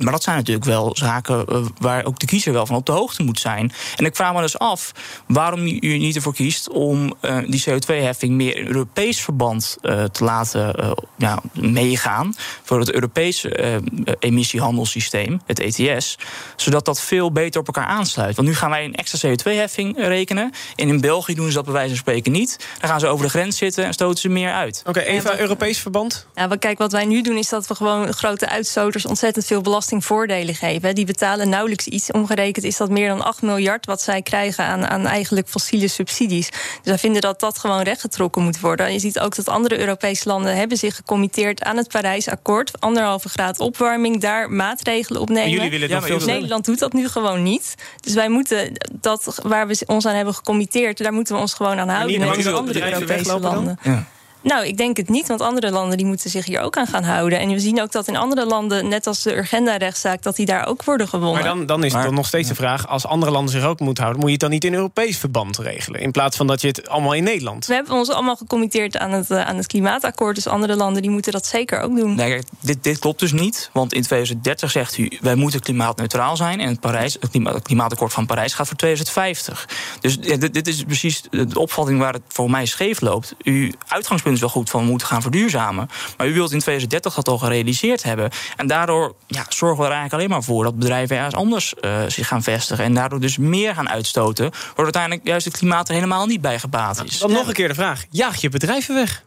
Maar 0.00 0.12
dat 0.12 0.22
zijn 0.22 0.36
natuurlijk 0.36 0.66
wel 0.66 0.90
zaken 0.96 1.46
eh, 1.46 1.64
waar 1.78 2.04
ook 2.04 2.18
de 2.18 2.26
kiezer 2.26 2.52
wel 2.52 2.66
van 2.66 2.76
op 2.76 2.86
de 2.86 2.92
hoogte 2.92 3.22
moet 3.22 3.40
zijn. 3.40 3.72
En 3.96 4.04
ik 4.04 4.16
vraag 4.16 4.34
me 4.34 4.40
dus 4.40 4.58
af 4.58 4.92
waarom 5.26 5.66
u 5.66 5.98
niet 5.98 6.16
ervoor 6.16 6.34
kiest 6.34 6.68
om 6.68 7.14
eh, 7.20 7.38
die 7.46 7.64
CO2-heffing 7.68 8.32
meer 8.32 8.56
in 8.56 8.66
Europees 8.66 9.20
verband 9.20 9.76
eh, 9.82 10.04
te 10.04 10.24
laten 10.24 10.74
eh, 10.74 10.90
ja, 11.16 11.38
meegaan. 11.52 12.34
Voor 12.62 12.78
het 12.78 12.92
Europese 12.92 13.54
eh, 13.54 13.76
emissiehandelssysteem, 14.18 15.40
het 15.46 15.60
ETS. 15.60 16.18
Zodat 16.56 16.84
dat 16.84 17.00
veel 17.00 17.32
beter 17.32 17.60
op 17.60 17.66
elkaar 17.66 17.84
aansluit. 17.86 18.36
Want 18.36 18.48
nu 18.48 18.54
gaan 18.54 18.70
wij 18.70 18.84
een 18.84 18.94
extra 18.94 19.28
CO2-heffing 19.28 19.96
rekenen. 19.96 20.52
En 20.76 20.88
in 20.88 21.00
België 21.00 21.34
doen 21.34 21.48
ze 21.48 21.54
dat 21.54 21.64
bij 21.64 21.72
wijze 21.72 21.88
van 21.88 21.98
spreken 21.98 22.32
niet. 22.32 22.68
Dan 22.80 22.90
gaan 22.90 23.00
ze 23.00 23.06
over 23.06 23.24
de 23.24 23.30
grens 23.30 23.56
zitten 23.56 23.84
en 23.84 23.92
stoten 23.92 24.18
ze 24.18 24.28
meer 24.28 24.52
uit. 24.52 24.82
Oké, 24.86 25.00
Eva, 25.00 25.38
Europees 25.38 25.78
verband? 25.78 26.26
Ja, 26.34 26.46
maar 26.46 26.58
kijk, 26.58 26.78
wat 26.78 26.92
wij 26.92 27.04
nu 27.04 27.22
doen 27.22 27.36
is 27.36 27.48
dat 27.48 27.66
we 27.66 27.74
gewoon 27.74 28.12
grote 28.12 28.48
uitstoters 28.48 29.06
ontzettend 29.06 29.46
veel 29.46 29.62
belastingvoordelen 29.90 30.54
geven. 30.54 30.94
Die 30.94 31.04
betalen 31.04 31.48
nauwelijks 31.48 31.86
iets. 31.86 32.10
Omgerekend 32.10 32.64
is 32.64 32.76
dat 32.76 32.90
meer 32.90 33.08
dan 33.08 33.22
8 33.22 33.42
miljard 33.42 33.86
wat 33.86 34.02
zij 34.02 34.22
krijgen 34.22 34.64
aan, 34.64 34.86
aan 34.86 35.06
eigenlijk 35.06 35.48
fossiele 35.48 35.88
subsidies. 35.88 36.48
Dus 36.50 36.58
wij 36.82 36.98
vinden 36.98 37.20
dat 37.20 37.40
dat 37.40 37.58
gewoon 37.58 37.82
rechtgetrokken 37.82 38.42
moet 38.42 38.60
worden. 38.60 38.92
Je 38.92 38.98
ziet 38.98 39.20
ook 39.20 39.36
dat 39.36 39.48
andere 39.48 39.78
Europese 39.78 40.28
landen 40.28 40.56
hebben 40.56 40.76
zich 40.76 40.96
gecommitteerd 40.96 41.62
aan 41.62 41.76
het 41.76 41.88
Parijsakkoord. 41.88 42.80
Anderhalve 42.80 43.28
graad 43.28 43.60
opwarming, 43.60 44.20
daar 44.20 44.50
maatregelen 44.50 45.20
op 45.20 45.28
nemen. 45.28 45.50
Jullie 45.50 45.70
willen 45.70 45.90
het 45.90 46.08
nog 46.08 46.18
veel. 46.20 46.26
Nederland 46.26 46.64
doet 46.64 46.78
dat 46.78 46.92
nu 46.92 47.08
gewoon 47.08 47.42
niet. 47.42 47.74
Dus 48.00 48.14
wij 48.14 48.28
moeten 48.28 48.72
dat 49.00 49.40
waar 49.42 49.66
we 49.66 49.82
ons 49.86 50.06
aan 50.06 50.14
hebben 50.14 50.34
gecommitteerd, 50.34 50.98
daar 50.98 51.12
moeten 51.12 51.34
we 51.34 51.40
ons 51.40 51.54
gewoon 51.54 51.78
aan 51.78 51.88
houden. 51.88 52.10
niet 52.10 52.20
Net 52.20 52.36
als 52.36 52.44
dat 52.44 52.54
andere 52.54 52.84
Europese 52.84 53.06
weglopen 53.06 53.76
dan? 53.82 54.06
Nou, 54.42 54.66
ik 54.66 54.76
denk 54.76 54.96
het 54.96 55.08
niet, 55.08 55.28
want 55.28 55.40
andere 55.40 55.70
landen 55.70 55.96
die 55.96 56.06
moeten 56.06 56.30
zich 56.30 56.44
hier 56.44 56.60
ook 56.60 56.76
aan 56.76 56.86
gaan 56.86 57.04
houden. 57.04 57.38
En 57.38 57.48
we 57.48 57.60
zien 57.60 57.82
ook 57.82 57.92
dat 57.92 58.08
in 58.08 58.16
andere 58.16 58.46
landen, 58.46 58.88
net 58.88 59.06
als 59.06 59.22
de 59.22 59.36
Urgenda-rechtszaak, 59.36 60.22
dat 60.22 60.36
die 60.36 60.46
daar 60.46 60.66
ook 60.66 60.84
worden 60.84 61.08
gewonnen. 61.08 61.34
Maar 61.34 61.54
dan, 61.54 61.66
dan 61.66 61.84
is 61.84 61.92
het 61.92 62.02
dan 62.02 62.14
nog 62.14 62.26
steeds 62.26 62.48
de 62.48 62.54
vraag: 62.54 62.88
als 62.88 63.06
andere 63.06 63.32
landen 63.32 63.52
zich 63.52 63.64
ook 63.64 63.80
moeten 63.80 64.02
houden, 64.04 64.22
moet 64.22 64.30
je 64.30 64.36
het 64.44 64.44
dan 64.44 64.50
niet 64.50 64.64
in 64.64 64.74
Europees 64.74 65.18
verband 65.18 65.58
regelen? 65.58 66.00
In 66.00 66.10
plaats 66.10 66.36
van 66.36 66.46
dat 66.46 66.60
je 66.60 66.66
het 66.66 66.88
allemaal 66.88 67.12
in 67.12 67.24
Nederland. 67.24 67.66
We 67.66 67.74
hebben 67.74 67.94
ons 67.94 68.10
allemaal 68.10 68.36
gecommitteerd 68.36 68.98
aan 68.98 69.10
het, 69.12 69.30
eh, 69.30 69.46
aan 69.46 69.56
het 69.56 69.66
klimaatakkoord. 69.66 70.34
Dus 70.34 70.46
andere 70.46 70.76
landen 70.76 71.02
die 71.02 71.10
moeten 71.10 71.32
dat 71.32 71.46
zeker 71.46 71.80
ook 71.80 71.96
doen. 71.96 72.14
Nee, 72.14 72.42
dit, 72.60 72.84
dit 72.84 72.98
klopt 72.98 73.20
dus 73.20 73.32
niet. 73.32 73.70
Want 73.72 73.92
in 73.92 74.02
2030 74.02 74.70
zegt 74.70 74.98
u, 74.98 75.18
wij 75.20 75.34
moeten 75.34 75.60
klimaatneutraal 75.60 76.36
zijn. 76.36 76.60
En 76.60 76.68
het, 76.68 76.80
Parijs, 76.80 77.16
het, 77.20 77.30
klima- 77.30 77.52
het 77.52 77.62
klimaatakkoord 77.62 78.12
van 78.12 78.26
Parijs 78.26 78.54
gaat 78.54 78.66
voor 78.66 78.76
2050. 78.76 79.68
Dus 80.00 80.18
ja, 80.20 80.36
dit, 80.36 80.54
dit 80.54 80.66
is 80.66 80.84
precies 80.84 81.22
de 81.30 81.58
opvatting 81.58 81.98
waar 81.98 82.12
het 82.12 82.22
voor 82.28 82.50
mij 82.50 82.66
scheef 82.66 83.00
loopt. 83.00 83.34
Uw 83.42 83.70
uitgangspunt 83.88 84.29
is 84.34 84.40
wel 84.40 84.48
goed 84.48 84.70
van 84.70 84.82
we 84.82 84.90
moeten 84.90 85.06
gaan 85.06 85.22
verduurzamen. 85.22 85.88
Maar 86.16 86.26
u 86.26 86.32
wilt 86.32 86.52
in 86.52 86.58
2030 86.58 87.14
dat 87.14 87.28
al 87.28 87.38
gerealiseerd 87.38 88.02
hebben. 88.02 88.30
En 88.56 88.66
daardoor 88.66 89.14
ja, 89.26 89.46
zorgen 89.48 89.78
we 89.78 89.84
er 89.84 89.96
eigenlijk 89.96 90.12
alleen 90.12 90.30
maar 90.30 90.42
voor 90.42 90.64
dat 90.64 90.78
bedrijven 90.78 91.16
ergens 91.16 91.34
anders 91.34 91.74
eh, 91.74 92.02
zich 92.08 92.26
gaan 92.26 92.42
vestigen. 92.42 92.84
En 92.84 92.94
daardoor 92.94 93.20
dus 93.20 93.38
meer 93.38 93.74
gaan 93.74 93.88
uitstoten. 93.88 94.50
Waardoor 94.50 94.84
uiteindelijk 94.84 95.26
juist 95.26 95.44
het 95.44 95.56
klimaat 95.56 95.88
er 95.88 95.94
helemaal 95.94 96.26
niet 96.26 96.40
bij 96.40 96.58
gebaat 96.58 97.04
is. 97.04 97.18
Dan 97.18 97.32
nog 97.32 97.46
een 97.46 97.52
keer 97.52 97.68
de 97.68 97.74
vraag: 97.74 98.04
jaag 98.10 98.40
je 98.40 98.48
bedrijven 98.48 98.94
weg? 98.94 99.24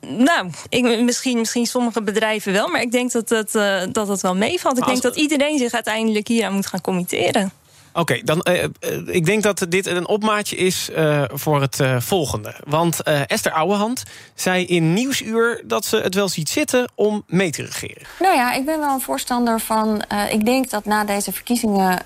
Nou, 0.00 0.50
ik, 0.68 1.02
misschien, 1.02 1.38
misschien 1.38 1.66
sommige 1.66 2.02
bedrijven 2.02 2.52
wel, 2.52 2.68
maar 2.68 2.80
ik 2.80 2.92
denk 2.92 3.12
dat 3.12 3.28
het, 3.28 3.54
eh, 3.54 3.82
dat 3.92 4.08
het 4.08 4.20
wel 4.20 4.36
meevalt. 4.36 4.78
Ik 4.78 4.86
denk 4.86 5.02
dat 5.02 5.16
iedereen 5.16 5.58
zich 5.58 5.72
uiteindelijk 5.72 6.28
hier 6.28 6.46
aan 6.46 6.52
moet 6.52 6.66
gaan 6.66 6.80
committeren. 6.80 7.52
Oké, 7.96 8.20
dan 8.24 8.40
eh, 8.40 8.64
eh, 8.64 8.70
ik 9.06 9.24
denk 9.26 9.42
dat 9.42 9.66
dit 9.68 9.86
een 9.86 10.08
opmaatje 10.08 10.56
is 10.56 10.90
eh, 10.90 11.22
voor 11.32 11.60
het 11.60 11.78
volgende. 11.98 12.54
Want 12.66 13.02
Esther 13.02 13.52
Ouwehand 13.52 14.02
zei 14.34 14.64
in 14.64 14.92
Nieuwsuur 14.92 15.62
dat 15.64 15.84
ze 15.84 15.96
het 15.96 16.14
wel 16.14 16.28
ziet 16.28 16.48
zitten 16.48 16.92
om 16.94 17.22
mee 17.26 17.50
te 17.50 17.62
regeren. 17.62 18.02
Nou 18.20 18.34
ja, 18.34 18.52
ik 18.52 18.64
ben 18.64 18.78
wel 18.78 18.94
een 18.94 19.00
voorstander 19.00 19.60
van. 19.60 20.02
ik 20.30 20.44
denk 20.44 20.70
dat 20.70 20.84
na 20.84 21.04
deze 21.04 21.32
verkiezingen 21.32 21.98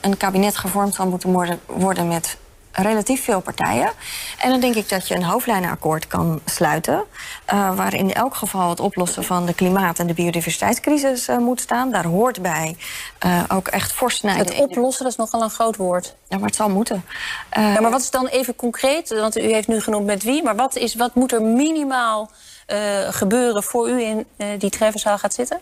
een- 0.00 0.16
kabinet 0.16 0.56
gevormd 0.56 0.94
zal 0.94 1.06
moeten 1.06 1.32
worden, 1.32 1.60
worden 1.66 2.08
met 2.08 2.36
relatief 2.74 3.24
veel 3.24 3.40
partijen. 3.40 3.92
En 4.38 4.50
dan 4.50 4.60
denk 4.60 4.74
ik 4.74 4.88
dat 4.88 5.08
je 5.08 5.14
een 5.14 5.22
hoofdlijnenakkoord 5.24 6.06
kan 6.06 6.40
sluiten. 6.44 7.04
eh, 7.44 7.76
waarin 7.76 7.98
in 8.00 8.14
elk 8.14 8.34
geval 8.34 8.68
het 8.70 8.80
oplossen 8.80 9.24
van 9.24 9.46
de 9.46 9.54
klimaat- 9.54 9.98
en 9.98 10.06
de 10.06 10.14
biodiversiteitscrisis 10.14 11.28
eh, 11.28 11.36
moet 11.38 11.60
staan. 11.60 11.90
Daar 11.90 12.04
hoort 12.06 12.42
bij 12.42 12.76
eh, 13.18 13.42
ook 13.48 13.68
echt 13.68 13.92
fors 13.92 14.16
snijden. 14.16 14.46
Het 14.46 14.54
oplossen, 14.58 15.02
dat 15.02 15.12
is 15.12 15.18
nogal 15.18 15.42
een 15.42 15.50
groot 15.50 15.76
woord. 15.76 16.14
Ja, 16.28 16.36
maar 16.38 16.46
het 16.46 16.56
zal 16.56 16.68
moeten. 16.68 17.04
ja, 17.50 17.80
maar 17.80 17.90
wat 17.90 18.00
is 18.00 18.10
dan 18.10 18.26
even 18.26 18.56
concreet? 18.56 19.08
Want 19.08 19.38
u 19.38 19.40
heeft 19.52 19.68
nu 19.68 19.80
genoemd 19.80 20.06
met 20.06 20.22
wie. 20.22 20.42
Maar 20.42 20.56
wat, 20.56 20.76
is, 20.76 20.94
wat 20.94 21.14
moet 21.14 21.32
er 21.32 21.42
minimaal 21.42 22.30
eh, 22.66 22.78
gebeuren 23.10 23.62
voor 23.62 23.88
u 23.88 24.02
in 24.02 24.26
eh, 24.36 24.46
die 24.58 24.70
treffenzaal 24.70 25.18
gaat 25.18 25.34
zitten? 25.34 25.60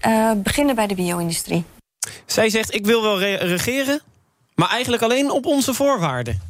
Eh, 0.00 0.30
beginnen 0.36 0.74
bij 0.74 0.86
de 0.86 0.94
bio-industrie. 0.94 1.64
Zij 2.26 2.48
zegt: 2.50 2.74
Ik 2.74 2.86
wil 2.86 3.02
wel 3.02 3.18
re- 3.18 3.34
regeren, 3.36 4.00
Maar 4.56 4.68
eigenlijk 4.70 5.02
alleen 5.02 5.30
op 5.30 5.46
onze 5.46 5.74
voorwaarden. 5.74 6.40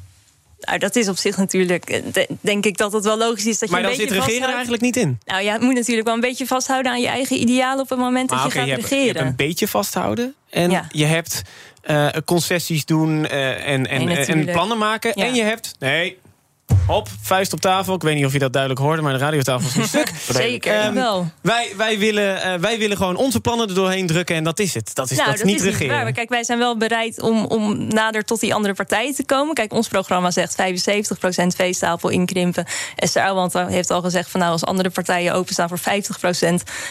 Nou, 0.61 0.79
dat 0.79 0.97
is 0.97 1.09
op 1.09 1.17
zich 1.17 1.37
natuurlijk, 1.37 1.91
eh, 1.91 2.03
de- 2.13 2.29
denk 2.41 2.67
ik 2.67 2.77
dat 2.77 2.93
het 2.93 3.05
wel 3.05 3.17
logisch 3.19 3.47
is 3.47 3.59
dat 3.59 3.69
je 3.69 3.75
Maar 3.75 3.85
een 3.85 3.91
dan 3.91 3.97
zit 4.09 4.11
regeren 4.11 4.49
er 4.49 4.55
eigenlijk 4.55 4.83
niet 4.83 4.97
in. 4.97 5.19
Nou 5.25 5.43
ja, 5.43 5.53
het 5.53 5.61
moet 5.63 5.75
natuurlijk 5.75 6.07
wel 6.07 6.15
een 6.15 6.21
beetje 6.21 6.47
vasthouden 6.47 6.93
aan 6.93 7.01
je 7.01 7.07
eigen 7.09 7.37
idealen 7.41 7.81
op 7.81 7.89
het 7.89 7.99
moment 7.99 8.29
dat 8.29 8.43
je 8.43 8.51
gaat 8.51 8.67
je, 8.67 8.71
hebt, 8.73 8.89
je 8.89 8.95
regeren. 8.97 9.17
hebt 9.17 9.29
een 9.29 9.37
beetje 9.47 9.69
vasthouden. 9.69 10.35
En 10.51 10.71
Ja. 10.71 10.87
je 10.91 11.05
hebt 11.05 11.43
eh, 11.83 12.09
concessies 12.25 12.85
doen 12.85 13.27
eh, 13.27 13.69
en, 13.69 13.87
en, 13.87 14.05
Nee, 14.05 14.17
en, 14.27 14.45
plannen 14.45 14.79
maken. 14.79 15.13
Ja. 15.15 15.25
En 15.25 15.35
je 15.35 15.43
hebt. 15.43 15.75
Nee. 15.79 16.19
Hop, 16.87 17.09
vuist 17.23 17.53
op 17.53 17.61
tafel. 17.61 17.95
Ik 17.95 18.03
weet 18.03 18.15
niet 18.15 18.25
of 18.25 18.33
je 18.33 18.39
dat 18.39 18.53
duidelijk 18.53 18.83
hoorde, 18.83 19.03
maar 19.03 19.13
de 19.13 19.19
radiotafel 19.19 19.69
is 19.69 19.75
niet 19.75 19.87
stuk. 19.97 20.13
Zeker, 20.31 20.75
Ehm, 20.75 20.95
wel. 20.95 21.31
Wij, 21.41 21.73
wij, 21.77 21.99
willen, 21.99 22.43
eh, 22.43 22.55
wij 22.55 22.79
willen 22.79 22.97
gewoon 22.97 23.17
onze 23.17 23.41
plannen 23.41 23.69
er 23.69 23.75
doorheen 23.75 24.07
drukken 24.07 24.37
en 24.37 24.45
dat 24.45 24.59
is 24.59 24.75
het. 24.75 24.95
Dat 24.95 25.11
is, 25.11 25.17
nou, 25.17 25.31
dat 25.31 25.39
is 25.39 25.45
niet 25.45 25.61
is 25.61 25.63
regeren. 25.65 25.95
waar. 25.95 26.03
Maar 26.03 26.13
Kijk, 26.13 26.29
wij 26.29 26.45
zijn 26.45 26.59
wel 26.59 26.77
bereid 26.77 27.21
om, 27.21 27.45
om 27.45 27.87
nader 27.89 28.25
tot 28.25 28.41
die 28.41 28.55
andere 28.55 28.75
partijen 28.75 29.15
te 29.15 29.25
komen. 29.25 29.55
Kijk, 29.55 29.73
ons 29.73 29.89
programma 29.89 30.31
zegt 30.31 30.57
75% 30.57 31.47
veestapel 31.57 32.09
inkrimpen. 32.09 32.65
Esther 32.97 33.23
Ouwehand 33.23 33.53
heeft 33.73 33.91
al 33.91 34.03
gezegd 34.03 34.31
van 34.31 34.41
nou, 34.41 34.53
als 34.53 34.65
andere 34.65 34.91
partijen 34.91 35.35
openstaan 35.35 35.69
voor 35.69 35.79
50%. 35.79 35.83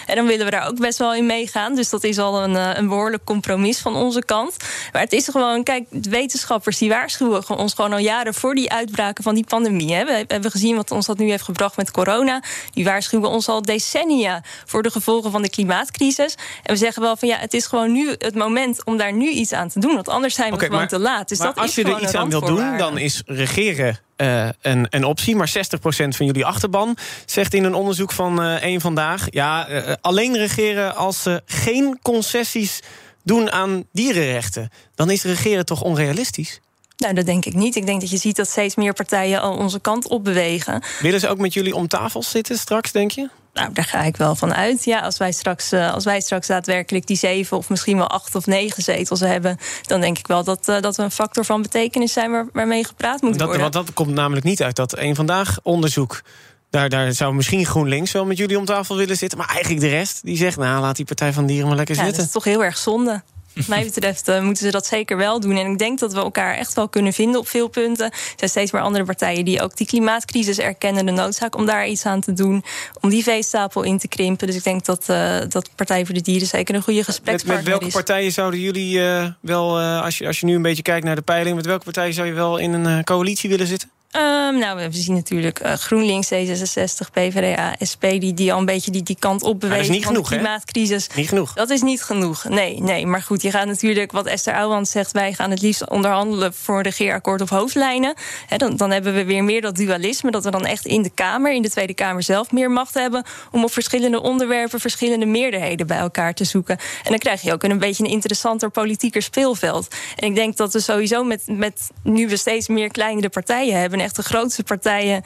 En 0.06 0.16
dan 0.16 0.26
willen 0.26 0.46
we 0.46 0.52
daar 0.52 0.68
ook 0.68 0.80
best 0.80 0.98
wel 0.98 1.14
in 1.16 1.26
meegaan. 1.26 1.76
Dus 1.76 1.90
dat 1.90 2.04
is 2.04 2.18
al 2.18 2.44
een, 2.44 2.56
eh, 2.56 2.70
een 2.74 2.88
behoorlijk 2.88 3.24
compromis 3.24 3.78
van 3.80 3.96
onze 3.96 4.24
kant. 4.26 4.56
Maar 4.92 5.02
het 5.02 5.14
is 5.14 5.28
gewoon, 5.28 5.64
kijk, 5.64 5.84
wetenschappers 5.90 6.78
die 6.78 6.90
waarschuwen 6.90 7.50
ons 7.58 7.74
gewoon 7.74 7.94
al 7.94 8.00
jaren 8.00 8.34
voor 8.34 8.56
die 8.56 8.72
uitbraken 8.72 9.24
van 9.24 9.34
die 9.36 9.44
pandemie. 9.44 9.65
Hè. 9.74 10.06
We 10.06 10.26
hebben 10.28 10.52
gezien 10.52 10.76
wat 10.76 10.92
ons 10.92 11.06
dat 11.06 11.18
nu 11.18 11.30
heeft 11.30 11.44
gebracht 11.44 11.78
met 11.78 11.92
corona. 11.92 12.44
Die 12.72 12.84
waarschuwen 12.84 13.30
ons 13.30 13.48
al 13.48 13.62
decennia 13.62 14.44
voor 14.66 14.84
de 14.84 14.92
gevolgen 14.92 15.32
van 15.32 15.42
de 15.42 15.50
klimaatcrisis. 15.50 16.36
En 16.64 16.74
we 16.74 16.76
zeggen 16.76 17.02
wel 17.02 17.16
van 17.18 17.28
ja, 17.28 17.38
het 17.38 17.54
is 17.54 17.66
gewoon 17.66 17.92
nu 17.92 18.16
het 18.18 18.36
moment 18.36 18.86
om 18.86 18.98
daar 18.98 19.14
nu 19.14 19.30
iets 19.30 19.54
aan 19.54 19.70
te 19.70 19.80
doen. 19.80 19.94
Want 19.94 20.10
anders 20.10 20.36
zijn 20.36 20.52
we 20.54 20.60
gewoon 20.60 20.78
maar- 20.78 20.88
te 20.88 21.00
laat. 21.00 21.30
Dus 21.30 21.38
maar 21.38 21.48
dat 21.48 21.58
als 21.58 21.70
is 21.70 21.76
je 21.76 21.84
er 21.84 22.02
iets 22.02 22.14
aan 22.14 22.30
wil 22.30 22.42
doen, 22.42 22.78
dan 22.78 22.98
is 22.98 23.24
regeren 23.26 24.00
eh, 24.16 24.50
een, 24.62 24.88
een 24.90 25.04
optie. 25.04 25.36
Maar 25.36 25.50
60% 25.50 25.52
van 25.88 26.26
jullie 26.26 26.46
achterban 26.46 26.98
zegt 27.26 27.54
in 27.54 27.64
een 27.64 27.74
onderzoek 27.74 28.12
van 28.12 28.42
eh 28.42 28.64
één 28.64 28.82
vandaag... 28.82 29.28
ja, 29.30 29.68
eh, 29.68 29.94
alleen 30.02 30.38
regeren 30.38 30.96
als 30.96 31.22
ze 31.22 31.42
geen 31.46 32.00
concessies 32.02 32.80
doen 33.24 33.52
aan 33.52 33.84
dierenrechten. 33.92 34.70
Dan 34.96 35.10
is 35.10 35.24
regeren 35.24 35.66
toch 35.66 35.82
onrealistisch? 35.82 36.60
Nou, 37.06 37.18
dat 37.18 37.26
denk 37.26 37.46
ik 37.46 37.54
niet. 37.54 37.76
Ik 37.76 37.86
denk 37.86 38.02
dat 38.02 38.10
je 38.10 38.18
ziet 38.18 38.36
dat 38.36 38.48
steeds 38.50 38.76
meer 38.76 38.94
partijen 38.94 39.42
al 39.42 39.58
onze 39.58 39.80
kant 39.80 40.08
op 40.08 40.24
bewegen. 40.24 40.84
Willen 41.02 41.20
ze 41.20 41.28
ook 41.28 41.38
met 41.38 41.54
jullie 41.54 41.76
om 41.76 41.88
tafel 41.88 42.24
zitten 42.24 42.58
straks, 42.58 42.92
denk 42.92 43.12
je? 43.12 43.30
Nou, 43.54 43.74
daar 43.74 43.84
ga 43.86 44.02
ik 44.02 44.18
wel 44.18 44.36
van 44.36 44.54
uit. 44.54 44.84
Ja, 44.84 45.00
als 45.00 45.18
wij 45.18 45.32
straks, 45.32 45.72
eh, 45.72 45.94
als 45.94 46.04
wij 46.04 46.22
straks 46.22 46.48
daadwerkelijk 46.48 47.08
die 47.08 47.18
zeven 47.18 47.58
of 47.58 47.70
misschien 47.70 47.98
wel 47.98 48.08
acht 48.10 48.36
of 48.36 48.46
negen 48.46 48.84
zetels 48.84 49.20
hebben, 49.20 49.58
dan 49.82 50.02
denk 50.02 50.18
ik 50.18 50.28
wel 50.28 50.44
dat, 50.44 50.68
eh, 50.68 50.82
dat 50.82 50.96
we 50.96 51.04
een 51.04 51.12
factor 51.12 51.46
van 51.46 51.62
betekenis 51.62 52.14
zijn 52.14 52.32
waar, 52.32 52.48
waarmee 52.54 52.86
gepraat 52.86 53.22
moet 53.22 53.32
Dat, 53.32 53.42
worden. 53.42 53.62
want 53.62 53.74
dat 53.74 53.94
komt 53.94 54.14
namelijk 54.14 54.46
niet 54.46 54.64
uit 54.64 54.76
dat 54.76 54.94
één 54.94 55.16
vandaag 55.16 55.58
onderzoek. 55.64 56.22
Daar, 56.70 56.90
daar 56.90 57.12
zou 57.14 57.34
misschien 57.34 57.66
GroenLinks 57.66 58.12
wel 58.12 58.26
met 58.26 58.38
jullie 58.38 58.58
om 58.58 58.66
tafel 58.66 58.96
willen 58.96 59.18
zitten. 59.18 59.38
Maar 59.38 59.50
eigenlijk 59.50 59.82
de 59.82 59.90
rest 59.90 60.20
die 60.24 60.38
zegt, 60.38 60.58
nou 60.58 60.82
laat 60.82 60.96
die 60.96 61.06
Partij 61.06 61.34
van 61.34 61.46
Dieren 61.46 61.68
maar 61.68 61.76
lekker 61.76 61.96
Ja, 61.96 62.02
dat 62.02 62.10
zitten. 62.10 62.28
is 62.28 62.34
toch 62.34 62.44
heel 62.44 62.64
erg 62.64 62.78
zonde. 62.78 63.24
Wat 63.56 63.68
mij 63.68 63.84
betreft 63.84 64.28
eh, 64.28 64.42
moeten 64.42 64.66
ze 64.66 64.72
dat 64.72 64.86
zeker 64.86 65.18
wel 65.18 65.40
doen. 65.40 65.58
En 65.58 65.72
ik 65.72 65.78
denk 65.78 66.00
dat 66.00 66.14
we 66.14 66.20
elkaar 66.20 66.56
echt 66.56 66.74
wel 66.74 66.90
kunnen 66.90 67.14
vinden 67.14 67.40
op 67.40 67.48
veel 67.48 67.68
punten. 67.68 68.06
Er 68.06 68.14
zijn 68.36 68.50
steeds 68.50 68.72
meer 68.72 68.82
andere 68.82 69.04
partijen 69.04 69.46
die 69.46 69.62
ook 69.62 69.78
die 69.78 69.88
klimaatcrisis 69.88 70.60
erkennen. 70.60 71.06
De 71.06 71.12
noodzaak 71.12 71.56
om 71.56 71.66
daar 71.66 71.88
iets 71.88 72.06
aan 72.06 72.22
te 72.22 72.34
doen. 72.34 72.64
Om 73.02 73.10
die 73.10 73.24
veestapel 73.24 73.84
in 73.84 73.98
te 73.98 74.08
krimpen. 74.08 74.48
Dus 74.48 74.56
ik 74.56 74.64
denk 74.64 74.86
dat, 74.86 75.10
eh 75.10 75.38
dat 75.50 75.70
Partij 75.76 76.06
voor 76.06 76.16
de 76.16 76.22
Dieren 76.22 76.48
zeker 76.48 76.76
een 76.76 76.82
goede 76.82 77.04
gesprekspartner 77.04 77.56
met 77.56 77.68
welke 77.68 77.86
is. 77.86 77.94
partijen 77.94 78.32
zouden 78.32 78.60
jullie 78.60 79.02
eh, 79.02 79.26
wel, 79.40 79.80
als, 79.80 80.18
je, 80.18 80.28
als 80.28 80.40
je 80.40 80.46
nu 80.46 80.56
een 80.56 80.62
beetje 80.62 80.84
kijkt 80.84 81.06
naar 81.06 81.16
de 81.16 81.22
peiling, 81.22 81.56
met 81.56 81.66
welke 81.66 81.84
partijen 81.84 82.14
zou 82.14 82.28
je 82.28 82.34
wel 82.34 82.58
in 82.58 82.74
een 82.74 83.04
coalitie 83.04 83.50
willen 83.50 83.68
zitten? 83.68 83.90
Ehm, 84.16 84.58
nou, 84.58 84.78
we 84.78 84.88
zien 84.92 85.16
natuurlijk 85.16 85.60
eh, 85.60 85.74
GroenLinks, 85.74 86.34
D66, 86.34 87.12
PvdA, 87.12 87.76
SP... 87.92 88.02
die, 88.02 88.34
die 88.34 88.54
al 88.54 88.60
een 88.60 88.66
beetje 88.66 88.92
die, 88.92 89.04
die 89.04 89.16
kant 89.20 89.44
op 89.44 89.60
bewegen 89.60 89.78
dat 89.78 89.90
is 89.90 89.96
niet 89.96 90.06
genoeg, 90.06 90.30
de 90.30 90.36
hè? 90.36 90.42
klimaatcrisis. 90.42 91.08
Niet 91.16 91.28
genoeg. 91.28 91.54
Dat 91.54 91.70
is 91.70 91.82
niet 91.82 92.04
genoeg, 92.04 92.44
nee, 92.44 92.82
nee. 92.82 93.06
Maar 93.06 93.22
goed, 93.22 93.42
je 93.42 93.52
gaat 93.52 93.66
natuurlijk, 93.66 94.12
wat 94.12 94.26
Esther 94.26 94.54
Ouwehand 94.54 94.88
zegt... 94.88 95.12
wij 95.12 95.34
gaan 95.34 95.50
het 95.50 95.62
liefst 95.62 95.90
onderhandelen 95.90 96.54
voor 96.54 96.78
een 96.78 96.84
regeerakkoord 96.84 97.42
op 97.42 97.50
hoofdlijnen. 97.50 98.14
Dan, 98.58 98.76
dan 98.76 98.92
hebben 98.92 99.14
we 99.14 99.26
weer 99.26 99.44
meer 99.44 99.62
dat 99.62 99.76
dualisme... 99.76 100.32
dat 100.32 100.44
we 100.44 100.52
dan 100.52 100.66
echt 100.66 100.86
in 100.86 101.02
de 101.02 101.10
Kamer, 101.10 101.54
in 101.54 101.62
de 101.62 101.70
Tweede 101.70 101.94
Kamer 101.94 102.24
zelf... 102.24 102.52
meer 102.52 102.72
macht 102.72 102.94
hebben 102.94 103.24
om 103.52 103.64
op 103.64 103.72
verschillende 103.72 104.22
onderwerpen... 104.22 104.80
verschillende 104.80 105.26
meerderheden 105.26 105.88
bij 105.88 105.98
elkaar 105.98 106.34
te 106.34 106.44
zoeken. 106.44 106.78
En 107.04 107.10
dan 107.10 107.20
krijg 107.20 107.42
je 107.42 107.54
ook 107.54 107.64
een 107.64 107.80
beetje 107.80 108.04
een 108.04 108.10
interessanter 108.10 108.70
politieker 108.70 109.22
speelveld. 109.22 109.88
En 110.16 110.28
ik 110.28 110.36
denk 110.36 110.58
dat 110.58 110.74
we 110.74 110.80
sowieso 110.80 111.24
met, 111.24 111.44
met 111.46 111.90
nu 112.04 112.28
we 112.28 112.38
steeds 112.38 112.68
meer 112.68 112.92
kleinere 112.92 113.30
partijen 113.30 113.80
hebben... 113.80 114.04
en 114.06 114.12
echt 114.12 114.16
de 114.16 114.36
grootste 114.36 114.64
partijen, 114.64 115.24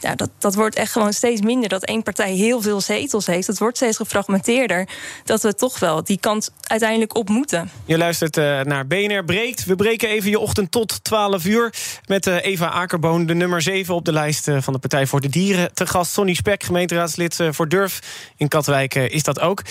ja, 0.00 0.14
dat, 0.14 0.30
dat 0.38 0.54
wordt 0.54 0.76
echt 0.76 0.92
gewoon 0.92 1.12
steeds 1.12 1.40
minder. 1.40 1.68
Dat 1.68 1.84
één 1.84 2.02
partij 2.02 2.32
heel 2.32 2.60
veel 2.60 2.80
zetels 2.80 3.26
heeft. 3.26 3.46
Dat 3.46 3.58
wordt 3.58 3.76
steeds 3.76 3.96
gefragmenteerder. 3.96 4.88
Dat 5.24 5.42
we 5.42 5.54
toch 5.54 5.78
wel 5.78 6.04
die 6.04 6.18
kant 6.20 6.50
uiteindelijk 6.62 7.16
op 7.16 7.28
moeten. 7.28 7.70
Je 7.84 7.98
luistert 7.98 8.36
eh, 8.36 8.60
naar 8.60 8.86
BNR 8.86 9.24
Breekt. 9.24 9.64
We 9.64 9.76
breken 9.76 10.08
even 10.08 10.30
je 10.30 10.38
ochtend 10.38 10.70
tot 10.70 11.04
12 11.04 11.44
uur. 11.44 11.74
Met 12.06 12.26
eh, 12.26 12.44
Eva 12.44 12.68
Akerboon, 12.68 13.26
de 13.26 13.34
nummer 13.34 13.62
7 13.62 13.94
op 13.94 14.04
de 14.04 14.12
lijst 14.12 14.50
van 14.58 14.72
de 14.72 14.78
Partij 14.78 15.06
voor 15.06 15.20
de 15.20 15.28
Dieren. 15.28 15.74
Te 15.74 15.86
gast 15.86 16.12
Sonny 16.12 16.34
Spek, 16.34 16.62
gemeenteraadslid 16.62 17.38
voor 17.50 17.68
Durf. 17.68 18.00
In 18.36 18.48
Katwijk 18.48 18.94
is 18.94 19.22
dat 19.22 19.40
ook. 19.40 19.62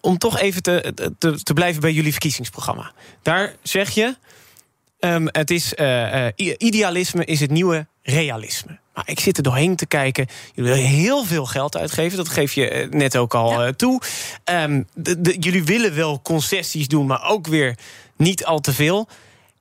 Om 0.00 0.18
toch 0.18 0.38
even 0.38 0.62
te, 0.62 0.94
te 1.42 1.52
blijven 1.52 1.80
bij 1.80 1.92
jullie 1.92 2.12
verkiezingsprogramma. 2.12 2.92
Daar 3.22 3.54
zeg 3.62 3.90
je. 3.90 4.14
Ehm, 5.00 5.26
het 5.30 5.50
is, 5.50 5.74
eh, 5.74 6.26
eh, 6.26 6.32
idealisme 6.58 7.24
is 7.24 7.40
het 7.40 7.50
nieuwe 7.50 7.86
realisme. 8.02 8.78
Maar 8.94 9.04
ik 9.08 9.20
zit 9.20 9.36
er 9.36 9.42
doorheen 9.42 9.76
te 9.76 9.86
kijken. 9.86 10.26
Jullie 10.54 10.70
willen 10.72 10.86
heel 10.88 11.24
veel 11.24 11.46
geld 11.46 11.76
uitgeven. 11.76 12.16
Dat 12.16 12.28
geef 12.28 12.52
je 12.52 12.68
eh, 12.68 12.90
net 12.90 13.16
ook 13.16 13.34
al 13.34 13.72
toe. 13.76 14.00
Ehm, 14.44 14.82
de- 14.94 15.20
de- 15.20 15.36
jullie 15.38 15.64
willen 15.64 15.94
wel 15.94 16.20
concessies 16.22 16.88
doen, 16.88 17.06
maar 17.06 17.28
ook 17.28 17.46
weer 17.46 17.78
niet 18.16 18.44
al 18.44 18.58
te 18.60 18.72
veel. 18.72 19.08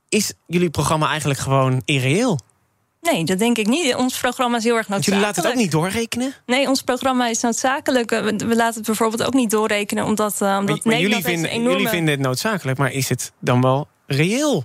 Is 0.09 0.33
jullie 0.47 0.69
programma 0.69 1.07
eigenlijk 1.09 1.39
gewoon 1.39 1.81
irreëel? 1.85 2.39
Nee, 3.01 3.23
dat 3.23 3.39
denk 3.39 3.57
ik 3.57 3.67
niet. 3.67 3.95
Ons 3.95 4.19
programma 4.19 4.57
is 4.57 4.63
heel 4.63 4.75
erg 4.77 4.87
noodzakelijk. 4.87 5.21
jullie 5.21 5.21
laten 5.25 5.43
het 5.43 5.51
ook 5.51 5.57
niet 5.63 5.71
doorrekenen? 5.71 6.33
Nee, 6.45 6.67
ons 6.67 6.81
programma 6.81 7.27
is 7.27 7.41
noodzakelijk. 7.41 8.09
We, 8.09 8.33
we 8.37 8.55
laten 8.55 8.75
het 8.77 8.85
bijvoorbeeld 8.85 9.23
ook 9.23 9.33
niet 9.33 9.49
doorrekenen... 9.49 10.05
omdat, 10.05 10.41
eh, 10.41 10.47
omdat 10.59 10.65
Maar, 10.67 10.79
maar 10.83 10.93
Nederland 10.93 11.23
jullie, 11.23 11.37
vinden, 11.39 11.51
enorme... 11.51 11.71
jullie 11.71 11.87
vinden 11.89 12.13
het 12.13 12.23
noodzakelijk, 12.23 12.77
maar 12.77 12.91
is 12.91 13.09
het 13.09 13.31
dan 13.39 13.61
wel 13.61 13.87
reëel? 14.07 14.63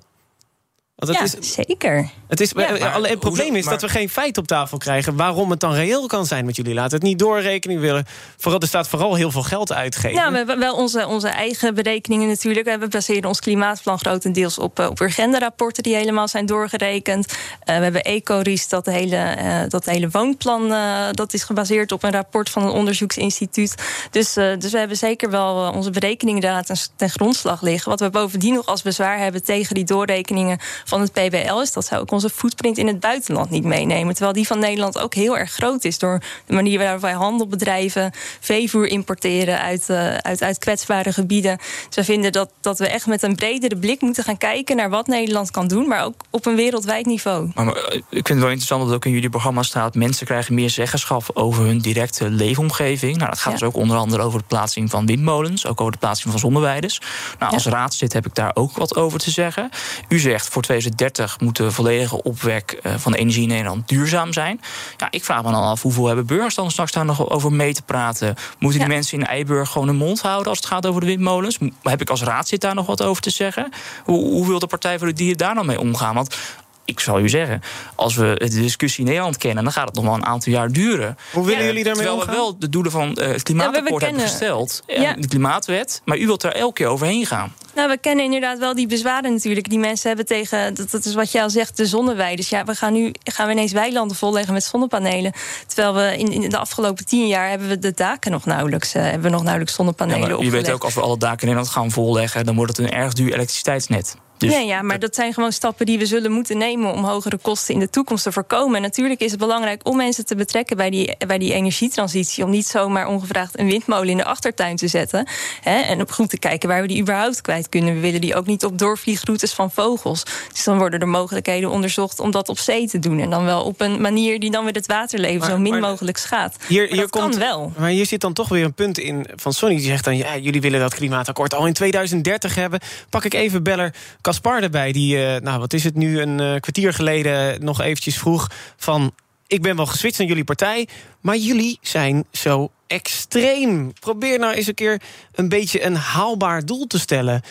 Want 1.06 1.18
het 1.18 1.32
ja, 1.32 1.38
is, 1.40 1.52
zeker. 1.52 2.10
Het, 2.28 2.40
is, 2.40 2.50
Ja, 2.56 2.68
eh, 2.74 2.80
maar 2.80 2.92
alle- 2.92 3.08
het 3.08 3.18
probleem 3.18 3.46
hoezo- 3.54 3.58
is 3.58 3.66
dat 3.66 3.80
we 3.80 3.88
geen 3.88 4.08
feit 4.08 4.38
op 4.38 4.46
tafel 4.46 4.78
krijgen 4.78 5.16
waarom 5.16 5.50
het 5.50 5.60
dan 5.60 5.72
reëel 5.74 6.06
kan 6.06 6.26
zijn. 6.26 6.44
Want 6.44 6.56
jullie 6.56 6.74
laten 6.74 6.92
het 6.94 7.02
niet 7.02 7.18
doorrekenen. 7.18 7.76
Jullie 7.76 7.90
Willen, 7.90 8.06
vooral, 8.36 8.60
er 8.60 8.66
staat 8.66 8.88
vooral 8.88 9.14
heel 9.14 9.30
veel 9.30 9.42
geld 9.42 9.72
uitgeven. 9.72 10.16
Nou, 10.16 10.30
we 10.30 10.36
hebben 10.36 10.58
wel 10.58 10.74
onze, 10.74 11.06
onze 11.06 11.28
eigen 11.28 11.74
berekeningen 11.74 12.28
natuurlijk. 12.28 12.76
We 12.80 12.88
baseren 12.88 13.24
ons 13.28 13.40
klimaatplan 13.40 13.98
grotendeels 13.98 14.58
op, 14.58 14.78
eh, 14.78 14.86
op 14.86 15.00
Urgenda-rapporten 15.00 15.82
die 15.82 15.94
helemaal 15.96 16.28
zijn 16.28 16.46
doorgerekend. 16.46 17.26
Eh, 17.60 17.76
we 17.76 17.82
hebben 17.82 18.02
Ecoris, 18.02 18.68
dat 18.68 18.86
hele, 18.86 19.16
eh, 19.16 19.60
dat 19.68 19.84
hele 19.84 20.08
woonplan, 20.10 20.72
eh, 20.72 21.06
dat 21.10 21.32
is 21.34 21.42
gebaseerd 21.42 21.92
op 21.92 22.02
een 22.02 22.12
rapport 22.12 22.50
van 22.50 22.62
een 22.62 22.70
onderzoeksinstituut. 22.70 23.74
Dus, 24.10 24.36
eh, 24.36 24.46
dus 24.58 24.72
we 24.72 24.78
hebben 24.78 24.96
zeker 24.96 25.30
wel 25.30 25.66
eh, 25.66 25.76
onze 25.76 25.90
berekeningen 25.90 26.40
daar 26.40 26.64
ten, 26.64 26.76
ten 26.96 27.10
grondslag 27.10 27.62
liggen. 27.62 27.90
Wat 27.90 28.00
we 28.00 28.10
bovendien 28.10 28.54
nog 28.54 28.66
als 28.66 28.82
bezwaar 28.82 29.18
hebben 29.18 29.44
tegen 29.44 29.74
die 29.74 29.84
doorrekeningen 29.84 30.58
van 30.84 30.93
het 31.00 31.12
PBL 31.12 31.61
is 31.61 31.72
dat 31.72 31.85
zou 31.87 32.00
ook 32.00 32.11
onze 32.11 32.30
footprint 32.30 32.78
in 32.78 32.87
het 32.87 33.00
buitenland 33.00 33.50
niet 33.50 33.64
meenemen. 33.64 34.14
Terwijl 34.14 34.35
die 34.35 34.46
van 34.46 34.59
Nederland 34.59 34.98
ook 34.98 35.14
heel 35.14 35.38
erg 35.38 35.52
groot 35.52 35.85
is 35.85 35.98
door 35.98 36.20
de 36.46 36.54
manier 36.54 36.78
waarop 36.78 37.00
wij 37.00 37.12
handelbedrijven 37.12 38.12
veevoer 38.40 38.87
importeren 38.87 39.61
uit, 39.61 39.88
eh, 39.88 40.14
uit, 40.14 40.42
uit 40.42 40.59
kwetsbare 40.59 41.12
gebieden. 41.12 41.59
Dus 41.87 41.96
we 41.96 42.04
vinden 42.04 42.33
dat, 42.33 42.50
dat 42.61 42.78
we 42.78 42.88
echt 42.88 43.07
met 43.07 43.22
een 43.22 43.35
bredere 43.35 43.76
blik 43.76 44.00
moeten 44.00 44.24
gaan 44.24 44.38
kijken 44.38 44.76
naar 44.76 44.90
wat 44.90 45.07
Nederland 45.07 45.50
kan 45.50 45.68
doen, 45.68 45.88
maar 45.88 46.04
ook 46.04 46.14
op 46.30 46.46
een 46.46 46.57
wereldwijd 46.57 47.07
niveau. 47.07 47.50
Maar, 47.54 47.64
maar, 47.64 47.74
eh, 47.74 47.96
ik 47.96 48.02
vind 48.11 48.28
het 48.28 48.38
wel 48.38 48.48
interessant 48.48 48.85
dat 48.85 48.94
ook 48.94 49.04
in 49.04 49.12
jullie 49.12 49.30
programma 49.30 49.62
staat... 49.62 49.94
mensen 49.94 50.26
krijgen 50.26 50.54
meer 50.54 50.70
zeggenschap 50.70 51.30
over 51.35 51.64
hun 51.64 51.78
directe 51.78 52.30
leefomgeving. 52.30 53.16
Nou, 53.16 53.30
dat 53.30 53.38
gaat 53.38 53.52
Ja. 53.52 53.59
dus 53.59 53.68
ook 53.68 53.76
onder 53.76 53.96
andere 53.96 54.22
over 54.22 54.38
de 54.38 54.44
plaatsing 54.48 54.90
van 54.90 55.07
windmolens... 55.07 55.66
ook 55.66 55.80
over 55.80 55.92
de 55.92 55.98
plaatsing 55.98 56.30
van 56.30 56.38
zonneweiders. 56.40 57.00
Nou, 57.38 57.52
als 57.52 57.66
raadslid 57.66 58.12
heb 58.12 58.26
ik 58.26 58.35
daar 58.35 58.50
ook 58.54 58.76
wat 58.76 58.96
over 58.96 59.18
te 59.18 59.30
zeggen. 59.30 59.70
U 60.09 60.18
zegt 60.18 60.48
voor 60.48 60.62
2030 60.78 61.40
moet 61.40 61.56
de 61.56 61.70
volledige 61.70 62.22
opwek 62.22 62.78
eh, 62.82 62.94
van 62.96 63.12
de 63.12 63.18
energie 63.18 63.42
in 63.42 63.48
Nederland 63.48 63.88
duurzaam 63.88 64.32
zijn. 64.32 64.60
Ja, 64.96 65.06
ik 65.10 65.24
vraag 65.24 65.42
me 65.42 65.50
dan 65.50 65.62
af, 65.62 65.82
hoeveel 65.82 66.06
hebben 66.06 66.26
burgers 66.26 66.54
dan 66.54 66.70
straks 66.70 66.92
daar 66.92 67.04
nog 67.04 67.30
over 67.30 67.52
mee 67.52 67.74
te 67.74 67.82
praten? 67.82 68.34
Moeten 68.58 68.80
die 68.80 68.88
mensen 68.88 69.18
in 69.18 69.26
Eiburg 69.26 69.70
gewoon 69.70 69.88
hun 69.88 69.96
mond 69.96 70.20
houden... 70.20 70.48
als 70.48 70.58
het 70.58 70.66
gaat 70.66 70.87
over 70.87 71.00
de 71.00 71.06
windmolens? 71.06 71.58
Mo- 71.58 71.70
Heb 71.82 72.00
ik 72.00 72.10
als 72.10 72.22
raadslid 72.22 72.60
daar 72.60 72.74
nog 72.74 72.87
wat 72.87 73.02
over 73.02 73.22
te 73.22 73.30
zeggen? 73.30 73.72
Hoe, 74.04 74.24
hoe 74.24 74.46
wil 74.46 74.58
de 74.58 74.66
Partij 74.66 74.98
voor 74.98 75.06
de 75.06 75.12
Dieren 75.12 75.38
daar 75.38 75.54
nou 75.54 75.66
mee 75.66 75.80
omgaan? 75.80 76.14
Want 76.14 76.37
ik 76.85 77.01
zal 77.01 77.20
u 77.20 77.29
zeggen, 77.29 77.61
als 77.94 78.14
we 78.14 78.35
de 78.38 78.49
discussie 78.61 79.01
in 79.01 79.07
Nederland 79.11 79.37
kennen, 79.37 79.64
dan 79.64 79.73
gaat 79.73 79.87
het 79.87 79.94
nog 79.94 80.05
wel 80.05 80.14
een 80.14 80.27
aantal 80.27 80.53
jaar 80.53 80.73
duren. 80.73 81.16
Hoe 81.33 81.47
willen 81.47 81.64
jullie 81.64 81.85
daarmee 81.85 82.05
Terwijl 82.05 82.14
omgaan? 82.20 82.35
we 82.35 82.41
wel 82.41 82.59
de 82.59 82.68
doelen 82.68 82.93
van 82.93 83.16
eh, 83.16 83.28
het 83.28 83.43
klimaatakkoord 83.43 83.89
Ja, 83.91 83.99
we 83.99 84.05
hebben 84.05 84.28
gesteld, 84.28 84.82
Ja. 84.87 85.12
de 85.18 85.28
klimaatwet, 85.28 86.03
maar 86.05 86.18
u 86.18 86.26
wilt 86.26 86.43
er 86.43 86.53
elke 86.55 86.72
keer 86.74 86.87
overheen 86.87 87.26
gaan. 87.26 87.53
Nou, 87.74 87.89
we 87.89 87.99
kennen 87.99 88.24
inderdaad 88.24 88.59
wel 88.59 88.74
die 88.74 88.87
bezwaren 88.87 89.32
natuurlijk 89.32 89.68
die 89.68 89.78
mensen 89.78 90.09
hebben 90.09 90.26
tegen, 90.26 90.74
dat, 90.74 90.91
dat 90.91 91.05
is 91.05 91.14
wat 91.14 91.32
jij 91.32 91.43
al 91.43 91.51
zegt, 91.51 91.76
de 91.76 91.87
zonneweiden. 91.87 92.37
Dus 92.37 92.49
ja, 92.49 92.64
we 92.64 92.74
gaan 92.74 92.93
nu 92.93 93.12
gaan 93.24 93.47
we 93.47 93.53
ineens 93.53 93.72
weilanden 93.72 94.16
volleggen 94.16 94.53
met 94.53 94.64
zonnepanelen. 94.64 95.32
Terwijl 95.66 95.95
we 95.95 96.18
in, 96.18 96.32
in 96.32 96.51
de 96.51 96.59
afgelopen 96.59 97.07
tien 97.07 97.26
jaar 97.26 97.49
hebben 97.49 97.68
we 97.68 97.78
de 97.78 97.93
daken 97.95 98.30
nog 98.30 98.45
nauwelijks, 98.45 98.95
eh, 98.95 99.03
hebben 99.03 99.22
we 99.22 99.28
nog 99.28 99.43
nauwelijks 99.43 99.70
Ja, 99.76 99.76
zonnepanelen 99.76 100.20
maar 100.20 100.28
je 100.28 100.37
opgelegd. 100.37 100.66
weet 100.66 100.74
ook, 100.74 100.85
als 100.85 100.95
we 100.95 101.01
alle 101.01 101.18
daken 101.18 101.41
in 101.41 101.47
Nederland 101.47 101.68
gaan 101.74 101.91
volleggen, 101.91 102.45
dan 102.47 102.55
wordt 102.57 102.76
het 102.76 102.87
een 102.87 102.93
erg 102.93 103.12
duur 103.12 103.32
elektriciteitsnet. 103.32 104.16
Dus 104.39 104.51
nee, 104.51 104.66
ja, 104.66 104.82
maar 104.82 104.99
dat 104.99 105.14
zijn 105.14 105.32
gewoon 105.32 105.53
stappen 105.53 105.87
die 105.87 105.99
we 105.99 106.07
zullen 106.07 106.32
moeten 106.32 106.59
nemen 106.59 106.93
om 106.93 107.05
hogere 107.05 107.39
kosten 107.39 107.74
in 107.74 107.80
de 107.80 107.91
toekomst 107.91 108.22
te 108.22 108.32
voorkomen. 108.32 108.76
En 108.76 108.82
natuurlijk 108.82 109.20
is 109.20 109.30
het 109.30 109.41
belangrijk 109.41 109.89
om 109.89 109.97
mensen 109.97 110.26
te 110.26 110.35
betrekken 110.35 110.76
bij 110.76 110.91
die, 110.91 111.16
bij 111.26 111.39
die 111.39 111.53
energietransitie. 111.53 112.45
Om 112.45 112.51
niet 112.51 112.66
zomaar 112.66 113.07
ongevraagd 113.07 113.59
een 113.59 113.66
windmolen 113.66 114.09
in 114.09 114.16
de 114.16 114.24
achtertuin 114.24 114.76
te 114.76 114.89
zetten. 114.89 115.28
Hè, 115.61 115.80
en 115.80 116.01
op 116.01 116.11
goed 116.11 116.30
te 116.30 116.39
kijken 116.39 116.68
waar 116.68 116.80
we 116.80 116.87
die 116.89 117.01
überhaupt 117.01 117.41
kwijt 117.41 117.68
kunnen. 117.68 117.95
We 117.95 118.01
willen 118.01 118.20
die 118.20 118.35
ook 118.35 118.47
niet 118.47 118.64
op 118.64 118.78
doorvliegroutes 118.78 119.53
van 119.53 119.70
vogels. 119.70 120.22
Dus 120.53 120.64
dan 120.64 120.78
worden 120.78 121.01
er 121.01 121.09
mogelijkheden 121.09 121.70
onderzocht 121.70 122.20
om 122.20 122.30
dat 122.30 122.49
op 122.49 122.59
zee 122.59 122.89
te 122.89 122.99
doen. 122.99 123.18
En 123.18 123.30
dan 123.30 123.45
wel 123.45 123.62
op 123.62 123.80
een 123.80 124.01
manier 124.01 124.39
die 124.41 124.51
dan 124.51 124.64
weer 124.64 124.74
het 124.74 124.87
waterleven 124.87 125.47
zo 125.47 125.59
min 125.59 125.80
mogelijk 125.80 126.16
schaadt. 126.16 126.57
Hier, 126.66 126.87
hier 126.87 126.97
dat 126.97 127.11
komt, 127.11 127.30
kan 127.30 127.39
wel. 127.39 127.72
Maar 127.78 127.91
hier 127.91 128.07
zit 128.07 128.20
dan 128.20 128.32
toch 128.32 128.49
weer 128.49 128.64
een 128.64 128.74
punt 128.74 128.99
in 128.99 129.26
van 129.37 129.53
Sonny. 129.53 129.76
Die 129.76 129.87
zegt 129.87 130.05
dan, 130.05 130.16
ja, 130.16 130.37
jullie 130.37 130.61
willen 130.61 130.80
dat 130.80 130.95
klimaatakkoord 130.95 131.55
al 131.55 131.66
in 131.66 131.72
2030 131.72 132.55
hebben. 132.55 132.80
Pak 133.11 133.24
ik 133.24 133.35
even 133.35 133.62
beller 133.62 133.95
Caspar 134.25 134.62
erbij. 134.62 134.93
Die, 134.93 135.27
eh, 135.27 135.41
nou, 135.41 135.59
wat 135.59 135.72
is 135.72 135.85
het 135.85 135.95
nu, 135.95 136.20
een 136.20 136.41
eh, 136.41 136.61
kwartier 136.61 136.93
geleden 136.93 137.64
nog 137.64 137.81
eventjes 137.81 138.18
vroeg 138.18 138.51
van... 138.77 139.12
ik 139.47 139.62
ben 139.62 139.77
wel 139.77 139.87
geswitcht 139.87 140.20
aan 140.20 140.27
jullie 140.27 140.45
partij, 140.45 140.89
maar 141.20 141.37
jullie 141.37 141.79
zijn 141.81 142.25
zo 142.33 142.70
extreem. 142.87 143.93
Probeer 143.93 144.39
nou 144.39 144.55
eens 144.55 144.66
een 144.66 144.75
keer 144.75 145.03
een 145.33 145.49
beetje 145.49 145.85
een 145.85 145.97
haalbaar 145.97 146.64
doel 146.64 146.87
te 146.87 146.99
stellen. 146.99 147.43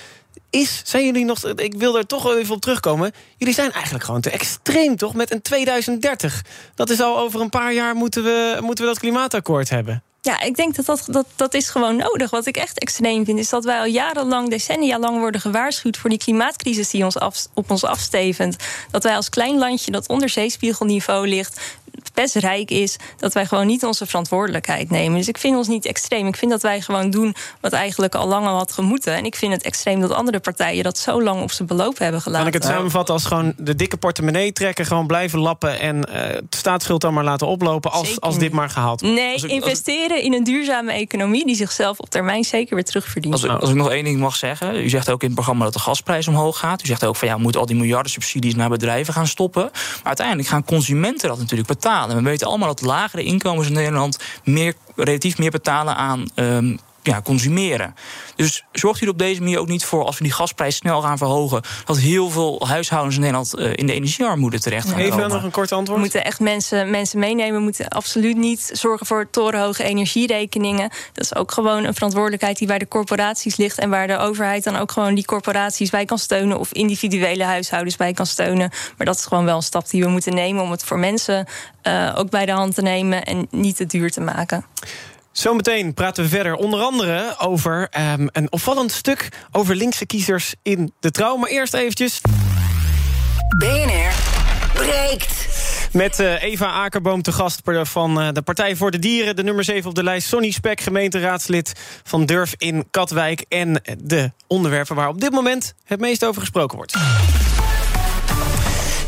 Is, 0.49 0.81
zijn 0.85 1.05
jullie 1.05 1.25
nog, 1.25 1.45
ik 1.45 1.73
wil 1.73 1.97
er 1.97 2.05
toch 2.05 2.35
even 2.35 2.55
op 2.55 2.61
terugkomen... 2.61 3.11
jullie 3.37 3.53
zijn 3.53 3.71
eigenlijk 3.71 4.03
gewoon 4.03 4.21
te 4.21 4.29
extreem, 4.29 4.95
toch? 4.95 5.13
Met 5.13 5.31
een 5.31 5.41
2030. 5.41 6.41
Dat 6.75 6.89
is 6.89 7.01
al 7.01 7.19
over 7.19 7.41
een 7.41 7.49
paar 7.49 7.73
jaar 7.73 7.95
moeten 7.95 8.23
we, 8.23 8.57
moeten 8.61 8.85
we 8.85 8.91
dat 8.91 8.99
klimaatakkoord 8.99 9.69
hebben. 9.69 10.03
Ja, 10.25 10.41
ik 10.41 10.55
denk 10.55 10.75
dat 10.75 10.85
dat, 10.85 11.05
dat 11.07 11.25
dat 11.35 11.53
is 11.53 11.69
gewoon 11.69 11.95
nodig. 11.95 12.29
Wat 12.29 12.45
ik 12.45 12.57
echt 12.57 12.79
extreem 12.79 13.25
vind, 13.25 13.39
is 13.39 13.49
dat 13.49 13.63
wij 13.63 13.79
al 13.79 13.85
jarenlang, 13.85 14.49
decennia 14.49 14.99
lang 14.99 15.19
worden 15.19 15.41
gewaarschuwd 15.41 15.97
voor 15.97 16.09
die 16.09 16.19
klimaatcrisis 16.19 16.89
die 16.89 17.03
ons 17.03 17.17
af, 17.17 17.47
op 17.53 17.71
ons 17.71 17.83
afstevend. 17.83 18.55
Dat 18.91 19.03
wij 19.03 19.15
als 19.15 19.29
klein 19.29 19.57
landje 19.57 19.91
dat 19.91 20.07
onder 20.07 20.29
zeespiegelniveau 20.29 21.27
ligt, 21.27 21.61
best 22.13 22.35
rijk 22.35 22.71
is, 22.71 22.95
dat 23.17 23.33
wij 23.33 23.45
gewoon 23.45 23.67
niet 23.67 23.83
onze 23.85 24.05
verantwoordelijkheid 24.05 24.89
nemen. 24.89 25.17
Dus 25.17 25.27
ik 25.27 25.37
vind 25.37 25.55
ons 25.57 25.67
niet 25.67 25.85
extreem. 25.85 26.27
Ik 26.27 26.35
vind 26.35 26.51
dat 26.51 26.61
wij 26.61 26.81
gewoon 26.81 27.09
doen 27.09 27.35
wat 27.61 27.71
eigenlijk 27.73 28.15
al 28.15 28.27
lang 28.27 28.45
al 28.47 28.57
had 28.57 28.71
gemoeten. 28.71 29.13
En 29.15 29.25
ik 29.25 29.35
vind 29.35 29.53
het 29.53 29.63
extreem 29.63 29.99
dat 29.99 30.11
andere 30.11 30.39
partijen 30.39 30.83
dat 30.83 30.97
zo 30.97 31.21
lang 31.23 31.41
op 31.41 31.51
zijn 31.51 31.67
beloop 31.67 31.97
hebben 31.97 32.21
gelaten. 32.21 32.45
Kan 32.45 32.55
ik 32.55 32.61
het 32.63 32.71
samenvatten 32.73 33.13
als 33.13 33.25
gewoon 33.25 33.53
de 33.57 33.75
dikke 33.75 33.97
portemonnee 33.97 34.51
trekken... 34.53 34.85
gewoon 34.85 35.07
blijven 35.07 35.39
lappen 35.39 35.79
en 35.79 36.03
eh 36.03 36.21
de 36.49 36.57
staatsschuld 36.57 37.01
dan 37.01 37.13
maar 37.13 37.23
laten 37.23 37.47
oplopen... 37.47 37.91
als, 37.91 38.07
Zeker 38.07 38.21
als 38.21 38.33
dit 38.33 38.43
niet. 38.43 38.51
maar 38.51 38.69
gehaald 38.69 39.01
Nee, 39.01 39.11
Als 39.13 39.21
ik- 39.23 39.31
als 39.33 39.43
ik- 39.43 39.51
investeren 39.51 40.21
in 40.21 40.33
een 40.33 40.43
duurzame 40.43 40.91
economie 40.91 41.45
die 41.45 41.55
zichzelf 41.55 41.99
op 41.99 42.09
termijn 42.09 42.43
zeker 42.43 42.75
weer 42.75 42.83
terugverdient. 42.83 43.33
Als 43.33 43.43
ik, 43.43 43.51
als 43.51 43.69
ik 43.69 43.75
nog 43.75 43.89
één 43.91 44.03
ding 44.03 44.19
mag 44.19 44.35
zeggen. 44.35 44.75
U 44.75 44.89
zegt 44.89 45.09
ook 45.09 45.19
in 45.21 45.25
het 45.25 45.35
programma 45.35 45.63
dat 45.63 45.73
de 45.73 45.79
gasprijs 45.79 46.27
omhoog 46.27 46.57
gaat. 46.59 46.83
U 46.83 46.85
zegt 46.85 47.05
ook 47.05 47.15
van 47.15 47.27
ja, 47.27 47.35
we 47.35 47.41
moeten 47.41 47.61
al 47.61 47.67
die 47.67 47.75
miljarden 47.75 48.11
subsidies 48.11 48.55
naar 48.55 48.69
bedrijven 48.69 49.13
gaan 49.13 49.27
stoppen. 49.27 49.61
Maar 49.73 50.01
uiteindelijk 50.03 50.47
gaan 50.47 50.63
consumenten 50.65 51.29
dat 51.29 51.37
natuurlijk 51.37 51.67
betalen. 51.67 51.91
We 52.07 52.21
weten 52.21 52.47
allemaal 52.47 52.67
dat 52.67 52.81
lagere 52.81 53.23
inkomens 53.23 53.67
in 53.67 53.73
Nederland 53.73 54.17
meer, 54.43 54.73
relatief 54.95 55.37
meer 55.37 55.51
betalen 55.51 55.95
aan. 55.95 56.25
ehm, 56.35 56.75
ja, 57.03 57.21
consumeren. 57.21 57.95
Dus 58.35 58.65
zorgt 58.71 59.01
u 59.01 59.05
er 59.05 59.11
op 59.11 59.17
deze 59.17 59.41
manier 59.41 59.59
ook 59.59 59.67
niet 59.67 59.85
voor, 59.85 60.05
als 60.05 60.17
we 60.17 60.23
die 60.23 60.33
gasprijs 60.33 60.75
snel 60.75 61.01
gaan 61.01 61.17
verhogen, 61.17 61.61
dat 61.85 61.97
heel 61.97 62.29
veel 62.29 62.67
huishoudens 62.67 63.15
in 63.15 63.21
Nederland 63.21 63.55
eh, 63.55 63.71
in 63.75 63.85
de 63.85 63.93
energiearmoede 63.93 64.59
terecht 64.59 64.89
gaan 64.89 64.99
Even 64.99 65.29
nog 65.29 65.43
een 65.43 65.51
kort 65.51 65.71
antwoord. 65.71 65.97
We 65.97 66.03
moeten 66.03 66.25
echt 66.25 66.39
mensen, 66.39 66.89
mensen 66.89 67.19
meenemen. 67.19 67.53
We 67.53 67.63
moeten 67.63 67.87
absoluut 67.87 68.37
niet 68.37 68.69
zorgen 68.73 69.05
voor 69.05 69.29
torenhoge 69.29 69.83
energierekeningen. 69.83 70.89
Dat 71.13 71.23
is 71.23 71.35
ook 71.35 71.51
gewoon 71.51 71.83
een 71.83 71.93
verantwoordelijkheid 71.93 72.57
die 72.57 72.67
bij 72.67 72.79
de 72.79 72.87
corporaties 72.87 73.55
ligt. 73.55 73.77
En 73.77 73.89
waar 73.89 74.07
de 74.07 74.17
overheid 74.17 74.63
dan 74.63 74.75
ook 74.75 74.91
gewoon 74.91 75.15
die 75.15 75.25
corporaties 75.25 75.89
bij 75.89 76.05
kan 76.05 76.17
steunen. 76.17 76.59
Of 76.59 76.71
individuele 76.71 77.43
huishoudens 77.43 77.95
bij 77.95 78.13
kan 78.13 78.25
steunen. 78.25 78.71
Maar 78.97 79.05
dat 79.05 79.15
is 79.15 79.25
gewoon 79.25 79.45
wel 79.45 79.55
een 79.55 79.61
stap 79.61 79.89
die 79.89 80.03
we 80.03 80.09
moeten 80.09 80.33
nemen 80.33 80.63
om 80.63 80.71
het 80.71 80.83
voor 80.83 80.99
mensen 80.99 81.47
eh, 81.81 82.13
ook 82.17 82.29
bij 82.29 82.45
de 82.45 82.51
hand 82.51 82.75
te 82.75 82.81
nemen. 82.81 83.23
En 83.23 83.47
niet 83.49 83.75
te 83.75 83.85
duur 83.85 84.11
te 84.11 84.21
maken. 84.21 84.65
Zometeen 85.33 85.93
praten 85.93 86.23
we 86.23 86.29
verder 86.29 86.55
onder 86.55 86.79
andere 86.79 87.35
over 87.37 87.87
ehm, 87.89 88.27
een 88.31 88.51
opvallend 88.51 88.91
stuk... 88.91 89.29
over 89.51 89.75
linkse 89.75 90.05
kiezers 90.05 90.53
in 90.61 90.93
de 90.99 91.11
trouw. 91.11 91.35
Maar 91.35 91.49
eerst 91.49 91.73
eventjes... 91.73 92.21
BNR 93.57 94.13
breekt. 94.73 95.47
Met 95.91 96.19
eh, 96.19 96.43
Eva 96.43 96.65
Akerboom 96.65 97.21
te 97.21 97.31
gast 97.31 97.61
van 97.81 98.21
eh, 98.21 98.27
de 98.31 98.41
Partij 98.41 98.75
voor 98.75 98.91
de 98.91 98.99
Dieren. 98.99 99.35
De 99.35 99.43
nummer 99.43 99.63
7 99.63 99.89
op 99.89 99.95
de 99.95 100.03
lijst. 100.03 100.27
Sonny 100.27 100.51
Spek, 100.51 100.81
gemeenteraadslid 100.81 101.73
van 102.03 102.25
Durf 102.25 102.53
in 102.57 102.87
Katwijk. 102.91 103.45
En 103.49 103.81
de 103.97 104.31
onderwerpen 104.47 104.95
waar 104.95 105.07
op 105.07 105.21
dit 105.21 105.31
moment 105.31 105.73
het 105.83 105.99
meest 105.99 106.25
over 106.25 106.41
gesproken 106.41 106.77
wordt. 106.77 106.93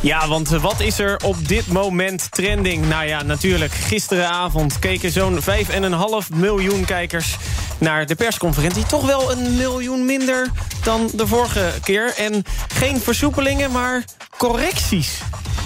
Ja, 0.06 0.28
want 0.28 0.50
wat 0.50 0.80
is 0.80 1.00
er 1.00 1.20
op 1.24 1.48
dit 1.48 1.68
moment 1.68 2.32
trending? 2.32 2.88
Nou 2.88 3.06
ja, 3.06 3.24
natuurlijk, 3.24 3.72
gisteravond 3.72 4.80
keken 4.80 5.12
zo'n 5.12 5.40
5,5 5.42 6.36
miljoen 6.36 6.86
kijkers 6.86 7.38
naar 7.78 8.06
de 8.06 8.16
persconferentie. 8.16 8.86
Toch 8.86 9.06
wel 9.06 9.32
een 9.32 9.56
miljoen 9.56 10.06
minder 10.06 10.52
dan 10.84 11.10
de 11.14 11.28
vorige 11.28 11.74
keer. 11.84 12.14
En 12.18 12.44
geen 12.68 13.00
versoepelingen, 13.00 13.72
maar 13.72 14.04
correcties. 14.38 15.20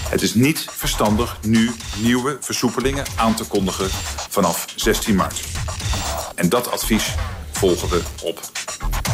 Het 0.08 0.22
is 0.22 0.34
niet 0.34 0.66
verstandig 0.70 1.36
nu 1.42 1.70
nieuwe 1.98 2.36
versoepelingen 2.40 3.04
aan 3.16 3.34
te 3.34 3.44
kondigen 3.44 3.88
vanaf 4.28 4.66
16 4.76 5.14
maart. 5.14 5.40
En 6.34 6.48
dat 6.48 6.70
advies 6.70 7.14
volgen 7.50 7.88
we 7.88 8.02
op. 8.22 8.40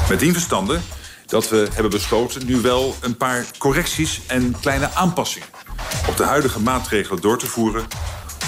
Met 0.08 0.20
die 0.20 0.32
verstande 0.32 0.80
dat 1.26 1.48
we 1.48 1.68
hebben 1.72 1.90
besloten 1.90 2.46
nu 2.46 2.60
wel 2.60 2.94
een 3.00 3.16
paar 3.16 3.46
correcties 3.58 4.20
en 4.26 4.56
kleine 4.60 4.88
aanpassingen 4.94 5.48
op 6.08 6.16
de 6.16 6.24
huidige 6.24 6.60
maatregelen 6.60 7.20
door 7.20 7.38
te 7.38 7.46
voeren, 7.46 7.86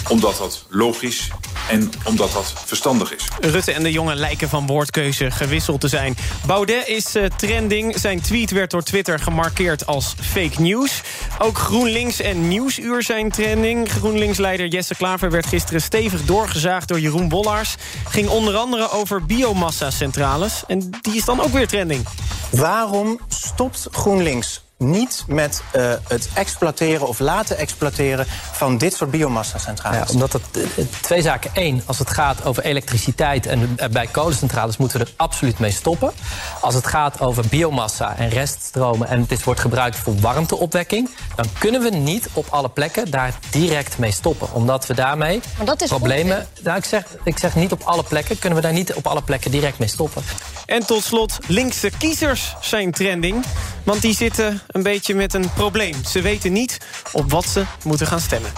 omdat 0.09 0.37
dat 0.39 0.65
logisch 0.69 1.31
en 1.69 1.91
omdat 2.05 2.33
dat 2.33 2.53
verstandig 2.67 3.15
is. 3.15 3.29
Rutte 3.41 3.73
en 3.73 3.83
de 3.83 3.93
jongen 3.93 4.17
lijken 4.17 4.49
van 4.49 4.67
woordkeuze 4.67 5.31
gewisseld 5.31 5.81
te 5.81 5.89
zijn. 5.89 6.17
Baudet 6.47 6.89
is 6.89 7.15
eh, 7.15 7.25
trending. 7.25 7.99
Zijn 7.99 8.21
tweet 8.21 8.51
werd 8.51 8.71
door 8.71 8.83
Twitter 8.83 9.19
gemarkeerd 9.19 9.87
als 9.87 10.15
fake 10.21 10.63
news. 10.63 11.03
Ook 11.39 11.59
GroenLinks 11.59 12.21
en 12.21 12.49
Nieuwsuur 12.49 13.03
zijn 13.03 13.31
trending. 13.31 13.91
GroenLinks-leider 13.91 14.67
Jesse 14.67 14.95
Klaver 14.95 15.31
werd 15.31 15.47
gisteren 15.47 15.83
stevig 15.83 16.25
doorgezaagd 16.25 16.89
door 16.89 17.01
Jeroen 17.01 17.29
Bollaars. 17.29 17.75
Ging 18.09 18.29
onder 18.29 18.57
andere 18.57 18.91
over 18.91 19.27
biomassa-centrales. 19.27 20.63
En 20.67 20.91
die 21.03 21.17
is 21.17 21.25
dan 21.25 21.41
ook 21.41 21.53
weer 21.53 21.69
trending. 21.69 22.07
Waarom 22.51 23.21
stopt 23.29 23.89
GroenLinks 23.91 24.63
niet 24.79 25.25
met 25.27 25.63
uh, 25.77 25.93
het 26.09 26.29
exploiteren 26.35 27.09
of 27.09 27.19
laten 27.19 27.59
exploiteren 27.59 28.27
van 28.53 28.79
dit 28.79 28.95
soort 28.95 29.11
biomassa-centrales? 29.11 30.09
Ja, 30.09 30.15
omdat 30.15 30.33
het 30.33 30.43
uh, 30.57 30.85
twee 31.01 31.23
zaken. 31.23 31.51
Eén, 31.55 31.83
als 31.87 31.99
het 31.99 32.11
gaat 32.11 32.45
over 32.45 32.65
elektriciteit 32.65 33.47
en 33.47 33.77
uh, 33.81 33.89
bij 33.89 34.07
kolencentrales 34.07 34.77
moeten 34.77 34.99
we 34.99 35.05
er 35.05 35.13
absoluut 35.17 35.59
mee 35.59 35.71
stoppen. 35.71 36.13
Als 36.61 36.75
het 36.75 36.87
gaat 36.87 37.21
over 37.21 37.45
biomassa 37.51 38.17
en 38.17 38.29
reststromen 38.29 39.09
en 39.09 39.25
dit 39.29 39.45
wordt 39.45 39.61
gebruikt 39.61 39.97
voor 39.97 40.21
warmteopwekking, 40.21 41.11
dan 41.35 41.47
kunnen 41.59 41.81
we 41.81 41.91
niet 41.91 42.29
op 42.33 42.47
alle 42.51 42.69
plekken 42.69 43.11
daar 43.11 43.39
direct 43.51 43.99
mee 43.99 44.13
stoppen. 44.13 44.53
Omdat 44.53 44.87
we 44.87 44.95
daarmee 44.95 45.41
maar 45.57 45.67
dat 45.67 45.83
is 45.83 45.89
problemen. 45.89 46.47
Nou, 46.63 46.77
ik, 46.77 46.85
zeg, 46.85 47.05
ik 47.25 47.39
zeg 47.39 47.55
niet 47.55 47.73
op 47.73 47.83
alle 47.83 48.03
plekken, 48.03 48.39
kunnen 48.39 48.59
we 48.59 48.65
daar 48.65 48.75
niet 48.75 48.95
op 48.95 49.07
alle 49.07 49.23
plekken 49.23 49.51
direct 49.51 49.79
mee 49.79 49.89
stoppen. 49.89 50.23
En 50.69 50.87
tot 50.87 51.05
slot, 51.05 51.39
linkse 51.47 51.91
kiezers 51.99 52.55
zijn 52.61 52.91
trending. 52.91 53.45
Want 53.85 54.03
die 54.03 54.15
zitten 54.15 54.61
een 54.67 54.83
beetje 54.83 55.15
met 55.15 55.35
een 55.35 55.53
probleem. 55.53 56.05
Ze 56.05 56.21
weten 56.21 56.53
niet 56.53 56.79
op 57.13 57.31
wat 57.31 57.45
ze 57.45 57.65
moeten 57.85 58.07
gaan 58.07 58.21
stemmen. 58.21 58.51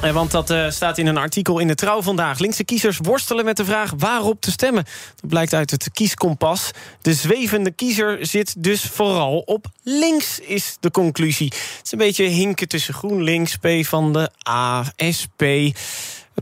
En 0.00 0.14
want 0.14 0.30
dat 0.30 0.50
uh, 0.50 0.70
staat 0.70 0.98
in 0.98 1.06
een 1.06 1.16
artikel 1.16 1.58
in 1.58 1.66
de 1.66 1.74
Trouw 1.74 2.02
vandaag. 2.02 2.38
Linkse 2.38 2.64
kiezers 2.64 2.98
worstelen 3.02 3.44
met 3.44 3.56
de 3.56 3.64
vraag 3.64 3.92
waarop 3.96 4.40
te 4.40 4.50
stemmen. 4.50 4.84
Dat 5.20 5.30
blijkt 5.30 5.54
uit 5.54 5.70
het 5.70 5.90
kieskompas. 5.92 6.70
De 7.02 7.14
zwevende 7.14 7.70
kiezer 7.70 8.26
zit 8.26 8.54
dus 8.58 8.82
vooral 8.82 9.38
op 9.38 9.66
links, 9.82 10.38
is 10.38 10.76
de 10.80 10.90
conclusie. 10.90 11.52
Het 11.52 11.80
is 11.84 11.92
een 11.92 11.98
beetje 11.98 12.24
hinken 12.24 12.68
tussen 12.68 12.94
GroenLinks, 12.94 13.56
P 13.56 13.68
van 13.80 14.12
de 14.12 14.30
A, 14.48 14.84
SP... 15.18 15.42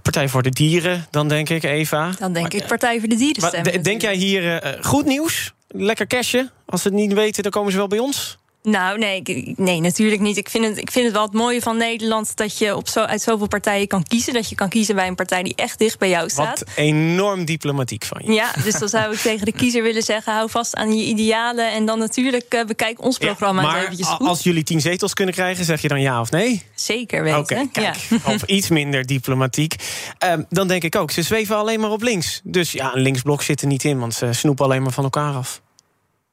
Partij 0.02 0.28
voor 0.28 0.42
de 0.42 0.50
Dieren, 0.50 1.06
dan 1.10 1.28
denk 1.28 1.48
ik, 1.48 1.62
Eva. 1.62 2.10
Dan 2.18 2.32
denk 2.32 2.52
maar, 2.52 2.62
ik 2.62 2.66
Partij 2.66 2.98
voor 2.98 3.08
de 3.08 3.16
Dieren 3.16 3.48
stemmen. 3.48 3.82
Denk 3.82 4.00
jij 4.00 4.14
hier 4.14 4.64
uh, 4.64 4.84
goed 4.84 5.04
nieuws? 5.04 5.52
Lekker 5.68 6.06
cashje? 6.06 6.50
Als 6.66 6.82
ze 6.82 6.88
het 6.88 6.96
niet 6.96 7.12
weten, 7.12 7.42
dan 7.42 7.52
komen 7.52 7.72
ze 7.72 7.78
wel 7.78 7.86
bij 7.86 7.98
ons? 7.98 8.38
Nou, 8.68 8.98
nee, 8.98 9.20
ik- 9.22 9.58
nee, 9.58 9.80
natuurlijk 9.80 10.20
niet. 10.20 10.36
Ik 10.36 10.48
vind, 10.48 10.64
het, 10.64 10.78
ik 10.78 10.90
vind 10.90 11.04
het 11.04 11.14
wel 11.14 11.22
het 11.22 11.32
mooie 11.32 11.60
van 11.62 11.76
Nederland 11.76 12.36
dat 12.36 12.58
je 12.58 12.76
op 12.76 12.88
zo, 12.88 13.00
uit 13.00 13.22
zoveel 13.22 13.46
partijen 13.46 13.86
kan 13.86 14.02
kiezen. 14.02 14.32
Dat 14.32 14.48
je 14.48 14.54
kan 14.54 14.68
kiezen 14.68 14.94
bij 14.94 15.06
een 15.06 15.14
partij 15.14 15.42
die 15.42 15.54
echt 15.54 15.78
dicht 15.78 15.98
bij 15.98 16.08
jou 16.08 16.28
staat. 16.30 16.58
Wat 16.58 16.68
enorm 16.76 17.44
diplomatiek 17.44 18.04
van 18.04 18.20
je. 18.24 18.32
Ja, 18.32 18.50
dus 18.64 18.78
dan 18.78 18.88
zou 18.88 19.12
ik 19.12 19.18
tegen 19.30 19.44
de 19.44 19.52
kiezer 19.52 19.82
willen 19.82 20.02
zeggen: 20.02 20.32
hou 20.32 20.50
vast 20.50 20.74
aan 20.76 20.96
je 20.96 21.04
idealen. 21.04 21.72
En 21.72 21.86
dan 21.86 21.98
natuurlijk 21.98 22.44
eh, 22.54 22.64
bekijk 22.64 23.02
ons 23.02 23.18
programma 23.18 23.62
Maar 23.62 23.82
eventjes 23.82 24.06
goed. 24.08 24.26
als 24.26 24.42
jullie 24.42 24.62
tien 24.62 24.80
zetels 24.80 25.14
kunnen 25.14 25.34
krijgen, 25.34 25.64
zeg 25.64 25.82
je 25.82 25.88
dan 25.88 26.00
ja 26.00 26.20
of 26.20 26.30
nee? 26.30 26.62
Zeker 26.74 27.22
weten. 27.22 27.38
Oké, 27.60 27.80
ja. 27.80 27.94
of 28.34 28.42
iets 28.42 28.68
minder 28.68 29.06
diplomatiek. 29.06 29.74
Ehm, 30.18 30.42
dan 30.48 30.68
denk 30.68 30.82
ik 30.82 30.96
ook, 30.96 31.10
ze 31.10 31.22
zweven 31.22 31.56
alleen 31.56 31.80
maar 31.80 31.90
op 31.90 32.02
links. 32.02 32.40
Dus 32.44 32.72
ja, 32.72 32.94
een 32.94 33.02
linksblok 33.02 33.42
zit 33.42 33.60
er 33.60 33.66
niet 33.66 33.84
in, 33.84 33.98
want 33.98 34.14
ze 34.14 34.32
snoepen 34.32 34.64
alleen 34.64 34.82
maar 34.82 34.92
van 34.92 35.04
elkaar 35.04 35.34
af. 35.34 35.62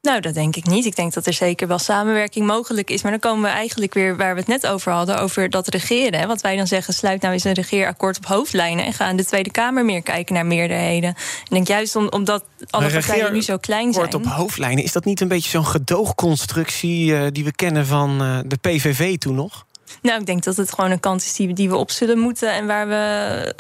Nou, 0.01 0.19
dat 0.19 0.33
denk 0.33 0.55
ik 0.55 0.65
niet. 0.65 0.85
Ik 0.85 0.95
denk 0.95 1.13
dat 1.13 1.25
er 1.25 1.33
zeker 1.33 1.67
wel 1.67 1.79
samenwerking 1.79 2.45
mogelijk 2.45 2.89
is. 2.89 3.01
Maar 3.01 3.11
dan 3.11 3.19
komen 3.19 3.41
we 3.41 3.55
eigenlijk 3.55 3.93
weer 3.93 4.17
waar 4.17 4.33
we 4.33 4.39
het 4.39 4.49
net 4.49 4.67
over 4.67 4.91
hadden, 4.91 5.19
over 5.19 5.49
dat 5.49 5.67
regeren. 5.67 6.19
Hè. 6.19 6.27
Wat 6.27 6.41
wij 6.41 6.55
dan 6.55 6.67
zeggen, 6.67 6.93
sluit 6.93 7.21
nou 7.21 7.33
eens 7.33 7.43
een 7.43 7.53
regeerakkoord 7.53 8.17
op 8.17 8.25
hoofdlijnen 8.25 8.85
en 8.85 8.93
ga 8.93 9.09
in 9.09 9.17
de 9.17 9.25
Tweede 9.25 9.51
Kamer 9.51 9.85
meer 9.85 10.01
kijken 10.01 10.35
naar 10.35 10.45
meerderheden. 10.45 11.09
Ik 11.09 11.49
denk 11.49 11.67
juist 11.67 11.95
om, 11.95 12.07
omdat 12.07 12.43
alle 12.69 12.91
partijen 12.91 13.33
nu 13.33 13.41
zo 13.41 13.57
klein 13.57 13.93
zijn. 13.93 14.13
Op 14.13 14.25
hoofdlijnen, 14.25 14.83
is 14.83 14.91
dat 14.91 15.05
niet 15.05 15.21
een 15.21 15.27
beetje 15.27 15.49
zo'n 15.49 15.65
gedoogconstructie 15.65 17.15
eh, 17.15 17.27
die 17.31 17.43
we 17.43 17.51
kennen 17.51 17.85
van 17.85 18.21
eh, 18.21 18.39
de 18.45 18.57
PVV 18.57 19.17
toen 19.17 19.35
nog? 19.35 19.65
Nou, 20.01 20.19
ik 20.19 20.25
denk 20.25 20.43
dat 20.43 20.57
het 20.57 20.73
gewoon 20.73 20.91
een 20.91 20.99
kant 20.99 21.21
is 21.21 21.33
die, 21.35 21.47
we- 21.47 21.53
die 21.53 21.69
we 21.69 21.75
op 21.75 21.91
zullen 21.91 22.19
moeten. 22.19 22.53
En 22.53 22.65
waar 22.67 22.87
we 22.87 23.55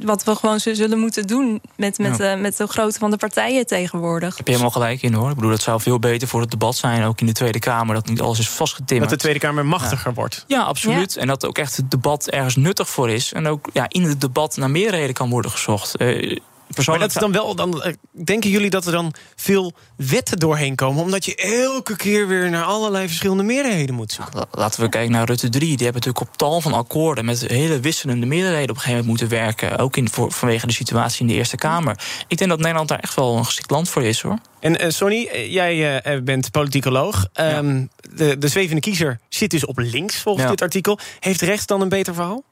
wat 0.00 0.24
we 0.24 0.34
gewoon 0.34 0.60
zullen 0.60 0.98
moeten 0.98 1.26
doen 1.26 1.60
met, 1.76 1.98
met, 1.98 2.16
Ja. 2.18 2.32
eh, 2.34 2.40
met 2.40 2.56
de 2.56 2.66
grootte 2.66 2.98
van 2.98 3.10
de 3.10 3.16
partijen 3.16 3.66
tegenwoordig. 3.66 4.36
Heb 4.36 4.46
je 4.46 4.52
helemaal 4.52 4.72
gelijk 4.72 5.02
in 5.02 5.12
hoor. 5.12 5.28
Ik 5.30 5.34
bedoel, 5.34 5.50
het 5.50 5.62
zou 5.62 5.80
veel 5.80 5.98
beter 5.98 6.28
voor 6.28 6.40
het 6.40 6.50
debat 6.50 6.76
zijn, 6.76 7.04
ook 7.04 7.20
in 7.20 7.26
de 7.26 7.32
Tweede 7.32 7.58
Kamer, 7.58 7.94
dat 7.94 8.06
niet 8.08 8.20
alles 8.20 8.38
is 8.38 8.48
vastgetimmerd. 8.48 9.10
Dat 9.10 9.18
de 9.18 9.24
Tweede 9.24 9.46
Kamer 9.46 9.66
machtiger 9.66 10.14
wordt. 10.14 10.44
Ja, 10.46 10.62
absoluut. 10.62 11.16
En 11.16 11.26
dat 11.26 11.46
ook 11.46 11.58
echt 11.58 11.76
het 11.76 11.90
debat 11.90 12.28
ergens 12.28 12.56
nuttig 12.56 12.88
voor 12.88 13.10
is. 13.10 13.32
En 13.32 13.46
ook 13.46 13.68
ja, 13.72 13.84
in 13.88 14.02
het 14.02 14.20
debat 14.20 14.56
naar 14.56 14.70
meerderheden 14.70 15.14
kan 15.14 15.30
worden 15.30 15.50
gezocht. 15.50 15.96
Eh, 15.96 16.36
Maar 16.86 16.98
dat 16.98 17.08
is 17.08 17.14
dan 17.14 17.32
wel, 17.32 17.54
dan, 17.54 17.82
eh, 17.82 17.92
denken 18.24 18.50
jullie 18.50 18.70
dat 18.70 18.86
er 18.86 18.92
dan 18.92 19.14
veel 19.36 19.72
wetten 19.96 20.38
doorheen 20.38 20.74
komen? 20.74 21.02
Omdat 21.02 21.24
je 21.24 21.34
elke 21.34 21.96
keer 21.96 22.28
weer 22.28 22.50
naar 22.50 22.64
allerlei 22.64 23.06
verschillende 23.06 23.42
meerderheden 23.42 23.94
moet 23.94 24.12
zoeken. 24.12 24.46
Laten 24.50 24.80
we 24.80 24.88
kijken 24.88 25.12
naar 25.12 25.26
Rutte 25.26 25.48
3. 25.48 25.60
Die 25.76 25.84
hebben 25.86 26.02
natuurlijk 26.02 26.20
op 26.20 26.36
tal 26.36 26.60
van 26.60 26.72
akkoorden 26.72 27.24
met 27.24 27.46
hele 27.46 27.80
wisselende 27.80 28.26
meerderheden 28.26 28.70
op 28.70 28.76
een 28.76 28.82
gegeven 28.82 29.04
moment 29.06 29.20
moeten 29.20 29.38
werken. 29.38 29.78
Ook 29.78 29.96
in, 29.96 30.08
voor, 30.08 30.32
vanwege 30.32 30.66
de 30.66 30.72
situatie 30.72 31.20
in 31.20 31.26
de 31.26 31.34
Eerste 31.34 31.56
Kamer. 31.56 32.00
Ik 32.28 32.38
denk 32.38 32.50
dat 32.50 32.58
Nederland 32.58 32.88
daar 32.88 32.98
echt 33.00 33.14
wel 33.14 33.36
een 33.36 33.44
geschikt 33.44 33.70
land 33.70 33.88
voor 33.88 34.02
is 34.04 34.20
hoor. 34.20 34.38
En 34.60 34.78
eh, 34.78 34.90
Sonny, 34.90 35.28
eh, 35.32 35.52
jij 35.52 36.02
bent 36.24 36.50
politicoloog. 36.50 37.26
Ehm, 37.32 37.84
de, 38.14 38.38
de 38.38 38.48
zwevende 38.48 38.80
kiezer 38.80 39.20
zit 39.28 39.50
dus 39.50 39.66
op 39.66 39.78
links 39.78 40.16
volgens 40.16 40.44
Ja. 40.44 40.50
dit 40.50 40.62
artikel. 40.62 40.98
Heeft 41.20 41.40
rechts 41.40 41.66
dan 41.66 41.80
een 41.80 41.88
beter 41.88 42.14
verhaal? 42.14 42.42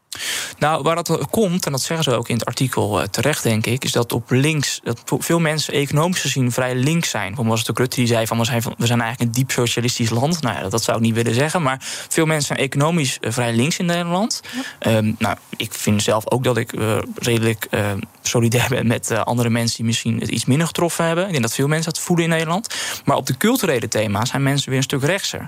Nou, 0.58 0.82
waar 0.82 0.94
dat 0.94 1.18
komt, 1.30 1.66
en 1.66 1.72
dat 1.72 1.82
zeggen 1.82 2.04
ze 2.04 2.18
ook 2.18 2.28
in 2.28 2.36
het 2.36 2.44
artikel 2.44 3.00
eh, 3.00 3.08
terecht, 3.08 3.42
denk 3.42 3.66
ik, 3.66 3.84
is 3.84 3.92
dat 3.92 4.12
op 4.12 4.30
links, 4.30 4.80
dat 4.84 5.00
veel 5.18 5.38
mensen 5.38 5.72
economisch 5.72 6.20
gezien 6.20 6.52
vrij 6.52 6.74
links 6.74 7.10
zijn. 7.10 7.26
Bijvoorbeeld 7.26 7.56
was 7.56 7.60
het 7.60 7.70
ook 7.70 7.78
Rutte 7.78 7.96
die 7.96 8.06
zei 8.06 8.26
van 8.26 8.38
we 8.38 8.44
zijn, 8.44 8.62
van, 8.62 8.74
we 8.78 8.86
zijn 8.86 9.00
eigenlijk 9.00 9.30
een 9.30 9.36
diep 9.40 9.50
socialistisch 9.50 10.10
land. 10.10 10.42
Nou 10.42 10.54
ja, 10.54 10.62
dat, 10.62 10.70
dat 10.70 10.82
zou 10.82 10.96
ik 10.96 11.02
niet 11.02 11.14
willen 11.14 11.34
zeggen, 11.34 11.62
maar 11.62 11.78
veel 12.08 12.26
mensen 12.26 12.46
zijn 12.46 12.58
economisch 12.58 13.18
eh, 13.20 13.32
vrij 13.32 13.52
links 13.52 13.78
in 13.78 13.86
Nederland. 13.86 14.42
Ehm, 14.78 15.12
nou, 15.18 15.36
ik 15.56 15.72
vind 15.72 16.02
zelf 16.02 16.30
ook 16.30 16.44
dat 16.44 16.56
ik 16.56 16.72
eh, 16.72 16.98
redelijk 17.14 17.68
solidair 18.22 18.68
ben 18.68 18.86
met 18.86 19.10
andere 19.10 19.50
mensen 19.50 19.76
die 19.76 19.86
misschien 19.86 20.20
het 20.20 20.28
iets 20.28 20.44
minder 20.44 20.66
getroffen 20.66 21.04
hebben. 21.04 21.24
Ik 21.24 21.30
denk 21.30 21.42
dat 21.42 21.54
veel 21.54 21.68
mensen 21.68 21.92
dat 21.92 22.02
voelen 22.02 22.24
in 22.24 22.30
Nederland. 22.30 22.74
Maar 23.04 23.16
op 23.16 23.26
de 23.26 23.36
culturele 23.36 23.88
thema's 23.88 24.28
zijn 24.28 24.42
mensen 24.42 24.68
weer 24.68 24.78
een 24.78 24.84
stuk 24.84 25.02
rechtser. 25.02 25.46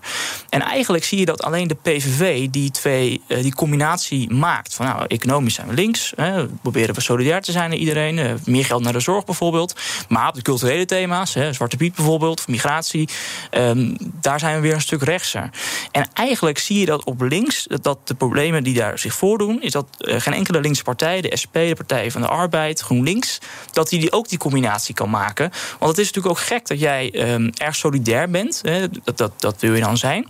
En 0.49 0.61
eigenlijk 0.61 1.05
zie 1.05 1.19
je 1.19 1.25
dat 1.25 1.43
alleen 1.43 1.69
de 1.69 1.75
PVV 1.75 2.49
die 2.49 2.71
twee, 2.71 3.23
die 3.27 3.55
combinatie 3.55 4.31
maakt. 4.31 4.58
Van 4.67 4.87
nou, 4.87 5.05
economisch 5.07 5.55
zijn 5.55 5.69
we 5.69 5.75
links. 5.75 6.13
Hè, 6.17 6.47
proberen 6.47 6.95
we 6.95 7.01
solidair 7.01 7.41
te 7.43 7.53
zijn 7.53 7.69
naar 7.71 7.79
iedereen. 7.79 8.19
eh, 8.19 8.33
meer 8.45 8.65
geld 8.65 8.83
naar 8.83 8.93
de 8.93 9.01
zorg 9.01 9.25
bijvoorbeeld. 9.25 9.81
Maar 10.09 10.29
op 10.29 10.35
de 10.35 10.43
culturele 10.43 10.85
thema's, 10.85 11.35
hè, 11.35 11.53
Zwarte 11.53 11.77
Piet 11.77 11.95
bijvoorbeeld, 11.95 12.39
of 12.39 12.49
migratie, 12.49 13.09
ehm, 13.51 13.95
daar 14.21 14.39
zijn 14.39 14.55
we 14.55 14.61
weer 14.61 14.75
een 14.75 14.81
stuk 14.81 15.03
rechtser. 15.03 15.51
En 15.91 16.09
eigenlijk 16.15 16.59
zie 16.59 16.79
je 16.79 16.87
dat 16.87 17.05
op 17.05 17.21
links, 17.21 17.67
dat- 17.81 17.99
de 18.09 18.15
problemen 18.15 18.65
die 18.65 18.75
daar 18.75 18.99
zich 18.99 19.15
voordoen, 19.15 19.63
is 19.63 19.73
dat 19.73 19.87
eh, 19.99 20.21
geen 20.21 20.35
enkele 20.35 20.61
linkse 20.61 20.83
partij, 20.83 21.21
de 21.21 21.37
SP, 21.43 21.55
de 21.55 21.75
Partij 21.77 22.11
van 22.11 22.21
de 22.21 22.29
Arbeid, 22.29 22.81
GroenLinks, 22.81 23.39
dat 23.73 23.89
die, 23.89 24.01
die 24.01 24.13
ook 24.13 24.29
die 24.29 24.39
combinatie 24.39 24.95
kan 24.95 25.11
maken. 25.11 25.51
Want 25.79 25.91
het 25.91 25.99
is 26.01 26.07
natuurlijk 26.13 26.35
ook 26.39 26.45
gek 26.47 26.67
dat 26.67 26.81
jij 26.81 27.11
ehm, 27.11 27.51
erg 27.57 27.77
solidair 27.77 28.31
bent. 28.31 28.61
Hè, 28.65 28.89
dat, 29.05 29.17
dat, 29.19 29.33
dat 29.37 29.61
wil 29.61 29.75
je 29.75 29.81
dan 29.81 29.97
zijn. 29.97 30.27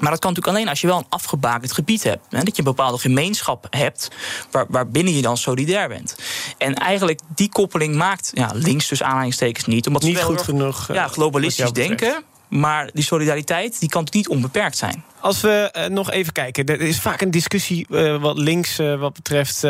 Maar 0.00 0.10
dat 0.10 0.20
kan 0.20 0.30
natuurlijk 0.30 0.56
alleen 0.56 0.68
als 0.68 0.80
je 0.80 0.86
wel 0.86 0.98
een 0.98 1.06
afgebakend 1.08 1.72
gebied 1.72 2.02
hebt. 2.02 2.26
Hè, 2.28 2.42
dat 2.42 2.56
je 2.56 2.62
een 2.62 2.74
bepaalde 2.74 2.98
gemeenschap 2.98 3.66
hebt 3.70 4.10
waar, 4.50 4.66
waarbinnen 4.68 5.14
je 5.14 5.22
dan 5.22 5.36
solidair 5.36 5.88
bent. 5.88 6.16
En 6.58 6.74
eigenlijk 6.74 7.20
die 7.34 7.48
koppeling 7.48 7.94
maakt 7.94 8.30
ja, 8.34 8.50
links 8.54 8.88
dus 8.88 9.02
aanhalingstekens 9.02 9.66
niet. 9.66 9.86
Omdat 9.86 10.02
ze 10.02 10.08
Niet 10.08 10.16
wel 10.16 10.26
goed 10.26 10.42
genoeg, 10.42 10.88
eh, 10.88 10.94
Ja, 10.94 11.02
wat 11.02 11.12
globalistisch 11.12 11.72
denken. 11.72 12.24
Maar 12.48 12.90
die 12.92 13.04
solidariteit 13.04 13.80
die 13.80 13.88
kan 13.88 14.06
niet 14.10 14.28
onbeperkt 14.28 14.76
zijn. 14.76 15.04
Als 15.20 15.40
we 15.40 15.68
eh, 15.72 15.86
nog 15.86 16.10
even 16.10 16.32
kijken, 16.32 16.66
er 16.66 16.80
is 16.80 17.00
vaak 17.00 17.20
een 17.20 17.30
discussie 17.30 17.86
eh, 17.90 18.20
wat 18.20 18.38
links 18.38 18.78
eh, 18.78 19.00
wat 19.00 19.12
betreft 19.12 19.64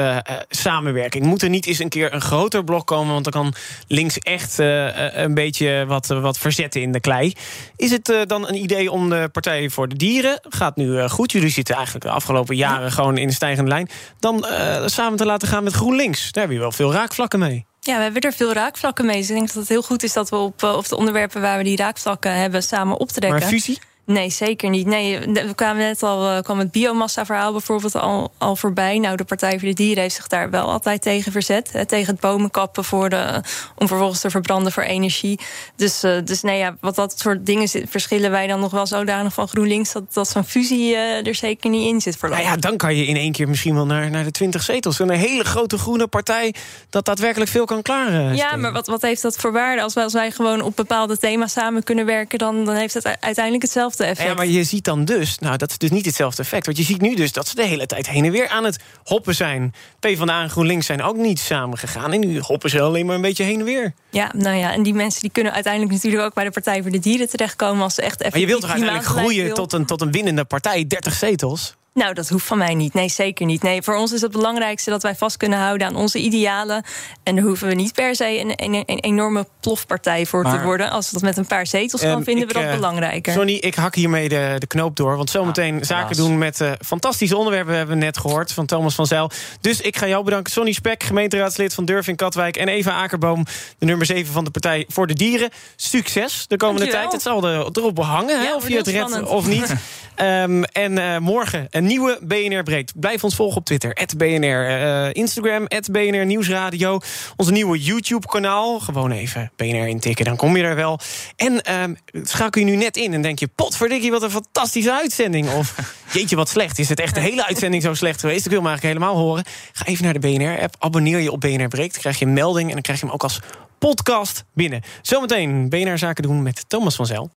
samenwerking. 0.49 1.25
Moet 1.25 1.43
er 1.43 1.49
niet 1.49 1.67
eens 1.67 1.79
een 1.79 1.89
keer 1.89 2.15
een 2.15 2.21
groter 2.21 2.65
blok 2.65 2.87
komen, 2.87 3.13
want 3.13 3.25
dan 3.25 3.33
kan 3.33 3.55
links 3.87 4.19
echt 4.19 4.59
een 4.59 5.35
beetje 5.35 5.85
wat, 5.87 6.07
wat 6.07 6.39
verzetten 6.39 6.83
in 6.83 6.93
de 6.93 7.01
klei. 7.01 7.33
Is 7.77 7.91
het 7.91 8.13
dan 8.27 8.49
een 8.49 8.63
idee 8.63 8.91
om 8.91 9.09
de 9.09 9.29
Partij 9.33 9.71
voor 9.71 9.89
de 9.89 9.97
Dieren, 9.97 10.41
gaat 10.49 10.77
nu 10.77 11.09
goed, 11.09 11.33
jullie 11.33 11.51
zitten 11.51 11.75
eigenlijk 11.75 12.05
de 12.05 12.11
afgelopen 12.11 12.57
jaren 12.57 12.93
gewoon 12.93 13.19
in 13.19 13.27
de 13.27 13.35
stijgende 13.35 13.71
lijn, 13.71 13.89
dan 14.19 14.47
samen 14.87 15.19
te 15.19 15.27
laten 15.27 15.49
gaan 15.49 15.65
met 15.65 15.73
GroenLinks? 15.73 16.33
Daar 16.33 16.45
heb 16.45 16.53
je 16.53 16.59
wel 16.59 16.73
veel 16.73 16.93
raakvlakken 16.93 17.39
mee. 17.39 17.67
Ja, 17.89 17.97
we 17.97 18.03
hebben 18.03 18.23
er 18.23 18.33
veel 18.33 18.53
raakvlakken 18.53 19.07
mee. 19.07 19.17
Dus 19.17 19.29
ik 19.29 19.35
denk 19.35 19.47
dat 19.47 19.57
het 19.57 19.69
heel 19.69 19.83
goed 19.83 20.03
is 20.03 20.13
dat 20.13 20.29
we 20.29 20.37
op, 20.37 20.63
eh, 20.63 20.77
op 20.77 20.89
de 20.89 20.97
onderwerpen 20.97 21.41
waar 21.41 21.59
we 21.59 21.65
die 21.65 21.77
raakvlakken 21.77 22.35
hebben 22.35 22.63
samen 22.63 22.99
optrekken. 22.99 23.41
Maar 23.41 23.49
fusie? 23.49 23.79
Nee, 24.09 24.31
zeker 24.31 24.71
niet. 24.71 24.87
Nee, 24.87 25.19
we 25.21 25.55
kwamen 25.55 25.83
net 25.83 26.03
al 26.03 26.29
eh, 26.29 26.43
kwam 26.43 26.59
het 26.59 26.71
biomassa-verhaal 26.71 27.53
bijvoorbeeld 27.53 27.95
al, 27.95 28.33
al 28.39 28.57
voorbij. 28.57 28.99
Nou, 28.99 29.17
de 29.17 29.25
Partij 29.25 29.59
voor 29.59 29.69
de 29.69 29.75
Dieren 29.75 30.03
heeft 30.03 30.15
zich 30.15 30.27
daar 30.27 30.51
wel 30.51 30.71
altijd 30.71 31.03
tegen 31.03 31.33
verzet. 31.33 31.73
Hè, 31.73 31.87
tegen 31.87 32.13
het 32.13 32.21
bomen 32.21 32.51
kappen 32.51 32.85
voor 32.85 33.09
de, 33.09 33.43
om 33.77 33.89
vervolgens 33.89 34.21
te 34.21 34.31
verbranden 34.31 34.73
voor 34.73 34.83
energie. 34.83 35.41
Dus, 35.77 36.03
eh, 36.03 36.17
dus 36.25 36.43
nee, 36.43 36.59
ja, 36.59 36.77
wat 36.81 36.95
dat 36.95 37.19
soort 37.19 37.47
dingen 37.47 37.69
verschillen 37.89 38.31
wij 38.31 38.47
dan 38.47 38.61
nog 38.61 38.71
wel 38.71 38.87
zodanig 38.87 39.35
van 39.35 39.49
GroenLinks 39.49 39.93
dat, 39.93 40.15
dat 40.15 40.29
zo'n 40.29 40.45
fusie 40.45 40.95
eh, 40.95 41.27
er 41.27 41.35
zeker 41.35 41.71
niet 41.71 41.89
in 41.89 42.01
zit 42.01 42.17
voor 42.17 42.29
Nou 42.29 42.43
ja, 42.43 42.57
dan 42.57 42.77
kan 42.77 42.97
je 42.97 43.07
in 43.07 43.17
één 43.17 43.33
keer 43.33 43.49
misschien 43.49 43.75
wel 43.75 43.87
naar, 43.87 44.11
naar 44.11 44.25
de 44.25 44.31
20 44.31 44.63
zetels. 44.63 44.99
Een 44.99 45.11
hele 45.11 45.45
grote 45.45 45.79
groene 45.79 46.07
partij 46.07 46.55
dat 46.91 47.05
daadwerkelijk 47.05 47.51
veel 47.51 47.65
kan 47.65 47.83
klaren. 47.83 48.37
Ja, 48.37 48.57
maar 48.57 48.73
wat, 48.73 48.87
wat 48.87 49.03
heeft 49.03 49.23
dat 49.23 49.37
voor 49.37 49.53
waarde? 49.53 49.83
Als 49.83 49.95
wij, 49.95 50.05
als 50.05 50.13
wij 50.13 50.31
gewoon 50.31 50.61
op 50.61 50.77
bepaalde 50.77 51.19
thema's 51.19 51.53
samen 51.53 51.83
kunnen 51.83 52.07
werken, 52.07 52.39
dan, 52.39 52.65
dan 52.65 52.75
heeft 52.75 52.95
het 52.95 53.05
uiteindelijk 53.05 53.63
hetzelfde 53.63 53.97
effect. 54.05 54.29
Ja, 54.29 54.35
maar 54.35 54.47
je 54.47 54.65
ziet 54.65 54.85
dan 54.85 55.05
dus, 55.05 55.39
nou 55.39 55.57
dat 55.57 55.71
is 55.71 55.79
dus 55.79 55.91
niet 55.91 56.07
hetzelfde 56.07 56.43
effect. 56.43 56.67
Want 56.67 56.79
je 56.79 56.85
ziet 56.85 57.01
nu 57.01 57.15
dus 57.15 57.33
dat 57.33 57.49
ze 57.49 57.55
de 57.55 57.67
hele 57.67 57.87
tijd 57.87 58.09
heen 58.09 58.25
en 58.25 58.31
weer 58.31 58.49
aan 58.49 58.65
het 58.65 58.79
hoppen 59.05 59.35
zijn. 59.35 59.75
PvdA 60.01 60.43
en 60.43 60.51
GroenLinks 60.51 60.87
zijn 60.87 61.03
ook 61.03 61.17
niet 61.17 61.39
samen 61.39 61.79
gegaan. 61.79 62.13
En 62.13 62.21
nu 62.21 62.39
hoppen 62.39 62.71
ze 62.71 62.81
alleen 62.81 63.07
maar 63.07 63.15
een 63.15 63.21
beetje 63.21 63.45
heen 63.45 63.59
en 63.59 63.65
weer. 63.65 63.95
Ja, 64.11 64.33
nou 64.37 64.57
ja, 64.57 64.73
en 64.73 64.83
die 64.83 64.95
mensen 64.95 65.21
die 65.21 65.31
kunnen 65.31 65.53
uiteindelijk 65.53 65.93
natuurlijk 65.93 66.23
ook 66.23 66.35
bij 66.35 66.45
de 66.45 66.51
Partij 66.51 66.83
voor 66.83 66.91
de 66.91 66.99
Dieren 66.99 67.29
terechtkomen 67.29 67.83
als 67.83 67.95
ze 67.95 68.03
echt 68.03 68.21
even. 68.21 68.31
Maar 68.31 68.41
je 68.41 68.47
wilt 68.47 68.61
toch 68.61 68.71
uiteindelijk 68.71 69.09
groeien 69.09 69.55
tot 69.55 69.73
een, 69.73 69.87
tot 69.87 70.01
een 70.01 70.13
winnende 70.13 70.45
partij, 70.45 70.87
30 70.87 71.15
zetels? 71.15 71.77
Nou, 71.99 72.15
dat 72.15 72.29
hoeft 72.29 72.47
van 72.47 72.59
mij 72.59 72.75
niet. 72.75 72.95
Nee, 72.95 73.09
zeker 73.09 73.47
niet. 73.47 73.63
Nee, 73.63 73.83
voor 73.83 73.95
ons 73.95 74.13
is 74.13 74.21
het 74.21 74.33
belangrijkste 74.33 74.91
dat 74.91 75.03
wij 75.03 75.15
vast 75.15 75.37
kunnen 75.37 75.59
houden 75.59 75.87
aan 75.87 75.97
onze 75.97 76.19
idealen. 76.19 76.85
En 77.23 77.35
daar 77.35 77.45
hoeven 77.45 77.69
we 77.69 77.75
niet 77.75 77.93
per 77.93 78.15
se 78.17 78.39
een, 78.39 78.53
een, 78.57 78.75
een 78.75 78.99
enorme 78.99 79.47
plofpartij 79.61 80.27
voor 80.27 80.45
te 80.45 80.61
worden. 80.63 80.91
Als 80.91 81.07
we 81.07 81.13
dat 81.13 81.23
met 81.23 81.37
een 81.37 81.47
paar 81.47 81.67
zetels 81.67 82.01
kan, 82.01 82.11
Ehm, 82.11 82.23
vinden 82.23 82.43
ik, 82.43 82.53
we 82.53 82.59
dat 82.59 82.69
eh, 82.69 82.75
belangrijker. 82.75 83.33
Sonny, 83.33 83.53
ik 83.53 83.75
hak 83.75 83.95
hiermee 83.95 84.29
de, 84.29 84.57
de 84.59 84.67
knoop 84.67 84.97
door. 84.97 85.17
Want 85.17 85.31
zometeen 85.31 85.85
zaken 85.85 86.09
helaas. 86.09 86.17
doen 86.17 86.39
met 86.39 86.61
eh, 86.61 86.73
fantastische 86.87 87.37
onderwerpen... 87.37 87.77
hebben 87.77 87.99
we 87.99 88.05
net 88.05 88.19
gehoord 88.19 88.53
van 88.53 88.67
Thomas 88.67 88.95
van 88.95 89.07
Zijl. 89.07 89.31
Dus 89.61 89.81
ik 89.81 89.97
ga 89.97 90.07
jou 90.07 90.25
bedanken. 90.25 90.53
Sonny 90.53 90.73
Spek, 90.73 91.03
gemeenteraadslid 91.03 91.75
van 91.75 91.85
Durf 91.85 92.09
in 92.09 92.17
Katwijk... 92.17 92.57
en 92.57 92.69
Eva 92.69 92.93
Akerboom, 92.93 93.45
de 93.79 93.87
nummer 93.87 94.07
7 94.07 94.33
van 94.33 94.45
de 94.45 94.51
Partij 94.51 94.85
voor 94.89 95.07
de 95.07 95.15
Dieren. 95.15 95.51
Succes 95.77 96.45
de 96.47 96.57
komende 96.57 96.81
Dankjewel. 96.81 97.11
tijd. 97.11 97.13
Het 97.13 97.33
zal 97.33 97.45
er, 97.45 97.69
erop 97.73 97.95
behangen 97.95 98.55
of 98.55 98.69
je 98.69 98.77
het 98.77 98.87
redt 98.87 99.23
of 99.23 99.47
niet. 99.47 99.75
Ehm, 100.19 100.63
en 100.63 100.99
eh, 100.99 101.19
morgen 101.19 101.67
een 101.71 101.87
nieuwe 101.89 102.19
BNR 102.23 102.63
Breekt. 102.63 102.93
Blijf 103.01 103.25
ons 103.25 103.35
volgen 103.35 103.57
op 103.57 103.65
Twitter, 103.65 104.07
BNR. 104.17 104.67
eh, 104.67 105.09
Instagram, 105.13 105.67
BNR 105.91 106.27
Nieuwsradio. 106.27 107.01
Onze 107.37 107.53
nieuwe 107.53 107.79
YouTube-kanaal. 107.79 108.81
Gewoon 108.81 109.11
even 109.11 109.51
BNR 109.57 109.89
intikken, 109.89 110.25
dan 110.25 110.37
kom 110.37 110.57
je 110.57 110.63
er 110.63 110.75
wel. 110.75 110.99
En 111.37 111.63
ehm, 111.63 111.95
schakel 112.23 112.61
je 112.61 112.67
nu 112.67 112.77
net 112.77 112.97
in 112.97 113.15
en 113.15 113.23
denk 113.23 113.39
je... 113.39 113.49
potverdikkie, 113.55 114.11
wat 114.11 114.23
een 114.23 114.31
fantastische 114.31 114.93
uitzending. 114.93 115.53
Of 115.53 115.75
jeetje, 116.15 116.37
wat 116.37 116.49
slecht. 116.49 116.79
Is 116.79 116.89
het 116.89 117.01
echt 117.01 117.15
de 117.15 117.21
hele 117.21 117.47
uitzending 117.47 117.83
zo 117.83 117.95
slecht 117.95 118.21
geweest? 118.21 118.45
Ik 118.45 118.51
wil 118.51 118.61
hem 118.61 118.69
eigenlijk 118.69 118.99
helemaal 118.99 119.23
horen. 119.25 119.45
Ga 119.73 119.85
even 119.85 120.05
naar 120.05 120.13
de 120.13 120.19
BNR-app, 120.19 120.75
abonneer 120.79 121.19
je 121.19 121.33
op 121.33 121.41
BNR 121.41 121.69
Breekt. 121.69 121.93
Dan 121.93 122.01
krijg 122.01 122.19
je 122.19 122.25
een 122.25 122.33
melding 122.33 122.67
en 122.69 122.73
dan 122.73 122.83
krijg 122.83 122.99
je 123.01 123.05
hem 123.05 123.15
ook 123.15 123.23
als 123.23 123.41
podcast 123.79 124.45
binnen. 124.55 124.83
Zometeen 125.03 125.69
BNR 125.69 125.99
Zaken 125.99 126.23
doen 126.23 126.43
met 126.43 126.65
Thomas 126.69 126.97
van 126.97 127.07
Zel. 127.07 127.31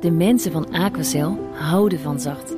De 0.00 0.10
mensen 0.10 0.52
van 0.52 0.72
Aquacel 0.72 1.38
houden 1.52 2.00
van 2.00 2.20
zacht. 2.20 2.57